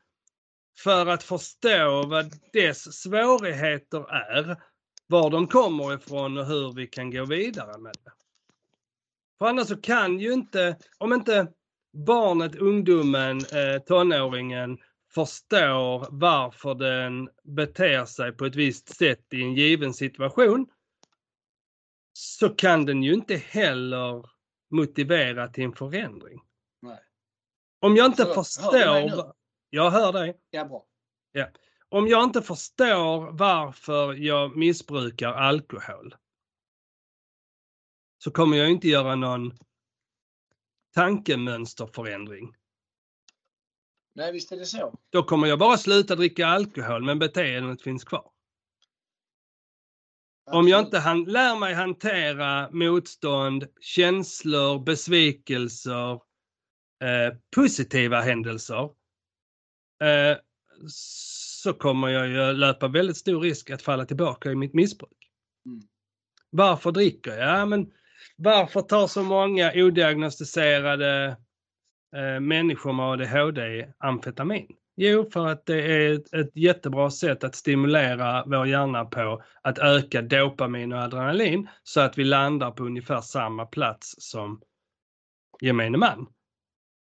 [0.79, 4.57] för att förstå vad dess svårigheter är,
[5.07, 8.11] var de kommer ifrån och hur vi kan gå vidare med det.
[9.39, 11.47] För annars så kan ju inte, om inte
[11.93, 14.79] barnet, ungdomen, eh, tonåringen
[15.15, 20.67] förstår varför den beter sig på ett visst sätt i en given situation
[22.13, 24.31] så kan den ju inte heller
[24.71, 26.41] motivera till en förändring.
[26.83, 26.99] Nej.
[27.81, 28.35] Om jag inte hör nu?
[28.35, 29.33] förstår...
[29.71, 30.41] Jag hör dig.
[30.51, 30.87] Ja, bra.
[31.89, 36.15] Om jag inte förstår varför jag missbrukar alkohol
[38.19, 39.59] så kommer jag inte göra någon
[40.95, 42.55] tankemönsterförändring.
[44.15, 44.99] Nej, visst är det så.
[45.11, 48.33] Då kommer jag bara sluta dricka alkohol men beteendet finns kvar.
[50.51, 56.13] Om jag inte han, lär mig hantera motstånd, känslor, besvikelser,
[57.03, 58.83] eh, positiva händelser
[60.03, 60.37] eh,
[60.89, 65.31] så kommer jag ju löpa väldigt stor risk att falla tillbaka i mitt missbruk.
[65.67, 65.81] Mm.
[66.51, 67.61] Varför dricker jag?
[67.61, 67.93] Ja, men
[68.43, 71.37] varför tar så många odiagnostiserade
[72.17, 74.67] eh, människor med ADHD amfetamin?
[74.97, 79.79] Jo, för att det är ett, ett jättebra sätt att stimulera vår hjärna på att
[79.79, 84.61] öka dopamin och adrenalin så att vi landar på ungefär samma plats som
[85.61, 86.27] gemene man.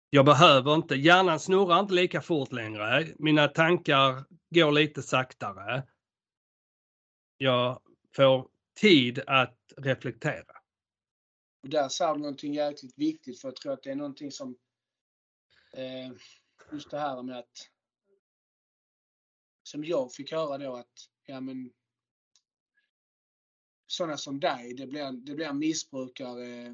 [0.09, 3.05] Jag behöver inte, hjärnan snurrar inte lika fort längre.
[3.19, 5.83] Mina tankar går lite saktare.
[7.37, 7.79] Jag
[8.15, 8.47] får
[8.81, 10.54] tid att reflektera.
[11.65, 14.57] Och där sa du någonting jäkligt viktigt för jag tror att det är någonting som
[15.73, 16.11] eh,
[16.71, 17.69] just det här med att
[19.63, 21.73] som jag fick höra då att ja men
[23.87, 26.67] sådana som dig, det blir, det blir missbrukare eh,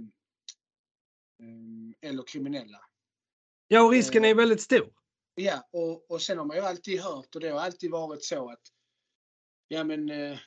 [1.39, 2.85] eh, eller kriminella.
[3.67, 4.93] Ja, och risken är väldigt stor.
[5.35, 8.51] Ja, och, och sen har man ju alltid hört och det har alltid varit så
[8.51, 8.63] att
[9.67, 10.39] ja men eh,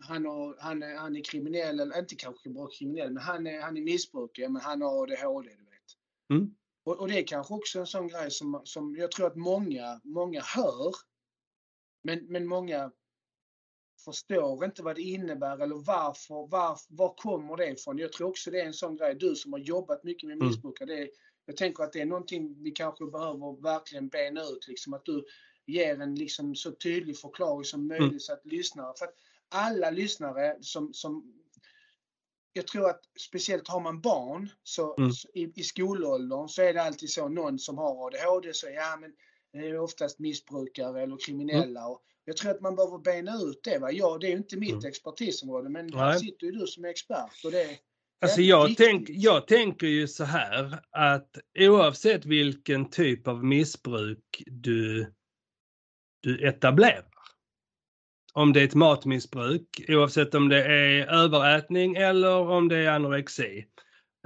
[0.00, 3.60] han, har, han, är, han är kriminell, eller inte kanske bara kriminell, men han är,
[3.60, 5.96] han är missbrukare, men han har ADHD, du vet.
[6.32, 6.54] Mm.
[6.84, 10.00] Och, och det är kanske också en sån grej som, som jag tror att många,
[10.04, 10.94] många hör,
[12.02, 12.92] men, men många
[14.04, 17.98] förstår inte vad det innebär eller varför, varför, var kommer det ifrån?
[17.98, 20.48] Jag tror också det är en sån grej, du som har jobbat mycket med Mm.
[20.48, 21.10] missbrukare, det är,
[21.44, 25.24] jag tänker att det är någonting vi kanske behöver verkligen bena ut, liksom att du
[25.66, 28.20] ger en liksom så tydlig förklaring som möjligt Mm.
[28.20, 29.14] så att lyssnare, för att
[29.50, 31.34] alla lyssnare som, som
[32.52, 35.12] jag tror att speciellt har man barn så, Mm.
[35.12, 38.98] så i, i skolåldern så är det alltid så någon som har ADHD så ja
[39.00, 39.12] men
[39.52, 41.86] det är oftast missbrukare eller kriminella.
[41.88, 43.78] Och jag tror att man behöver bena ut det.
[43.78, 43.92] Va?
[43.92, 44.84] Ja, det är ju inte mitt Mm.
[44.84, 47.44] expertisområde men här sitter ju du som expert.
[47.44, 47.76] Och det är
[48.22, 55.12] Alltså jag, tänk, jag tänker ju så här att oavsett vilken typ av missbruk du,
[56.20, 57.09] du etablerar.
[58.32, 63.66] Om det är ett matmissbruk, oavsett om det är överätning eller om det är anorexi.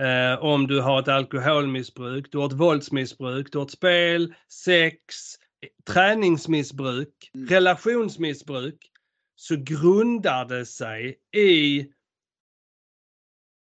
[0.01, 5.05] Eh, om du har ett alkoholmissbruk, du har ett våldsmissbruk, du har ett spel, sex,
[5.87, 7.49] träningsmissbruk, Mm.
[7.49, 8.91] relationsmissbruk.
[9.37, 11.89] Så grundar det sig i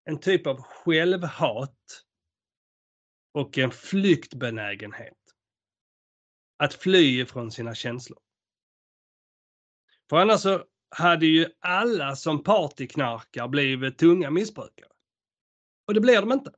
[0.06, 2.04] en typ av självhat
[3.34, 5.18] och en flyktbenägenhet.
[6.58, 8.20] Att fly ifrån sina känslor.
[10.12, 14.90] För annars så hade ju alla som partyknarkar blivit tunga missbrukare.
[15.88, 16.54] Och det blir de inte.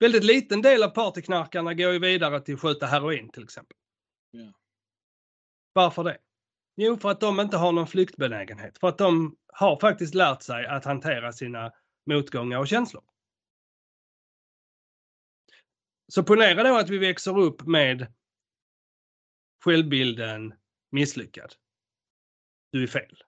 [0.00, 3.76] Väldigt liten del av partyknarkarna går ju vidare till att skjuta heroin till exempel.
[4.30, 4.52] Ja.
[5.72, 6.18] Varför det?
[6.76, 8.78] Jo, för att de inte har någon flyktbenägenhet.
[8.78, 11.72] För att de har faktiskt lärt sig att hantera sina
[12.06, 13.04] motgångar och känslor.
[16.12, 18.12] Så ponera då att vi växer upp med
[19.64, 20.54] självbilden
[20.90, 21.54] misslyckad.
[22.74, 23.22] Du är fel.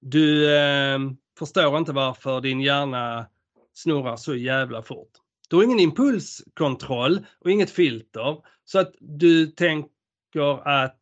[0.00, 0.98] Du eh,
[1.38, 3.30] förstår inte varför din hjärna
[3.72, 5.10] snurrar så jävla fort.
[5.48, 11.00] Du har ingen impulskontroll och inget filter så att du tänker att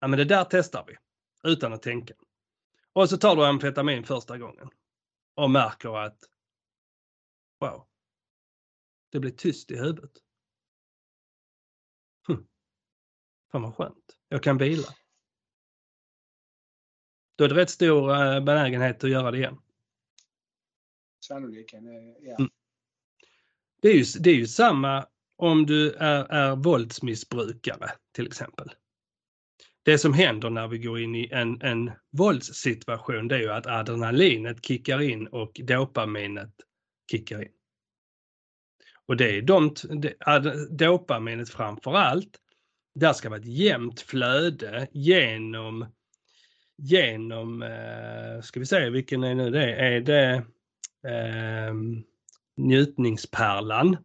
[0.00, 0.96] ja, men det där testar vi
[1.50, 2.14] utan att tänka.
[2.92, 4.70] Och så tar du amfetamin första gången
[5.34, 6.18] och märker att
[7.60, 7.86] wow,
[9.12, 10.12] det blir tyst i huvudet.
[12.28, 12.46] Hm.
[13.52, 14.18] Fan vad skönt.
[14.28, 14.88] Jag kan vila.
[17.38, 19.58] Då är det rätt stor eh, benägenhet att göra det igen.
[21.24, 22.36] Sannoliken, eh, ja.
[22.38, 22.50] Mm.
[23.82, 28.70] Det är ju, det är ju samma om du är, är våldsmissbrukare till exempel.
[29.82, 33.66] Det som händer när vi går in i en, en våldssituation det är ju att
[33.66, 36.54] adrenalinet kickar in och dopaminet
[37.10, 37.52] kickar in.
[39.06, 39.74] Och det är de,
[40.70, 42.38] dopaminet framför allt,
[42.94, 45.86] där ska vara ett jämnt flöde genom,
[46.78, 50.34] genom, eh, ska vi se vilken är nu det är, det
[51.08, 51.74] eh,
[52.56, 53.96] njutningspärlan,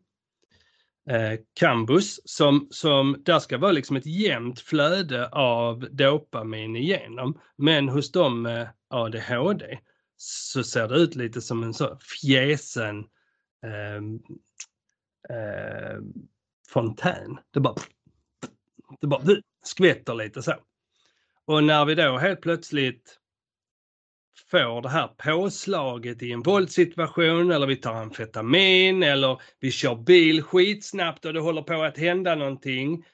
[1.09, 7.39] eh, Cambus, som, som där ska vara liksom ett jämnt flöde av dopamin igenom.
[7.55, 9.79] Men hos dem med ADHD
[10.17, 12.99] så ser det ut lite som en så fjäsen
[13.63, 13.95] eh,
[15.37, 15.97] eh,
[16.69, 17.37] fontän.
[17.51, 17.75] Det bara,
[19.01, 19.21] det bara
[19.63, 20.53] skvätter lite så.
[21.45, 23.19] Och när vi då helt plötsligt
[24.51, 30.43] får det här påslaget i en våldssituation eller vi tar amfetamin eller vi kör bil
[30.43, 33.05] skitsnabbt och det håller på att hända någonting.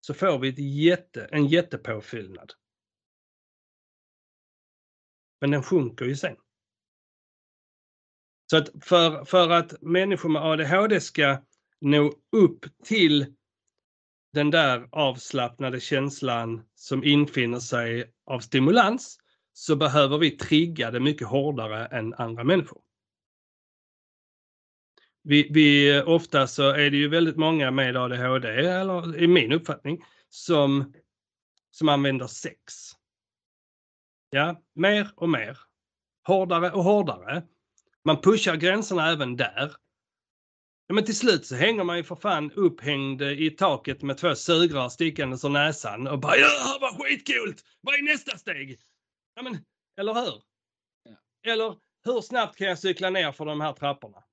[0.00, 2.52] Så får vi ett jätte, en jättepåfyllnad.
[5.40, 6.36] Men den sjunker ju sen.
[8.50, 11.42] Så att för, för att människor med ADHD ska
[11.80, 13.34] nå upp till
[14.32, 19.18] den där avslappnade känslan som infinner sig av stimulans
[19.52, 22.82] så behöver vi trigga det mycket hårdare än andra människor.
[25.22, 30.04] Vi, vi, ofta så är det ju väldigt många med ADHD, eller i min uppfattning,
[30.28, 30.94] som,
[31.70, 32.74] som använder sex.
[34.30, 35.58] Ja, mer och mer.
[36.26, 37.42] Hårdare och hårdare.
[38.04, 39.72] Man pushar gränserna även där.
[40.92, 44.34] Ja, men till slut så hänger man ju för fan upphängd i taket med två
[44.34, 47.64] sugrör stickandes ur näsan och bara ja, vad skitcoolt!
[47.80, 48.80] Vad är nästa steg?
[49.34, 49.58] Ja, men,
[49.96, 50.42] eller hur?
[51.04, 51.50] Ja.
[51.52, 54.24] Eller hur snabbt kan jag cykla ner för de här trapporna?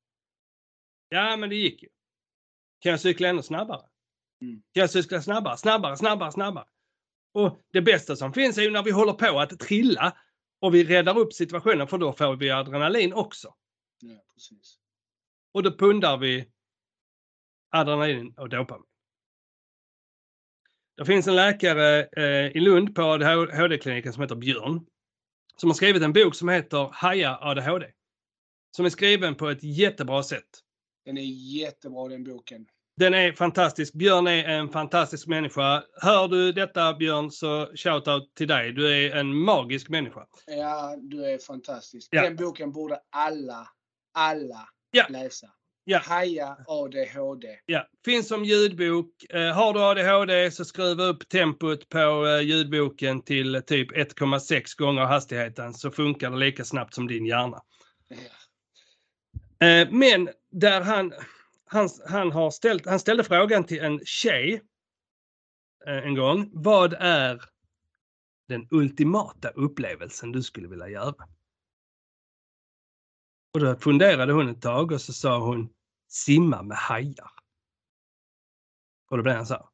[1.10, 1.90] Ja, men det gick ju.
[2.80, 3.86] Kan jag cykla ännu snabbare?
[4.42, 4.62] Mm.
[4.74, 6.68] Kan jag cykla snabbare, snabbare, snabbare, snabbare?
[7.34, 10.18] Och det bästa som finns är ju när vi håller på att trilla
[10.60, 13.56] och vi räddar upp situationen för då får vi adrenalin också.
[14.02, 14.80] Ja, precis.
[15.52, 16.50] Och då pundar vi
[17.70, 18.86] adrenalin och dopamin.
[20.98, 24.86] Det finns en läkare eh, i Lund på ADHD-kliniken som heter Björn.
[25.58, 27.86] Som har skrivit en bok som heter Haja ADHD.
[28.76, 30.50] Som är skriven på ett jättebra sätt.
[31.06, 32.66] Den är jättebra den boken.
[32.98, 33.94] Den är fantastisk.
[33.94, 35.84] Björn är en fantastisk människa.
[36.02, 38.72] Hör du detta Björn så shoutout till dig.
[38.72, 40.28] Du är en magisk människa.
[40.48, 42.10] Ja, du är fantastisk.
[42.12, 42.22] Ja.
[42.22, 43.68] Den boken borde alla,
[44.14, 45.06] alla ja.
[45.10, 45.48] läsa.
[45.84, 46.00] Ja.
[46.06, 47.48] Haja ADHD.
[47.66, 49.26] Ja, finns som ljudbok.
[49.30, 55.02] Eh, har du ADHD så skruva upp tempot på eh, ljudboken till typ 1,6 gånger
[55.02, 57.62] hastigheten så funkar det lika snabbt som din hjärna.
[58.08, 59.68] Ja.
[59.68, 61.14] Eh, men där han,
[61.66, 64.62] han, han, har ställt, han ställde frågan till en tjej
[65.86, 66.50] en gång.
[66.54, 67.42] Vad är
[68.48, 71.14] den ultimata upplevelsen du skulle vilja göra?
[73.54, 75.70] Och då funderade hon ett tag och så sa hon
[76.08, 77.32] simma med hajar.
[79.10, 79.66] Och då blev han så här.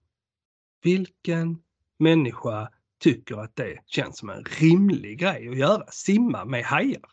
[0.81, 1.63] Vilken
[1.99, 5.91] människa tycker att det känns som en rimlig grej att göra?
[5.91, 7.11] Simma med hajar?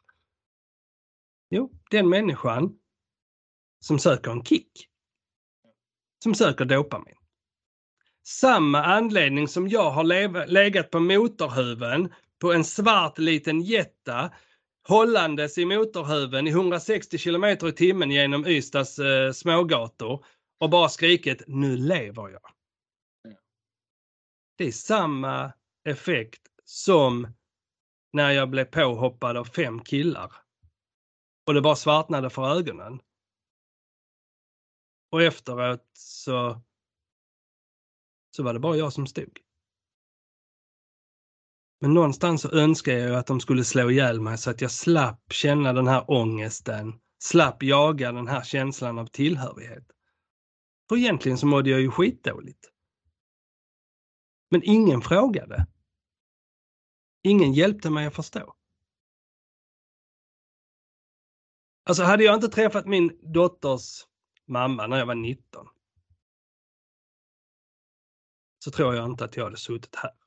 [1.50, 2.78] Jo, den människan
[3.80, 4.88] som söker en kick.
[6.22, 7.14] Som söker dopamin.
[8.22, 10.04] Samma anledning som jag har
[10.46, 14.32] legat på motorhuven på en svart liten jätta
[14.88, 20.24] hållandes i motorhuven i 160 km i timmen genom Ystads eh, smågator
[20.60, 22.50] och bara skrikit nu lever jag.
[24.58, 25.52] Det är samma
[25.84, 27.28] effekt som
[28.12, 30.32] när jag blev påhoppad av fem killar.
[31.46, 33.00] Och det bara svartnade för ögonen.
[35.10, 36.62] Och efteråt så,
[38.36, 39.41] så var det bara jag som stod.
[41.82, 45.32] Men någonstans så önskar jag att de skulle slå ihjäl mig så att jag slapp
[45.32, 49.84] känna den här ångesten, slapp jaga den här känslan av tillhörighet.
[50.88, 52.70] För egentligen så mådde jag ju skitdåligt.
[54.50, 55.66] Men ingen frågade.
[57.22, 58.54] Ingen hjälpte mig att förstå.
[61.84, 64.06] Alltså hade jag inte träffat min dotters
[64.46, 65.66] mamma när jag var 19
[68.58, 70.21] så tror jag inte att jag hade suttit här.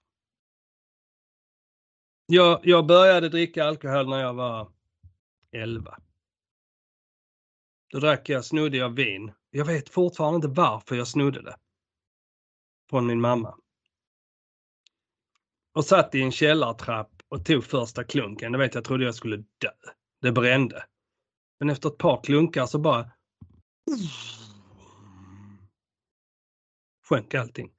[2.26, 4.72] Jag, jag började dricka alkohol när jag var
[5.52, 6.00] 11.
[7.92, 9.32] Då drack jag, snodde jag vin.
[9.50, 11.56] Jag vet fortfarande inte varför jag snodde det.
[12.90, 13.58] från min mamma.
[15.74, 18.52] Och satt i en källartrapp och tog första klunken.
[18.52, 19.72] Det vet jag, trodde jag skulle dö.
[20.22, 20.86] Det brände.
[21.60, 23.12] Men efter ett par klunkar så bara
[27.10, 27.72] sjönk allting.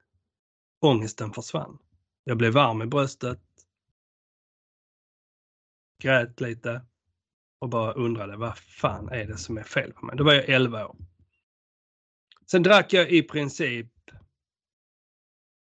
[0.81, 1.77] Ångesten försvann.
[2.23, 3.46] Jag blev varm i bröstet.
[5.99, 6.81] Grät lite
[7.59, 10.17] och bara undrade vad fan är det som är fel på mig?
[10.17, 10.95] Då var jag 11 år.
[12.51, 13.91] Sen drack jag i princip,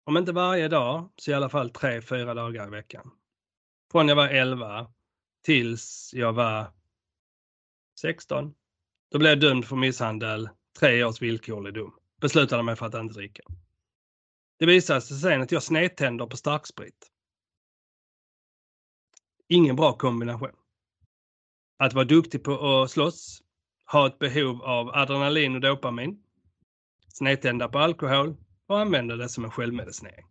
[0.05, 3.11] om inte varje dag, så i alla fall tre, fyra dagar i veckan.
[3.91, 4.91] Från jag var 11
[5.43, 6.73] tills jag var
[7.99, 8.53] 16.
[9.11, 10.49] Då blev jag dömd för misshandel,
[10.79, 11.93] tre års villkorlig dom.
[12.21, 13.43] Beslutade mig för att inte dricka.
[14.59, 17.11] Det visade sig sen att jag snedtänder på starksprit.
[19.47, 20.55] Ingen bra kombination.
[21.77, 23.43] Att vara duktig på att slåss,
[23.91, 26.23] ha ett behov av adrenalin och dopamin,
[27.07, 28.35] snedtända på alkohol
[28.67, 30.25] och använda det som en självmedicinering.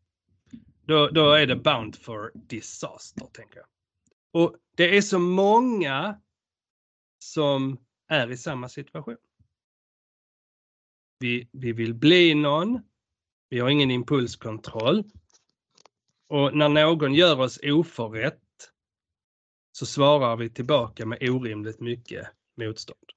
[0.86, 3.66] Då, då är det bound for disaster, tänker jag.
[4.32, 6.20] Och det är så många
[7.18, 9.16] som är i samma situation.
[11.18, 12.80] Vi, vi vill bli någon.
[13.48, 15.04] Vi har ingen impulskontroll.
[16.28, 18.45] Och när någon gör oss oförrätt
[19.76, 23.10] så svarar vi tillbaka med orimligt mycket motstånd.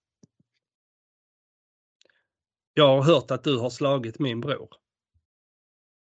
[2.74, 4.70] Jag har hört att du har slagit min bror.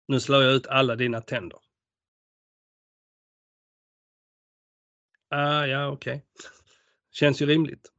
[0.08, 1.58] Nu slår jag ut alla dina tänder.
[5.28, 6.16] Ah, ja, okej.
[6.16, 6.50] Okay.
[7.10, 7.92] Känns ju rimligt.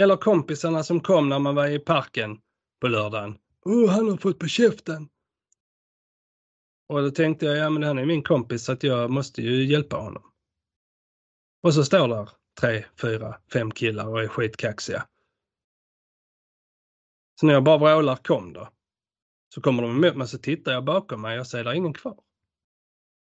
[0.00, 2.40] Eller kompisarna som kom när man var i parken
[2.80, 3.38] på lördagen.
[3.64, 5.08] Oh, han har fått på käften.
[6.88, 9.64] Och då tänkte jag, ja men han är min kompis så att jag måste ju
[9.64, 10.32] hjälpa honom.
[11.62, 12.30] Och så står där
[12.60, 15.08] tre, fyra, fem killar och är skitkaxiga.
[17.40, 18.68] Så när jag bara vrålar kom då.
[19.54, 22.20] Så kommer de emot mig så tittar jag bakom mig och ser där ingen kvar.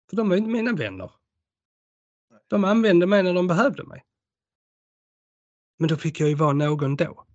[0.09, 1.11] För de var inte mina vänner.
[2.47, 4.05] De använde mig när de behövde mig.
[5.79, 7.25] Men då fick jag ju vara någon då.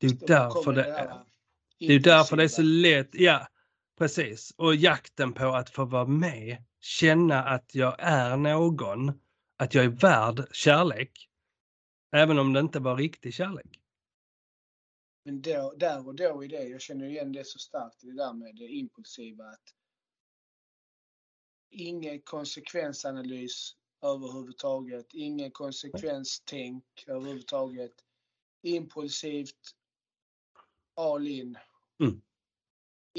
[0.00, 1.24] Det är därför det är.
[1.78, 3.08] Det är därför det är så lätt.
[3.12, 3.48] Ja,
[3.98, 4.54] precis.
[4.56, 9.20] Och jakten på att få vara med, känna att jag är någon,
[9.56, 11.28] att jag är värd kärlek.
[12.12, 13.80] Även om det inte var riktig kärlek.
[15.24, 18.32] Men då, där och då i det, jag känner igen det så starkt, det där
[18.32, 19.74] med det impulsiva att
[21.70, 27.92] ingen konsekvensanalys överhuvudtaget, ingen konsekvenstänk överhuvudtaget.
[28.62, 29.76] Impulsivt,
[30.94, 31.58] all in.
[32.02, 32.22] Mm.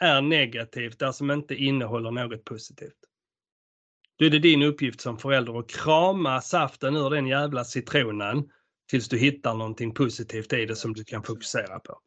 [0.00, 2.98] är negativt där som inte innehåller något positivt.
[4.18, 8.50] Då är det din uppgift som förälder att krama saften ur den jävla citronen
[8.86, 12.00] tills du hittar någonting positivt i det som du kan fokusera på.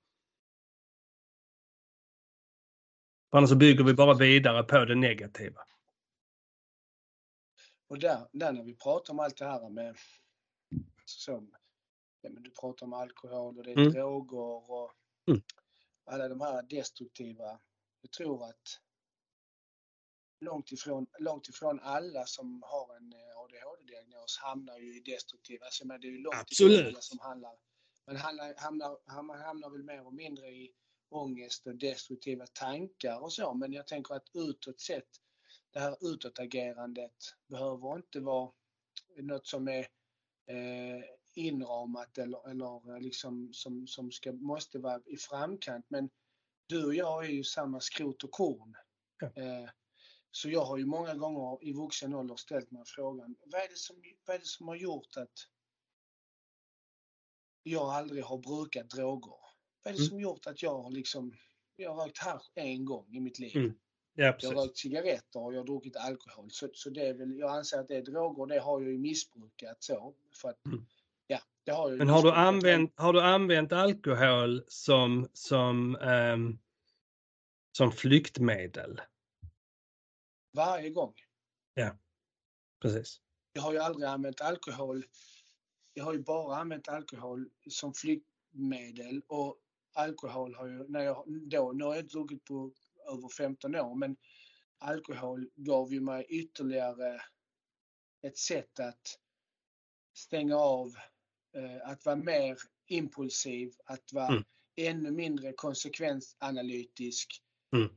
[3.31, 5.61] För annars så bygger vi bara vidare på det negativa.
[7.87, 9.97] Och där, där när vi pratar om allt det här med
[11.05, 11.47] så,
[12.21, 13.91] ja, men du pratar om alkohol och det är mm.
[13.91, 14.93] droger och
[15.27, 15.41] mm.
[16.05, 17.59] alla de här destruktiva.
[18.01, 18.79] Jag tror att
[20.39, 25.87] långt ifrån, långt ifrån alla som har en eh, ADHD-diagnos hamnar ju i destruktiva, alltså,
[25.87, 26.79] men det är ju långt Absolut.
[26.79, 27.51] ifrån alla som handlar.
[28.07, 30.71] Man hamnar, hamnar, man hamnar väl mer och mindre i
[31.09, 35.09] ångest och destruktiva tankar och så, men jag tänker att utåt sett,
[35.73, 37.15] det här utåtagerandet
[37.47, 38.51] behöver inte vara
[39.17, 39.87] något som är
[40.47, 45.85] eh, inramat eller, eller liksom som, som ska, måste vara i framkant.
[45.89, 46.09] Men
[46.67, 48.75] du och jag är ju samma skrot och korn.
[49.19, 49.41] Ja.
[49.43, 49.69] Eh,
[50.31, 53.77] så jag har ju många gånger i vuxen ålder ställt mig frågan, vad är, det
[53.77, 55.33] som, vad är det som har gjort att
[57.63, 59.39] jag aldrig har brukat droger?
[59.83, 60.09] Vad är det mm.
[60.09, 61.33] som gjort att jag har liksom,
[61.75, 63.57] jag har rökt hasch en gång i mitt liv.
[63.57, 63.73] Mm.
[64.13, 66.51] Ja, jag har rökt cigaretter och jag har druckit alkohol.
[66.51, 68.97] Så, så det är väl, jag anser att det är droger, det har jag ju
[68.97, 70.13] missbrukat så.
[70.41, 70.85] För att, mm.
[71.27, 76.59] ja, Det har jag Men har du, använt, har du använt alkohol som, som, ehm,
[77.71, 79.01] som flyktmedel?
[80.51, 81.13] Varje gång.
[82.81, 83.21] Precis.
[83.53, 85.05] Jag har ju aldrig använt alkohol.
[85.93, 89.59] Jag har ju bara använt alkohol som flyktmedel och
[89.93, 92.73] alkohol har ju, när jag, då, nu har jag inte druckit på
[93.11, 94.17] över 15 år, men
[94.77, 97.21] alkohol gav ju mig ytterligare
[98.21, 99.01] ett sätt att
[100.17, 100.87] stänga av,
[101.55, 104.43] eh, att vara mer impulsiv, att vara Mm.
[104.75, 107.43] ännu mindre konsekvensanalytisk,
[107.75, 107.89] Mm.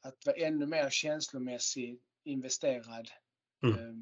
[0.00, 3.10] Att vara ännu mer känslomässigt investerad.
[3.62, 3.78] Mm.
[3.78, 3.94] Eh,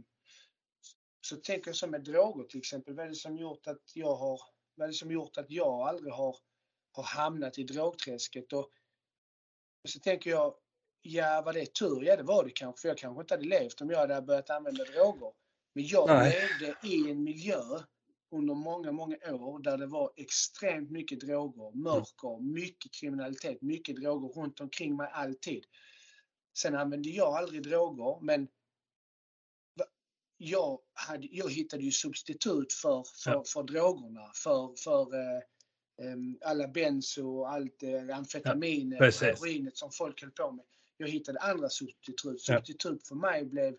[1.20, 4.16] så tänker jag som med droger till exempel, vad är det som gjort att jag
[4.16, 4.40] har,
[4.74, 6.36] vad är det som gjort att jag aldrig har,
[6.92, 8.52] har hamnat i drogträsket?
[8.52, 8.70] Och
[9.88, 10.54] så tänker jag,
[11.02, 12.02] ja var det tur?
[12.02, 14.50] Ja det var det kanske, för jag kanske inte hade levt om jag hade börjat
[14.50, 15.32] använda droger.
[15.72, 16.48] Men jag Nej.
[16.60, 17.62] levde i en miljö
[18.38, 24.28] under många, många år där det var extremt mycket droger, mörker, mycket kriminalitet, mycket droger
[24.42, 25.64] runt omkring mig alltid.
[26.58, 28.48] Sen använde jag aldrig droger, men
[30.38, 33.44] jag, hade, jag hittade ju substitut för, för, Ja.
[33.46, 39.22] för drogerna, för, för eh, alla benzo och allt eh, amfetaminet, precis.
[39.22, 40.64] heroinet som folk höll på med.
[40.96, 42.44] Jag hittade andra substitut.
[42.48, 42.56] Ja.
[42.56, 43.76] Substitut för mig blev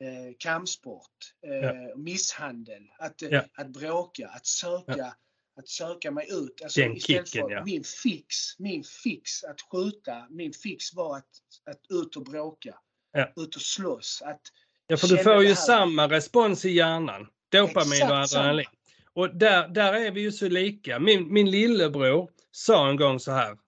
[0.00, 1.96] eh, kampsport, eh, Ja.
[1.96, 3.44] misshandel, att, eh, Ja.
[3.54, 5.16] att bråka, att söka,
[5.58, 6.62] att söka mig ut.
[6.62, 7.64] Alltså, Den istället kicken, för ja.
[7.64, 11.28] min fix, min fix att skjuta, min fix var att,
[11.70, 12.78] att ut och bråka,
[13.12, 13.32] Ja.
[13.36, 14.22] ut och slåss.
[14.24, 14.40] Att,
[14.88, 17.26] Ja, för du får ju samma respons i hjärnan.
[17.48, 18.66] Dopamin och adrenalin.
[19.12, 20.98] Och där, där är vi ju så lika.
[20.98, 23.58] Min, min lillebror sa en gång så här.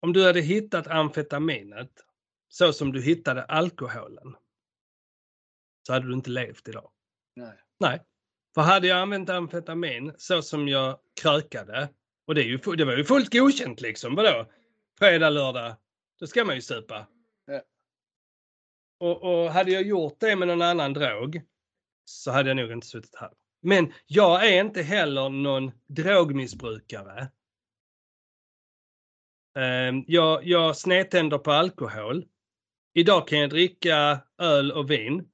[0.00, 1.90] Om du hade hittat amfetaminet
[2.52, 4.36] så som du hittade alkoholen
[5.86, 6.90] så hade du inte levt idag.
[7.36, 7.58] nej.
[7.80, 8.00] Nej.
[8.54, 11.88] För hade jag använt amfetamin så som jag krökade
[12.26, 14.14] och det, är ju, det var ju fullt godkänt liksom.
[14.14, 14.50] Vadå?
[14.98, 15.76] Fredag, lördag,
[16.20, 17.06] då ska man ju supa.
[17.46, 17.62] Ja.
[18.98, 21.42] Och, och hade jag gjort det med någon annan drog
[22.04, 23.30] så hade jag nog inte suttit här.
[23.62, 27.30] Men jag är inte heller någon drogmissbrukare.
[29.56, 32.26] Ehm, Jag, jag snedtänder på alkohol.
[32.94, 35.28] Idag kan jag dricka öl och vin.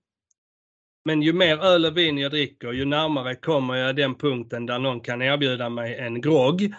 [1.04, 4.78] Men ju mer öl och vin jag dricker, ju närmare kommer jag den punkten där
[4.78, 6.74] någon kan erbjuda mig en grogg.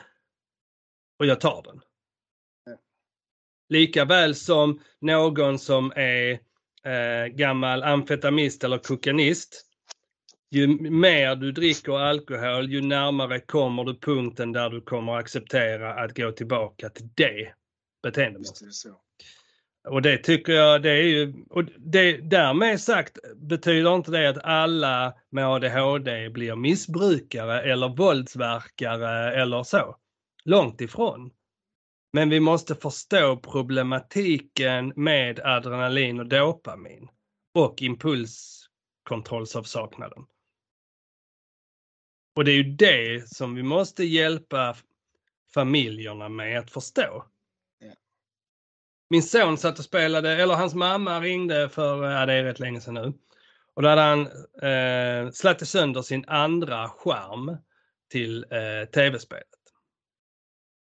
[1.19, 1.81] Och jag tar den.
[2.65, 2.77] Ja.
[3.69, 6.31] Lika väl som någon som är
[6.83, 9.63] eh, gammal amfetamist eller kokainist.
[10.51, 16.17] Ju mer du dricker alkohol, ju närmare kommer du punkten där du kommer acceptera att
[16.17, 17.53] gå tillbaka till det
[18.03, 18.49] beteendemålet.
[18.51, 19.01] Visst är det så.
[19.89, 24.43] Och det tycker jag, det är ju, och det, därmed sagt betyder inte det att
[24.43, 29.95] alla med ADHD blir missbrukare eller våldsverkare eller så.
[30.45, 31.31] Långt ifrån.
[32.13, 37.09] Men vi måste förstå problematiken med adrenalin och dopamin
[37.53, 40.25] och impulskontrollsavsaknaden.
[42.35, 44.75] Och det är ju det som vi måste hjälpa
[45.53, 47.25] familjerna med att förstå.
[49.09, 52.81] Min son satt och spelade, eller hans mamma ringde för, ja det är rätt länge
[52.81, 53.13] sedan nu.
[53.73, 54.27] Och då hade han
[54.61, 57.57] eh, slagit sönder sin andra skärm
[58.11, 59.47] till eh, tv-spelet.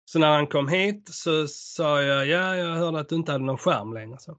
[0.04, 3.44] Så när han kom hit så sa jag, ja jag hörde att du inte hade
[3.44, 4.18] någon skärm längre.
[4.18, 4.38] Så.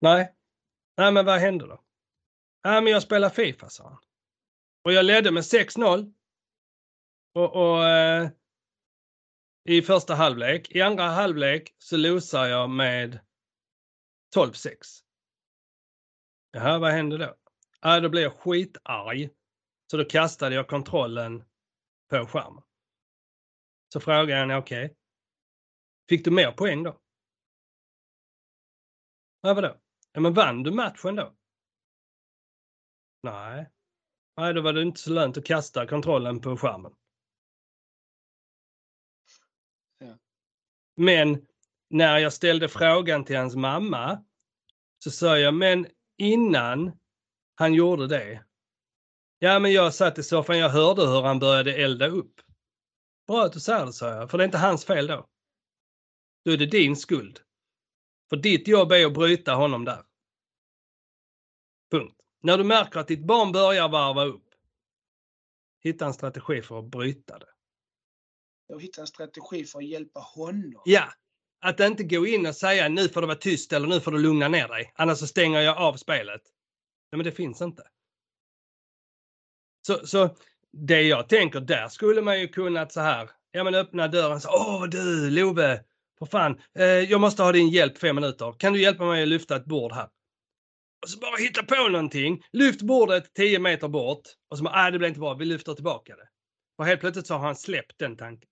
[0.00, 0.32] Nej.
[0.96, 1.80] Nej men vad hände då?
[2.64, 3.98] Nej men jag spelar Fifa sa han.
[4.84, 6.12] Och jag ledde med 6-0.
[7.34, 8.28] Och, och eh,
[9.64, 10.70] i första halvlek.
[10.70, 13.20] I andra halvlek så losar jag med
[14.36, 14.74] 12-6.
[16.50, 17.36] Jaha, vad hände då?
[17.88, 19.30] Äh, då blev jag skitarg.
[19.90, 21.44] Så då kastade jag kontrollen
[22.10, 22.62] på skärmen.
[23.92, 24.96] Så frågade jag henne, okej.
[26.08, 27.00] Fick du mer poäng då?
[29.40, 29.80] Ja, vadå?
[30.12, 31.36] Ja, men vann du matchen då?
[33.22, 33.70] Nej.
[34.36, 36.94] Nej, då var det inte så lönt att kasta kontrollen på skärmen.
[39.98, 40.18] Ja.
[40.96, 41.46] Men
[41.90, 44.24] när jag ställde frågan till hans mamma
[44.98, 45.86] så sa jag, men
[46.18, 46.92] innan
[47.54, 48.44] han gjorde det.
[49.38, 52.40] Ja, men jag satt i soffan, jag hörde hur han började elda upp.
[53.26, 55.28] Bra att du säger det, sa jag, för det är inte hans fel då.
[56.44, 57.40] Då är det din skuld.
[58.28, 60.02] För ditt jobb är att bryta honom där.
[61.90, 62.16] Punkt.
[62.42, 64.48] När du märker att ditt barn börjar varva upp,
[65.80, 67.51] hitta en strategi för att bryta det.
[68.72, 70.82] Jag hittade en strategi för att hjälpa honom.
[70.84, 71.12] Ja,
[71.60, 74.18] att inte gå in och säga nu får du vara tyst eller nu får du
[74.18, 74.92] lugna ner dig.
[74.94, 76.42] Annars så stänger jag av spelet.
[77.12, 77.82] Nej, men det finns inte.
[79.86, 80.36] Så, så
[80.72, 84.48] det jag tänker, där skulle man ju kunnat så här, ja men öppna dörren så,
[84.48, 85.84] åh du Love,
[86.18, 88.52] för fan, eh, jag måste ha din hjälp fem minuter.
[88.58, 90.08] Kan du hjälpa mig att lyfta ett bord här?
[91.02, 94.92] Och så bara hitta på någonting, lyft bordet 10 meter bort och så bara, äh,
[94.92, 96.28] det blir inte bra, vi lyfter tillbaka det.
[96.78, 98.48] Och helt plötsligt så har han släppt den tanken.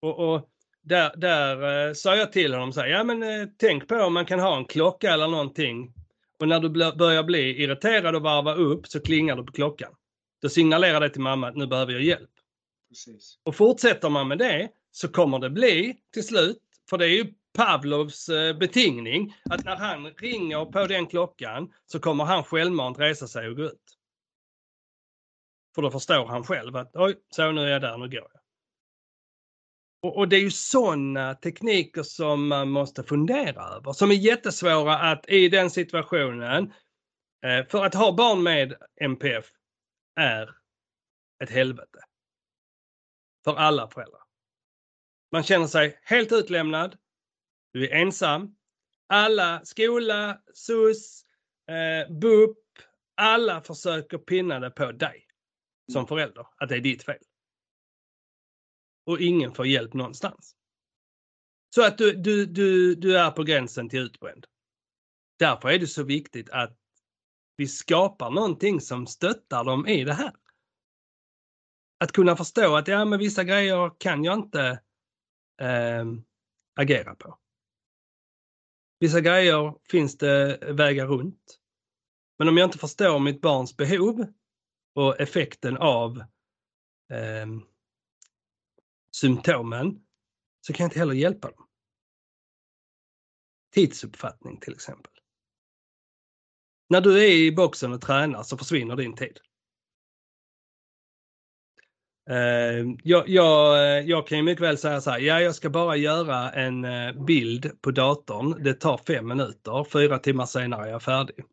[0.00, 0.48] Och, och
[0.82, 4.14] där, där eh, sa jag till honom så här, ja men eh, tänk på om
[4.14, 5.92] man kan ha en klocka eller någonting.
[6.40, 9.94] Och när du börjar bli irriterad och varva upp så klingar du på klockan.
[10.42, 12.30] Då signalerar det till mamma att nu behöver jag hjälp.
[12.88, 13.38] Precis.
[13.44, 17.34] Och fortsätter man med det så kommer det bli till slut, för det är ju
[17.56, 23.26] Pavlovs eh, betingning, att när han ringer på den klockan så kommer han självmant resa
[23.26, 23.98] sig och gå ut.
[25.74, 28.37] För då förstår han själv att oj, så nu är jag där, nu går jag.
[30.02, 34.98] Och, och det är ju sådana tekniker som man måste fundera över, som är jättesvåra
[34.98, 36.72] att i den situationen,
[37.46, 39.46] eh, för att ha barn med MPF
[40.20, 40.54] är
[41.42, 41.98] ett helvete.
[43.44, 44.22] För alla föräldrar.
[45.32, 46.96] Man känner sig helt utlämnad.
[47.72, 48.54] Du är ensam.
[49.08, 51.22] Alla, skola, SUS,
[51.68, 52.58] eh, BUP,
[53.16, 55.26] alla försöker pinna det på dig
[55.92, 57.22] som förälder, att det är ditt fel.
[59.08, 60.56] Och ingen får hjälp någonstans.
[61.74, 64.46] Så att du, du, du, du är på gränsen till utbränd.
[65.38, 66.78] Därför är det så viktigt att
[67.56, 70.32] vi skapar någonting som stöttar dem i det här.
[71.98, 74.82] Att kunna förstå att ja, men vissa grejer kan jag inte
[75.60, 76.04] eh,
[76.80, 77.38] agera på.
[79.00, 81.58] Vissa grejer finns det vägar runt.
[82.38, 84.26] Men om jag inte förstår mitt barns behov
[84.94, 86.18] och effekten av
[87.12, 87.46] eh,
[89.20, 90.00] symptomen
[90.60, 91.66] så kan jag inte heller hjälpa dem.
[93.74, 95.12] Tidsuppfattning till exempel.
[96.88, 99.38] När du är i boxen och tränar så försvinner din tid.
[102.30, 105.96] Eh, jag, jag, jag kan ju mycket väl säga så här, ja jag ska bara
[105.96, 108.62] göra en eh, bild på datorn.
[108.64, 111.44] Det tar fem minuter, fyra timmar senare är jag färdig.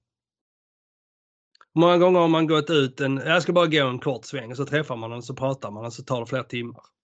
[1.73, 4.57] Många gånger har man gått ut en, jag ska bara gå en kort sväng och
[4.57, 6.94] så träffar man den så pratar man och så tar det flera timmar.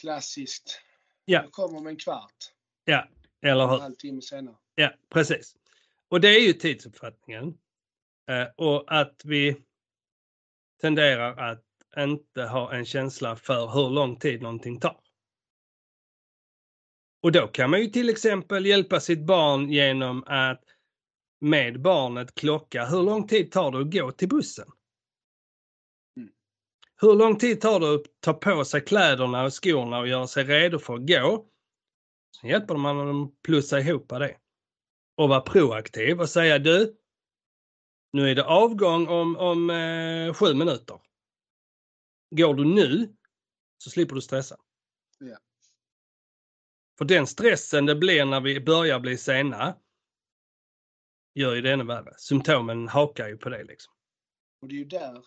[0.00, 0.80] Klassiskt.
[1.24, 1.42] Ja.
[1.42, 2.36] Jag kommer om en kvart.
[2.84, 3.08] Ja,
[3.42, 3.78] eller En hur?
[3.78, 4.56] halvtimme senare.
[4.74, 5.56] Ja, precis.
[6.08, 7.58] Och det är ju tidsuppfattningen.
[8.30, 9.56] Eh, och att vi
[10.80, 11.62] tenderar att
[11.96, 15.00] inte ha en känsla för hur lång tid någonting tar.
[17.22, 20.62] Och då kan man ju till exempel hjälpa sitt barn genom att
[21.40, 24.68] med barnet klocka hur lång tid tar det att gå till bussen?
[27.00, 30.44] Hur lång tid tar det att ta på sig kläderna och skorna och göra sig
[30.44, 31.46] redo för att gå?
[32.40, 34.36] Sen hjälper man dem att plussa ihop det.
[35.16, 36.96] Och vara proaktiv och säga du,
[38.12, 41.00] nu är det avgång om, om eh, sju minuter.
[42.30, 43.16] Går du nu
[43.78, 44.56] så slipper du stressa.
[45.18, 45.38] Ja.
[46.98, 49.76] För den stressen det blir när vi börjar bli sena
[51.34, 52.14] gör ju det ännu värre.
[52.16, 53.92] Symptomen hakar ju på det liksom.
[54.60, 55.24] Och det är ju där,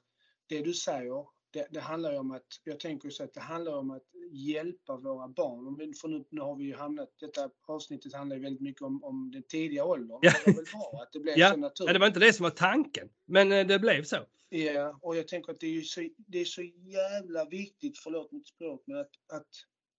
[0.47, 3.77] det du säger, det, det handlar ju om att, jag tänker så att det handlar
[3.77, 5.67] om att hjälpa våra barn.
[5.67, 8.81] Om vi, för nu, nu har vi ju hamnat, detta avsnittet handlar ju väldigt mycket
[8.81, 10.19] om, om den tidiga åldern.
[10.21, 10.31] Ja.
[10.45, 11.51] Det var väl bra att det blev Ja.
[11.51, 11.89] så naturligt.
[11.89, 14.17] Ja, det var inte det som var tanken, men eh, det blev så.
[14.49, 18.47] Ja, och jag tänker att det är så, det är så jävla viktigt, förlåt mitt
[18.47, 19.49] språk, men att, att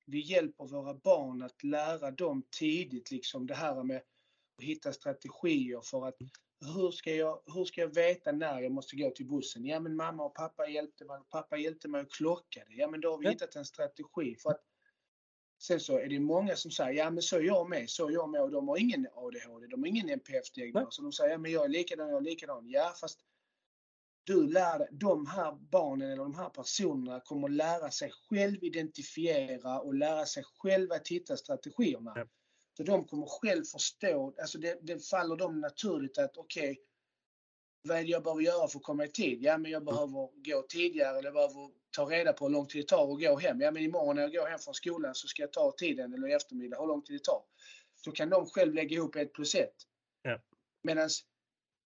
[0.06, 5.80] vi hjälper våra barn att lära dem tidigt liksom det här med att hitta strategier
[5.84, 6.16] för att
[6.60, 9.66] hur ska jag, hur ska jag veta när jag måste gå till bussen?
[9.66, 12.74] Ja, men mamma och pappa hjälpte mig, pappa hjälpte mig att klocka det.
[12.74, 13.30] Ja, men då har vi Ja.
[13.30, 14.60] hittat en strategi för att
[15.62, 18.12] Sen så är det många som säger, ja men så är jag med, så är
[18.12, 20.98] jag med och de har ingen ADHD, de har ingen NPF-diagnos.
[20.98, 22.68] Och de säger, ja men jag är likadan, jag är likadan.
[22.68, 23.20] Ja fast
[24.24, 29.94] du lär de här barnen eller de här personerna kommer lära sig själv identifiera och
[29.94, 32.12] lära sig själva att hitta strategierna.
[32.16, 32.26] Ja.
[32.80, 36.80] Så de kommer själv förstå, alltså det, det faller dem naturligt att okej,
[37.82, 39.42] vad är det jag behöver göra för att komma i tid?
[39.42, 42.82] Ja, men jag behöver gå tidigare eller jag behöver ta reda på hur lång tid
[42.82, 43.60] det tar att gå hem.
[43.60, 46.28] Ja, men imorgon när jag går hem från skolan så ska jag ta tiden eller
[46.28, 47.42] i eftermiddag, hur lång tid det tar.
[47.96, 49.76] Så kan de själv lägga ihop ett plus ett.
[50.22, 50.38] Ja.
[50.82, 51.08] Medan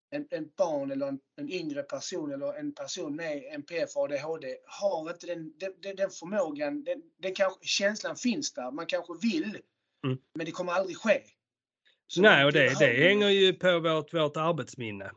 [0.09, 4.57] en, en barn eller en, en yngre person eller en person med NPF och ADHD
[4.65, 6.83] har inte den, den, den, den förmågan.
[6.83, 9.57] Den, den kanske, känslan finns där, man kanske vill,
[10.05, 10.17] Mm.
[10.35, 11.21] men det kommer aldrig ske.
[12.07, 15.11] Så Nej, och det, det hänger ju på vårt, vårt arbetsminne.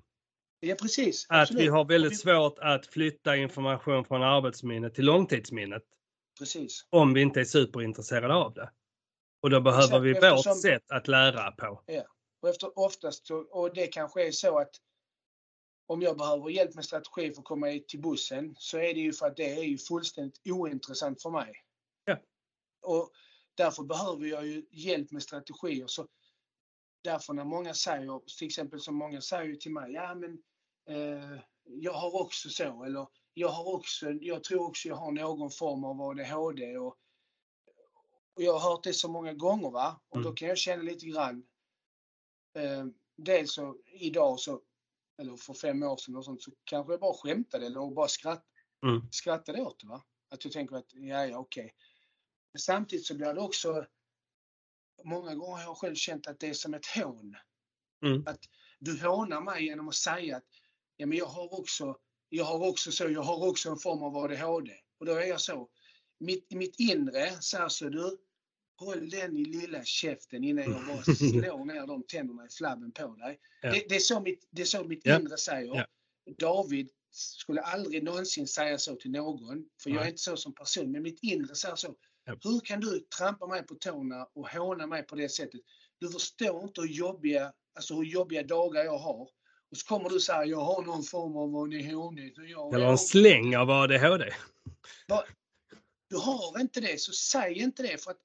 [0.60, 1.26] Ja, precis.
[1.28, 1.62] Att absolut.
[1.62, 5.82] vi har väldigt vi- svårt att flytta information från arbetsminnet till långtidsminnet
[6.38, 6.86] Precis.
[6.90, 8.70] om vi inte är superintresserade av det.
[9.42, 11.82] Och då behöver Exakt, vi eftersom- vårt sätt att lära på.
[12.42, 14.70] Och efter, oftast och det kanske är så att
[15.86, 19.12] om jag behöver hjälp med strategi för att komma till bussen så är det ju
[19.12, 21.52] för att det är ju fullständigt ointressant för mig.
[22.04, 22.16] Ja.
[22.82, 23.12] Och
[23.58, 25.86] därför behöver jag ju hjälp med strategier.
[25.86, 26.08] Så
[27.04, 30.42] därför när många säger, till exempel som många säger till mig, ja men
[30.88, 35.50] eh, jag har också så, eller jag har också, jag tror också jag har någon
[35.50, 36.96] form av ADHD och,
[38.34, 40.36] och jag har hört det så många gånger va, och då Mm.
[40.36, 41.46] kan jag känna lite grann,
[42.58, 42.86] eh,
[43.16, 44.60] dels så idag så,
[45.18, 48.44] eller för fem år sedan och sånt, så kanske jag bara skämtade eller bara skratt,
[48.86, 49.02] Mm.
[49.10, 50.04] skrattade åt det va.
[50.30, 51.74] Att jag tänker att, ja ja okej.
[52.52, 53.86] Men samtidigt så blir det också,
[55.04, 57.36] många gånger har jag själv känt att det är som ett hån.
[58.04, 58.22] Mm.
[58.26, 58.40] Att
[58.78, 60.44] du hånar mig genom att säga att,
[60.96, 61.98] ja men jag har också,
[62.28, 64.72] jag har också så, jag har också en form av ADHD.
[64.98, 65.68] Och då är jag så,
[66.20, 68.18] mitt, mitt inre säger så du,
[68.78, 73.14] håll den i lilla käften innan jag bara slår ner de tänderna i flabben på
[73.14, 73.40] dig.
[73.62, 73.72] Ja.
[73.72, 75.20] Det, det, är så mitt, det är så mitt Ja.
[75.20, 75.74] inre säger.
[75.74, 75.86] Ja.
[76.38, 80.92] David skulle aldrig någonsin säga så till någon, för jag är inte så som person,
[80.92, 81.96] men mitt inre säger så.
[82.28, 85.60] Hur kan du trampa mig på tårna och håna mig på det sättet?
[85.98, 89.28] Du förstår inte hur jobbiga, alltså hur jobbiga dagar jag har.
[89.70, 92.32] Och så kommer du säga, jag har någon form av ADHD.
[92.74, 94.32] Eller en släng av ADHD.
[96.10, 98.20] Du har inte det, så säg inte det för att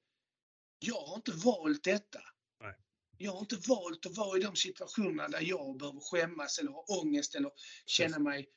[0.79, 2.19] jag har inte valt detta.
[2.59, 2.75] Nej.
[3.17, 6.85] Jag har inte valt att vara i de situationerna där jag behöver skämmas eller ha
[7.01, 7.51] ångest eller
[7.85, 8.47] känna mig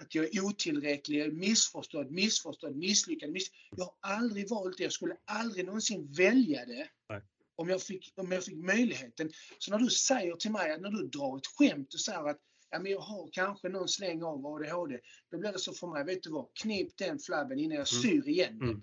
[0.00, 3.30] att jag är otillräcklig, missförstådd, missförstådd, misslyckad.
[3.30, 3.50] Miss...
[3.76, 4.82] Jag har aldrig valt det.
[4.82, 6.88] Jag skulle aldrig någonsin välja det.
[7.08, 7.22] Nej.
[7.56, 9.30] Om jag, fick, om jag fick möjligheten.
[9.58, 12.38] Så när du säger till mig, att när du drar ett skämt och säger att
[12.70, 14.98] ja, men jag har kanske någon släng av ADHD.
[15.30, 18.28] Då blir det så för mig, vet du vad, knip den flabben innan jag syr
[18.28, 18.68] igen den.
[18.68, 18.82] Mm.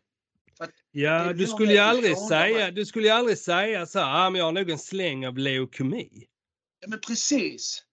[0.91, 2.71] Ja, du skulle ju aldrig säga, mig.
[2.71, 5.37] du skulle ju aldrig säga så här, ah, men jag har nog en släng av
[5.37, 6.27] leukemi.
[6.79, 7.83] Ja, men precis.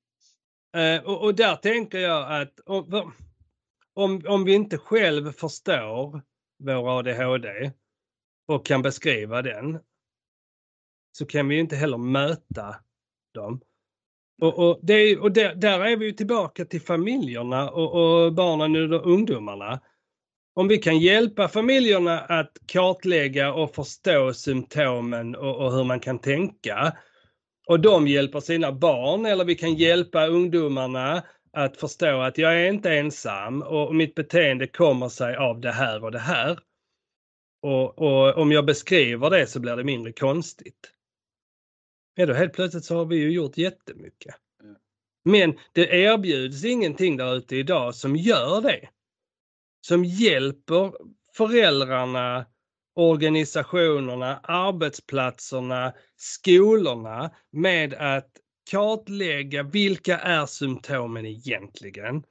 [0.77, 3.13] Eh, och, och där tänker jag att om,
[3.95, 6.23] om, om vi inte själv förstår
[6.59, 7.73] vår ADHD
[8.49, 9.79] och kan beskriva den
[11.13, 12.77] så kan vi ju inte heller möta
[13.35, 13.61] dem.
[14.43, 18.93] Och, och, det och där, där är vi ju tillbaka till familjerna och, och barnen
[18.93, 19.81] och ungdomarna.
[20.55, 26.19] Om vi kan hjälpa familjerna att kartlägga och förstå symptomen och, och hur man kan
[26.19, 26.97] tänka
[27.67, 31.23] och de hjälper sina barn eller vi kan hjälpa ungdomarna
[31.53, 36.05] att förstå att jag är inte ensam och mitt beteende kommer sig av det här
[36.05, 36.59] och det här.
[37.63, 40.93] Och, och om jag beskriver det så blir det mindre konstigt.
[42.15, 44.35] Ja, då helt plötsligt så har vi ju gjort jättemycket.
[45.25, 48.89] Men det erbjuds ingenting där ute idag som gör det.
[49.81, 50.93] Som hjälper
[51.37, 52.47] föräldrarna,
[52.97, 58.31] organisationerna, arbetsplatserna, skolorna med att
[58.71, 62.25] kartlägga vilka är symptomen egentligen?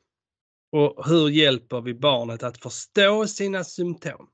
[0.71, 4.29] Och hur hjälper vi barnet att förstå sina symptom?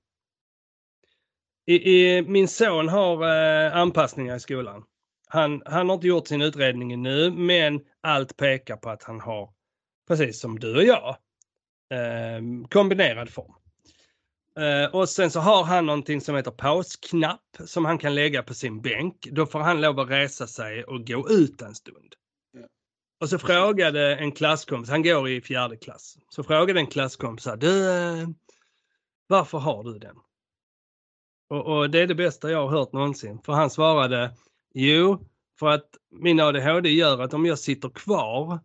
[1.66, 4.84] I, i, min son har eh, anpassningar i skolan.
[5.28, 9.54] Han, han har inte gjort sin utredning ännu, men allt pekar på att han har,
[10.08, 11.18] precis som du och jag,
[11.94, 13.61] eh, kombinerad form.
[14.60, 18.54] Eh, och sen så har han någonting som heter pausknapp som han kan lägga på
[18.54, 19.28] sin bänk.
[19.32, 22.16] Då får han lov att resa sig och gå ut en stund.
[22.52, 22.68] Ja.
[23.20, 27.92] Och så frågade en klasskompis, han går i fjärde klass, så frågade en klasskompis du,
[27.92, 28.28] eh,
[29.28, 30.16] varför har du den?
[31.50, 34.32] Och, och det är det bästa jag har hört någonsin, för han svarade,
[34.74, 35.26] jo,
[35.60, 38.60] för att min ADHD gör att om jag sitter kvar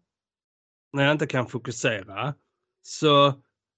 [0.93, 2.35] när jag inte kan fokusera
[2.83, 3.35] så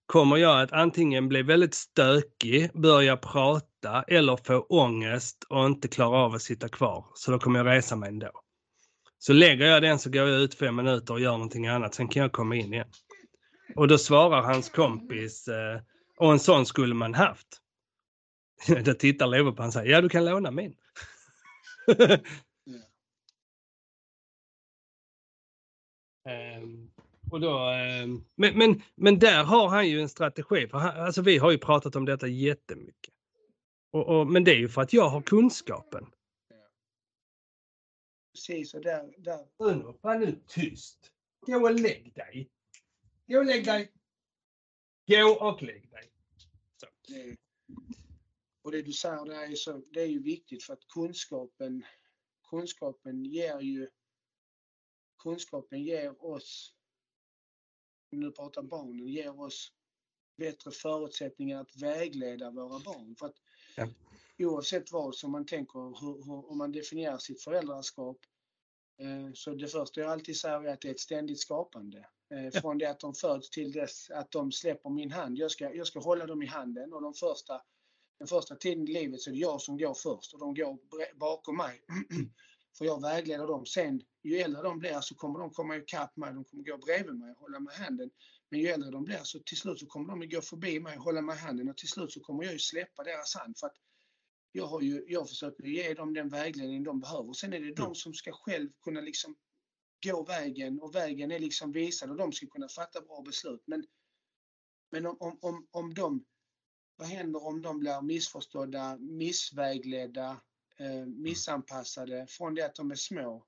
[0.08, 6.18] kommer jag att antingen bli väldigt stökig, börja prata eller få ångest och inte klara
[6.18, 7.06] av att sitta kvar.
[7.14, 8.30] Så då kommer jag resa mig ändå.
[9.18, 12.08] Så lägger jag den så går jag ut fem minuter och gör någonting annat, sen
[12.08, 12.88] kan jag komma in igen.
[13.76, 15.80] Och då svarar hans kompis, eh,
[16.18, 17.48] och en sån skulle man haft.
[18.84, 20.74] då tittar Love på honom och säger, ja du kan låna min.
[26.28, 26.87] Ehm,
[27.30, 30.68] och då, ehm, men, men, men där har han ju en strategi.
[30.68, 33.14] För han, alltså vi har ju pratat om detta jättemycket.
[33.90, 36.06] Och, och, men det är ju för att jag har kunskapen.
[38.34, 39.46] Precis, och där, där.
[39.58, 41.12] Uno, var nu tyst.
[41.46, 42.50] Gå och lägg dig.
[43.26, 43.92] Gå och lägg dig.
[45.06, 46.12] Gå och lägg dig.
[47.08, 47.36] Det,
[48.62, 51.84] och det du säger där är, så, det är ju viktigt för att kunskapen,
[52.50, 53.88] kunskapen ger ju
[55.22, 56.74] kunskapen ger oss,
[58.12, 59.72] om nu pratar barnen, ger oss
[60.36, 63.16] bättre förutsättningar att vägleda våra barn.
[63.18, 63.36] För att
[63.76, 63.88] Ja.
[64.38, 68.16] Oavsett vad som man tänker, hur, hur, om man definierar sitt föräldraskap,
[69.00, 72.08] eh, så det första jag alltid säger är att det är ett ständigt skapande.
[72.34, 75.38] Eh, från det att de föds till dess att de släpper min hand.
[75.38, 77.62] Jag ska, jag ska hålla dem i handen och de första,
[78.18, 80.78] den första tiden i livet så är det jag som går först och de går
[81.18, 81.80] bakom mig.
[82.78, 83.66] För jag vägleder dem.
[83.66, 86.34] Sen ju äldre de blir så kommer de komma ikapp mig.
[86.34, 88.10] De kommer gå bredvid mig och hålla mig i handen.
[88.50, 91.04] Men ju äldre de blir så till slut så kommer de gå förbi mig och
[91.04, 93.58] hålla mig i handen och till slut så kommer jag ju släppa deras hand.
[93.58, 93.76] För att
[94.52, 97.32] jag, har ju, jag försöker ge dem den vägledning de behöver.
[97.32, 99.36] Sen är det de som ska själv kunna liksom
[100.04, 103.62] gå vägen och vägen är liksom visad och de ska kunna fatta bra beslut.
[103.66, 103.86] Men,
[104.90, 106.24] men om, om, om, om de,
[106.96, 110.40] vad händer om de blir missförstådda, missvägledda,
[111.06, 113.44] missanpassade från det att de är små?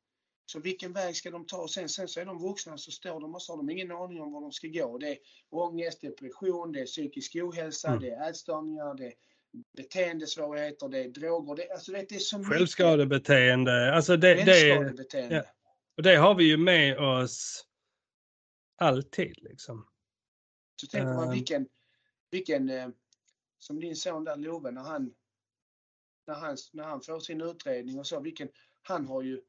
[0.46, 1.56] Så vilken väg ska de ta?
[1.56, 3.90] Och sen, sen så är de vuxna så står de och så har de ingen
[3.92, 4.98] aning om var de ska gå.
[4.98, 5.18] Det är
[5.50, 8.00] ångest, depression, det är psykisk ohälsa, Mm.
[8.00, 9.12] det är ätstörningar, det är
[9.76, 11.54] beteendesvårigheter, det är droger.
[11.56, 13.94] Det, alltså det är så Självskadebeteende.
[13.94, 15.34] Alltså det, det, självskadebeteende.
[15.36, 15.42] ja.
[15.96, 17.66] och det har vi ju med oss
[18.76, 19.86] alltid liksom.
[20.80, 21.30] Så tänker man Ehm.
[21.34, 21.68] vilken,
[22.30, 22.88] vilken eh,
[23.58, 25.14] som din son där Love, när han,
[26.30, 28.48] när han, när han får sin utredning och så, vilken,
[28.82, 29.40] han har ju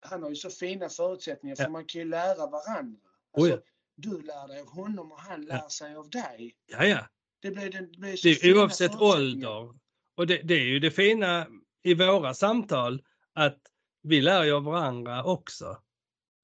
[0.00, 1.68] han har ju så fina förutsättningar för Ja.
[1.68, 3.10] man kan ju lära varandra.
[3.32, 3.62] Oh Alltså, ja.
[3.96, 6.56] Du lär dig av honom och han lär sig av dig.
[6.66, 7.06] Ja, ja.
[7.40, 9.74] Det blir, det blir så Det oavsett ålder.
[10.14, 11.46] Och det, det är ju det fina
[11.82, 13.02] i våra samtal
[13.32, 13.58] att
[14.02, 15.82] vi lär ju av varandra också.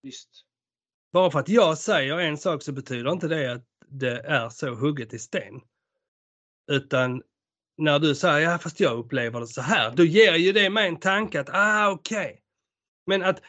[0.02, 0.44] Visst.
[1.12, 4.74] Bara för att jag säger en sak så betyder inte det att det är så
[4.74, 5.60] hugget i sten.
[6.70, 7.22] Utan
[7.82, 10.88] när du säger ja fast jag upplever det så här, då ger ju det mig
[10.88, 12.42] en tanke att ah okej.
[13.06, 13.42] Men att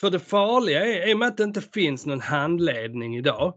[0.00, 3.54] för det farliga är, i och med att det inte finns någon handledning idag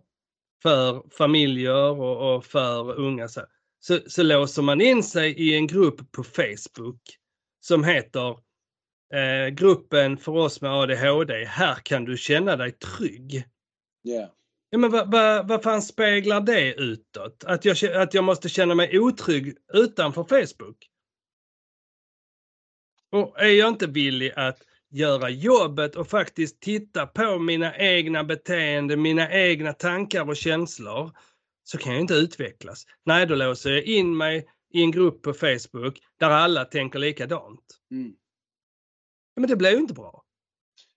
[0.64, 3.42] för familjer och, och för unga så,
[3.80, 7.02] så, så låser man in sig i en grupp på Facebook
[7.60, 8.30] som heter
[9.14, 13.46] eh, gruppen för oss med ADHD, här kan du känna dig trygg.
[14.08, 14.30] Yeah.
[14.74, 17.44] Ja, men vad, vad, vad fan speglar det utåt?
[17.44, 20.88] Att jag, att jag måste känna mig otrygg utanför Facebook?
[23.12, 29.02] Och är jag inte villig att göra jobbet och faktiskt titta på mina egna beteenden,
[29.02, 31.12] mina egna tankar och känslor,
[31.64, 32.86] så kan jag inte utvecklas.
[33.04, 37.80] Nej, då låser jag in mig i en grupp på Facebook där alla tänker likadant.
[37.92, 38.16] Mm.
[39.36, 40.24] Men det blir ju inte bra.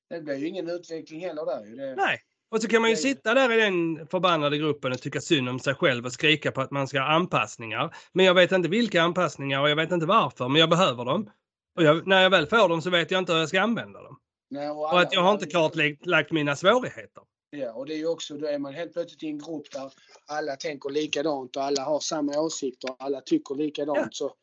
[0.09, 1.77] Det blir ju ingen utveckling heller där.
[1.77, 2.21] Det, Nej.
[2.55, 5.59] Och så kan man ju sitta där i den förbannade gruppen och tycka synd om
[5.59, 7.97] sig själv och skrika på att man ska ha anpassningar.
[8.13, 11.31] Men jag vet inte vilka anpassningar och jag vet inte varför, men jag behöver dem.
[11.77, 14.03] Och jag, när jag väl får dem så vet jag inte hur jag ska använda
[14.03, 14.19] dem.
[14.51, 17.23] Nej, och Och alla- att jag har inte kartlagt mina svårigheter.
[17.51, 19.93] Ja, och det är ju också, då är man helt plötsligt i en grupp där
[20.27, 23.99] alla tänker likadant och alla har samma åsikter och alla tycker likadant.
[23.99, 24.09] Ja.
[24.13, 24.35] Så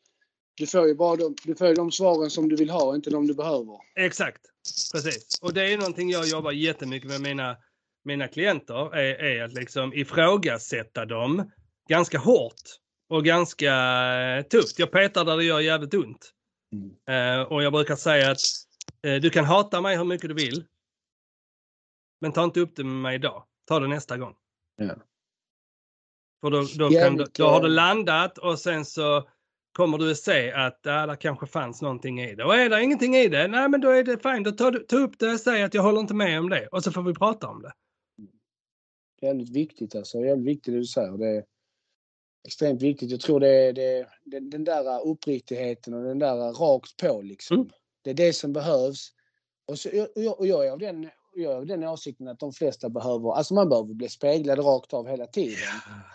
[0.54, 3.26] du får ju bara de, du får de svaren som du vill ha, inte de
[3.26, 3.78] du behöver.
[3.96, 4.40] Exakt,
[4.92, 5.38] precis.
[5.42, 7.56] Och det är någonting jag jobbar jättemycket med mina,
[8.04, 11.50] mina klienter, är, är att liksom ifrågasätta dem
[11.88, 12.62] ganska hårt
[13.08, 13.74] och ganska
[14.20, 14.78] eh, tufft.
[14.78, 16.32] Jag petar där det gör jävligt ont.
[17.08, 18.38] Eh, och jag brukar säga att
[19.06, 20.64] eh, du kan hata mig hur mycket du vill.
[22.20, 23.44] Men ta inte upp det med mig idag.
[23.68, 24.34] Ta det nästa gång.
[24.76, 24.94] Ja.
[26.40, 29.28] För då, då, kan, du- Jävligt, då har du landat och sen så
[29.72, 32.44] kommer du att se att äh, det kanske fanns någonting i det.
[32.44, 34.44] Och är det ingenting i det, nej men då är det fint.
[34.44, 36.66] Då tar du ta upp det och säg att jag håller inte med om det.
[36.66, 37.72] Och så får vi prata om det.
[39.22, 40.18] Jävligt viktigt alltså.
[40.18, 41.18] Jävligt viktigt det du säger.
[41.18, 41.44] Det är
[42.46, 43.10] extremt viktigt.
[43.10, 47.56] Jag tror det är det, den, den där uppriktigheten och den där rakt på liksom.
[47.56, 47.70] Mm.
[48.02, 49.12] Det är det som behövs.
[49.66, 52.38] Och, så, och, jag, och jag är av den jag är av den åsikten att
[52.38, 55.56] de flesta behöver, alltså man behöver bli speglad rakt av hela tiden.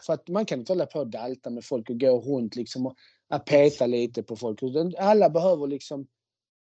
[0.05, 2.85] För att man kan inte hålla på och dalta med folk och gå runt liksom
[2.85, 2.95] och
[3.29, 4.59] att peta lite på folk.
[4.97, 6.07] Alla behöver liksom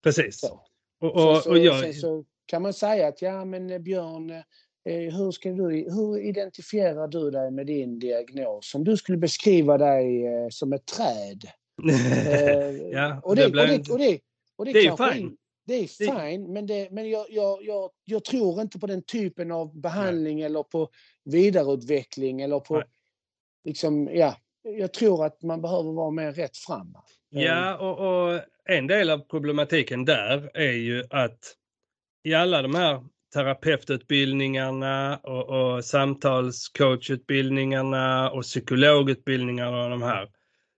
[0.03, 0.41] Precis.
[0.41, 0.61] så.
[1.01, 4.43] Och, och, så, och jag, så kan man säga att ja men eh, Björn, eh,
[4.93, 8.75] hur, ska du, hur identifierar du dig med din diagnos?
[8.75, 11.43] Om du skulle beskriva dig eh, som ett träd.
[12.29, 14.21] Eh, ja, och, det, och, blir det, och, det,
[14.57, 15.37] och det, Det är fine.
[15.67, 19.03] Det är Det- fine, men, det, men jag, jag, jag, jag tror inte på den
[19.03, 20.89] typen av behandling eller på
[21.25, 22.75] vidareutveckling eller på...
[22.75, 22.85] Nej.
[23.65, 26.95] Liksom, ja, jag tror att man behöver vara mer rätt fram.
[27.29, 27.99] Ja, och,
[28.35, 31.39] och en del av problematiken där är ju att
[32.25, 33.05] i alla de här
[33.35, 40.31] terapeututbildningarna och, och samtalscoachutbildningarna och psykologutbildningarna och de här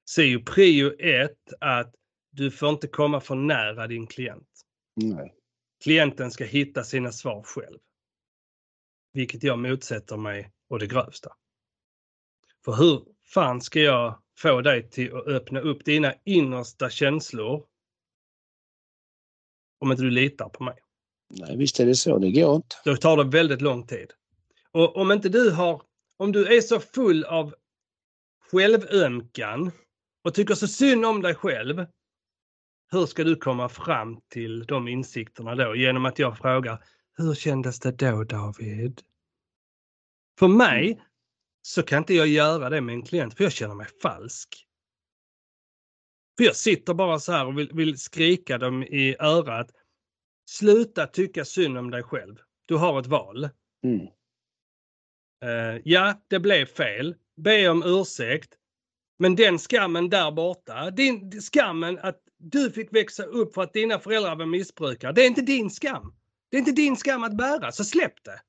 [0.05, 1.95] så är ju prio ett att
[2.31, 4.49] du får inte komma för nära din klient.
[4.97, 5.35] Nej.
[5.83, 7.79] Klienten ska hitta sina svar själv.
[9.13, 11.33] Vilket jag motsätter mig och det grövsta.
[12.65, 17.67] För hur fan ska jag få dig till att öppna upp dina innersta känslor
[19.79, 20.79] om inte du litar på mig?
[21.31, 22.19] Nej, visst är det så.
[22.19, 22.77] Det går inte.
[22.85, 24.13] Då tar det väldigt lång tid.
[24.73, 25.83] Och om inte du har,
[26.17, 27.55] om du är så full av
[28.51, 29.71] självömkan
[30.25, 31.87] och tycker så synd om dig själv.
[32.91, 35.77] Hur ska du komma fram till de insikterna då?
[35.77, 36.85] Genom att jag frågar,
[37.17, 39.03] hur kändes det då David?
[40.39, 41.03] För mig
[41.63, 44.67] så kan inte jag göra det med en klient för jag känner mig falsk.
[46.37, 49.71] För jag sitter bara så här och vill, vill skrika dem i örat.
[50.49, 52.37] Sluta tycka synd om dig själv.
[52.67, 53.49] Du har ett val.
[53.85, 54.07] Mm.
[55.45, 57.15] Uh, ja, det blev fel.
[57.37, 58.55] Be om ursäkt.
[59.19, 63.99] Men den skammen där borta, din skammen att du fick växa upp för att dina
[63.99, 66.15] föräldrar var missbrukare, det är inte din skam.
[66.51, 68.41] Det är inte din skam att bära, så släpp det.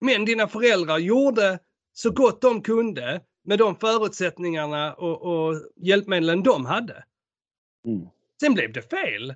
[0.00, 1.58] Men dina föräldrar gjorde
[1.92, 7.04] så gott de kunde med de förutsättningarna och, och hjälpmedlen de hade.
[7.86, 8.08] Mm.
[8.40, 9.34] Sen blev det fel.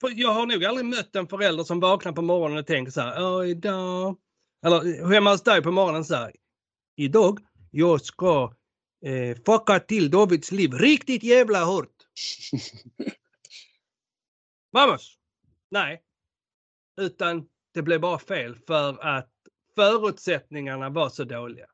[0.00, 3.44] Jag har nog aldrig mött en förälder som vaknar på morgonen och tänker så här,
[3.44, 4.16] idag...
[4.66, 6.32] Eller hemma hos dig på morgonen så här,
[6.96, 7.38] idag
[7.70, 8.54] jag ska
[9.04, 11.96] eh, fucka till Davids liv riktigt jävla hårt.
[14.72, 15.18] Vamos!
[15.70, 16.02] Nej.
[17.00, 19.32] Utan det blev bara fel för att
[19.74, 21.66] förutsättningarna var så dåliga.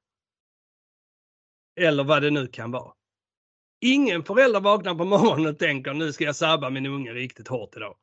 [1.80, 2.92] Eller vad det nu kan vara.
[3.80, 7.76] Ingen förälder vaknar på morgonen och tänker nu ska jag sabba min unge riktigt hårt
[7.76, 7.96] idag.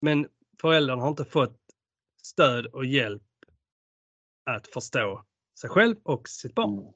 [0.00, 0.28] Men
[0.60, 1.60] föräldern har inte fått
[2.22, 3.22] stöd och hjälp
[4.44, 5.24] att förstå
[5.60, 6.78] sig själv och sitt barn.
[6.78, 6.92] Mm.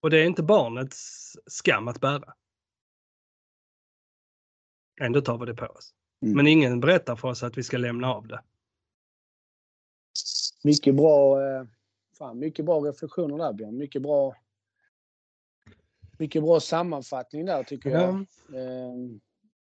[0.00, 2.34] Och det är inte barnets skam att bära.
[5.00, 5.94] Ändå tar vi det på oss.
[6.22, 6.36] Mm.
[6.36, 8.42] Men ingen berättar för oss att vi ska lämna av det.
[10.64, 11.64] Mycket bra, eh,
[12.18, 13.76] fan, mycket bra reflektioner där Björn.
[13.76, 14.36] Mycket bra,
[16.18, 18.08] mycket bra sammanfattning där tycker jag.
[18.08, 18.94] Eh,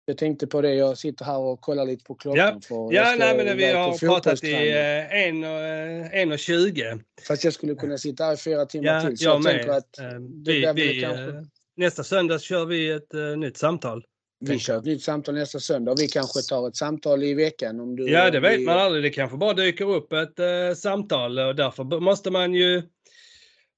[0.08, 2.60] jag tänkte på det, jag sitter här och kollar lite på klockan.
[2.70, 6.98] Ja, ja nej, men vi har pratat i eh, en och, eh, en och 20.
[7.28, 9.18] Fast jag skulle kunna sitta här i fyra timmar Ja, till.
[9.18, 13.14] Så jag jag, tänker att Eh, det vi, vi, kanske- nästa söndag kör vi ett
[13.14, 14.04] eh, nytt samtal.
[14.40, 15.94] vi kör ett nytt samtal nästa söndag.
[15.98, 17.80] Vi kanske tar ett samtal i veckan.
[17.80, 19.02] Om du, Ja, det vet vi- man aldrig.
[19.02, 22.82] Det kanske bara dyker upp ett eh, samtal och därför måste man ju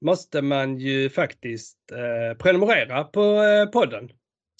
[0.04, 3.42] måste man ju faktiskt eh, prenumerera på
[3.72, 4.08] podden.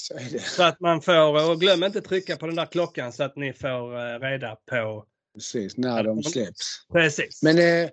[0.01, 0.18] Så.
[0.56, 3.52] Så att man får, och glöm inte trycka på den där klockan så att ni
[3.52, 5.05] får eh, reda på
[5.35, 6.86] Precis, när de släpps.
[6.93, 7.43] precis.
[7.43, 7.90] Men eh,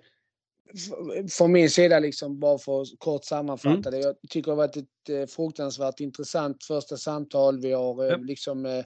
[1.30, 3.90] från min sida, liksom, bara för att kort sammanfatta Mm.
[3.90, 3.98] det.
[3.98, 7.60] Jag tycker det har varit ett eh, fruktansvärt intressant första samtal.
[7.60, 8.16] Vi har eh, Ja.
[8.16, 8.84] liksom eh,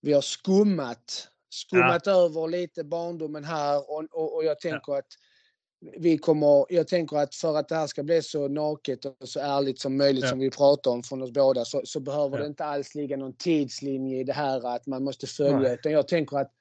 [0.00, 5.06] vi har skummat, skummat över lite barndomen här och, och, och jag tänker att
[5.96, 9.40] vi kommer, jag tänker att för att det här ska bli så naket och så
[9.40, 10.30] ärligt som möjligt Ja.
[10.30, 12.42] som vi pratar om från oss båda så, så behöver Ja.
[12.42, 15.58] det inte alls ligga någon tidslinje i det här att man måste följa.
[15.58, 15.74] Nej.
[15.74, 16.52] Utan jag tänker att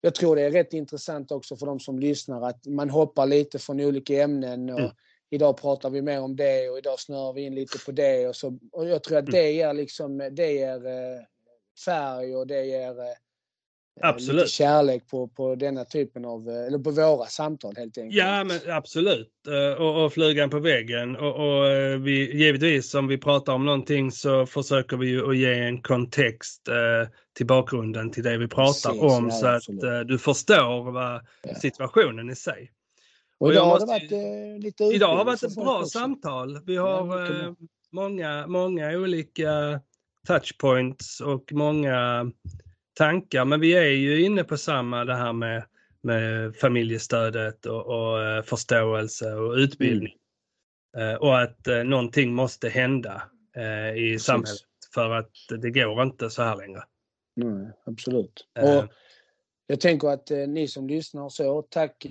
[0.00, 3.58] jag tror det är rätt intressant också för de som lyssnar att man hoppar lite
[3.58, 4.70] från olika ämnen.
[4.70, 4.92] Och Mm.
[5.30, 8.28] Idag pratar vi mer om det och idag snöar vi in lite på det.
[8.28, 9.32] Och, så, och jag tror att Mm.
[9.32, 11.20] det ger, liksom, det ger eh,
[11.84, 13.14] färg och det ger eh,
[14.00, 14.34] Absolut.
[14.42, 18.14] lite kärlek på, på denna typen av, eh, eller på våra samtal helt enkelt.
[18.16, 19.30] Ja, men absolut.
[19.48, 21.16] Eh, Och, och flugan på väggen.
[21.16, 25.36] Och, och eh, vi, givetvis om vi pratar om någonting så försöker vi ju att
[25.36, 29.54] ge en kontext eh, till bakgrunden till det vi pratar Precis, om ja, så att
[29.56, 29.84] absolut.
[29.84, 31.54] eh, du förstår vad Ja.
[31.54, 32.70] situationen i sig.
[33.38, 34.12] och idag jag har det måste varit
[34.56, 35.98] eh, lite Idag har varit ett bra också.
[35.98, 36.60] samtal.
[36.66, 37.54] Vi Ja, har eh, bra.
[37.90, 39.80] många, många olika
[40.26, 42.30] touchpoints och många
[42.94, 43.44] tankar.
[43.44, 45.64] Men vi är ju inne på samma det här med,
[46.02, 50.12] med familjestödet och, och eh, förståelse och utbildning.
[50.96, 53.22] Eh, Och att eh, någonting måste hända
[53.96, 54.22] i Precis.
[54.22, 54.58] samhället
[54.94, 55.30] för att
[55.62, 56.82] det går inte så här längre.
[57.36, 58.46] Nej, absolut.
[58.58, 58.88] Och
[59.66, 62.06] jag tänker att ni som lyssnar så, tack.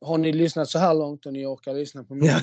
[0.00, 2.40] Har ni lyssnat så här långt och ni orkar lyssna på min, Ja.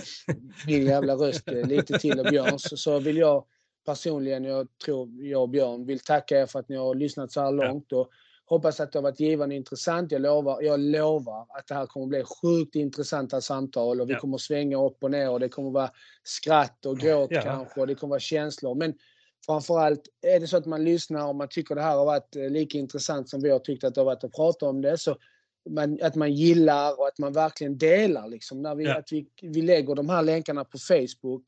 [0.68, 3.46] min jävla röst lite till och Björns så vill jag
[3.86, 7.42] personligen, jag tror jag och Björn, vill tacka er för att ni har lyssnat så
[7.42, 7.92] här långt.
[7.94, 8.10] Och
[8.46, 10.12] hoppas att det har varit givande och intressant.
[10.12, 14.20] Jag lovar, jag lovar att det här kommer bli sjukt intressanta samtal och vi Ja.
[14.20, 15.90] kommer svänga upp och ner och det kommer vara
[16.24, 17.42] skratt och gråt Ja.
[17.42, 18.76] kanske och det kommer vara känslor.
[18.76, 18.94] Men
[19.46, 22.50] framförallt är det så att man lyssnar och man tycker det här har varit eh,
[22.50, 24.98] lika intressant som vi har tyckt att det har varit att prata om det.
[24.98, 25.16] Så
[25.70, 28.28] man, att man gillar och att man verkligen delar.
[28.28, 28.98] Liksom, när vi, Ja.
[28.98, 31.44] att vi, vi lägger de här länkarna på Facebook.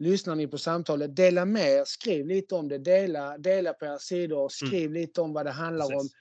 [0.00, 3.98] Lyssnar ni på samtalet, dela med er, skriv lite om det, dela, dela på era
[3.98, 5.92] sidor, skriv lite om vad det handlar om.
[5.92, 6.12] Precis.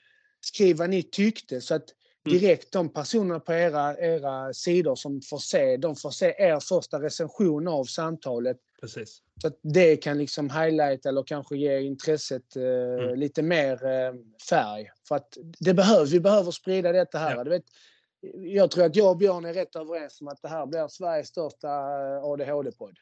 [0.41, 1.61] Skriv vad ni tyckte.
[1.61, 1.85] Så att
[2.25, 7.01] direkt de personerna på era, era sidor som får se, de får se er första
[7.01, 8.57] recension av samtalet.
[8.81, 9.21] Precis.
[9.41, 13.19] Så att det kan liksom highlighta eller kanske ge intresset eh, Mm.
[13.19, 14.13] lite mer eh,
[14.49, 14.89] färg.
[15.07, 17.35] För att det behövs, vi behöver sprida detta här.
[17.35, 17.43] Ja.
[17.43, 17.63] Du vet,
[18.33, 21.27] jag tror att jag och Björn är rätt överens om att det här blir Sveriges
[21.27, 22.97] största eh, ADHD-podd.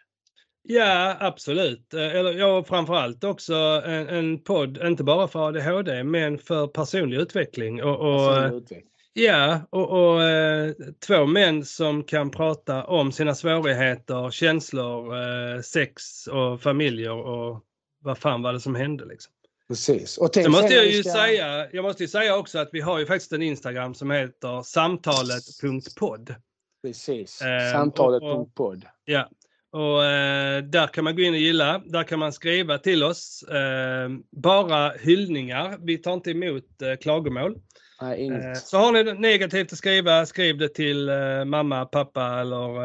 [0.70, 1.94] Ja, absolut.
[1.94, 3.54] Eh, Eller ja, framförallt också
[3.86, 7.84] en, en podd, inte bara för ADHD, men för personlig utveckling.
[7.84, 8.92] Och, och, Personlig utveckling.
[9.14, 10.72] ja, och, och eh,
[11.08, 17.64] två män som kan prata om sina svårigheter, känslor, eh, sex och familjer och
[18.04, 19.34] vad fan var det som hände liksom.
[19.68, 20.18] Precis.
[20.18, 23.00] Och Sen måste jag ju ska- säga, jag måste ju säga också att vi har
[23.00, 26.36] ju faktiskt en Instagram som heter samtalet.podd.
[26.84, 27.42] Precis.
[27.42, 28.86] Eh, Samtalet.podd.
[29.06, 29.30] Ja,
[29.72, 31.82] och eh, där kan man gå in och gilla.
[31.86, 33.44] Där kan man skriva till oss.
[33.44, 35.78] Eh, bara hyllningar.
[35.82, 37.58] Vi tar inte emot eh, klagomål.
[38.02, 38.46] Nej, inget.
[38.46, 42.76] Eh, så har ni negativt att skriva, skriv det till eh, mamma, pappa eller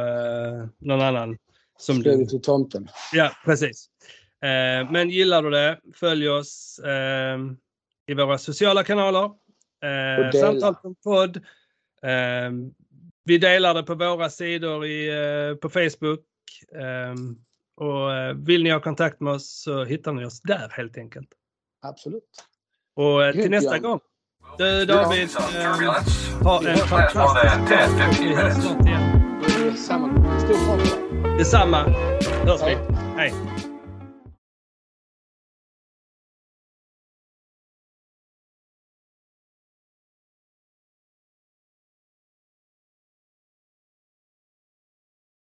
[0.61, 1.39] eh, någon annan.
[1.79, 2.89] Som Skriv det till tomten.
[3.13, 3.89] Ja, precis.
[4.91, 6.81] Men gillar du det, följ oss
[8.07, 9.25] i våra sociala kanaler.
[9.25, 10.61] Eh, dela.
[10.61, 11.37] Samtal.podd.
[12.03, 12.51] Eh,
[13.25, 16.21] vi delar det på våra sidor i, på Facebook.
[17.77, 21.29] Och eh, vill ni ha kontakt med oss så hittar ni oss där helt enkelt.
[21.83, 22.23] Absolut.
[22.97, 24.01] Och eh, till nästa gång.
[24.59, 26.45] Du David, eh, turbulence.
[26.45, 28.15] ha en fantastisk dag.
[28.17, 29.23] 10, Vi 15 hörs snart igen.
[31.39, 31.79] Detsamma.
[32.47, 32.77] Hörs vi.
[33.17, 33.52] Hej.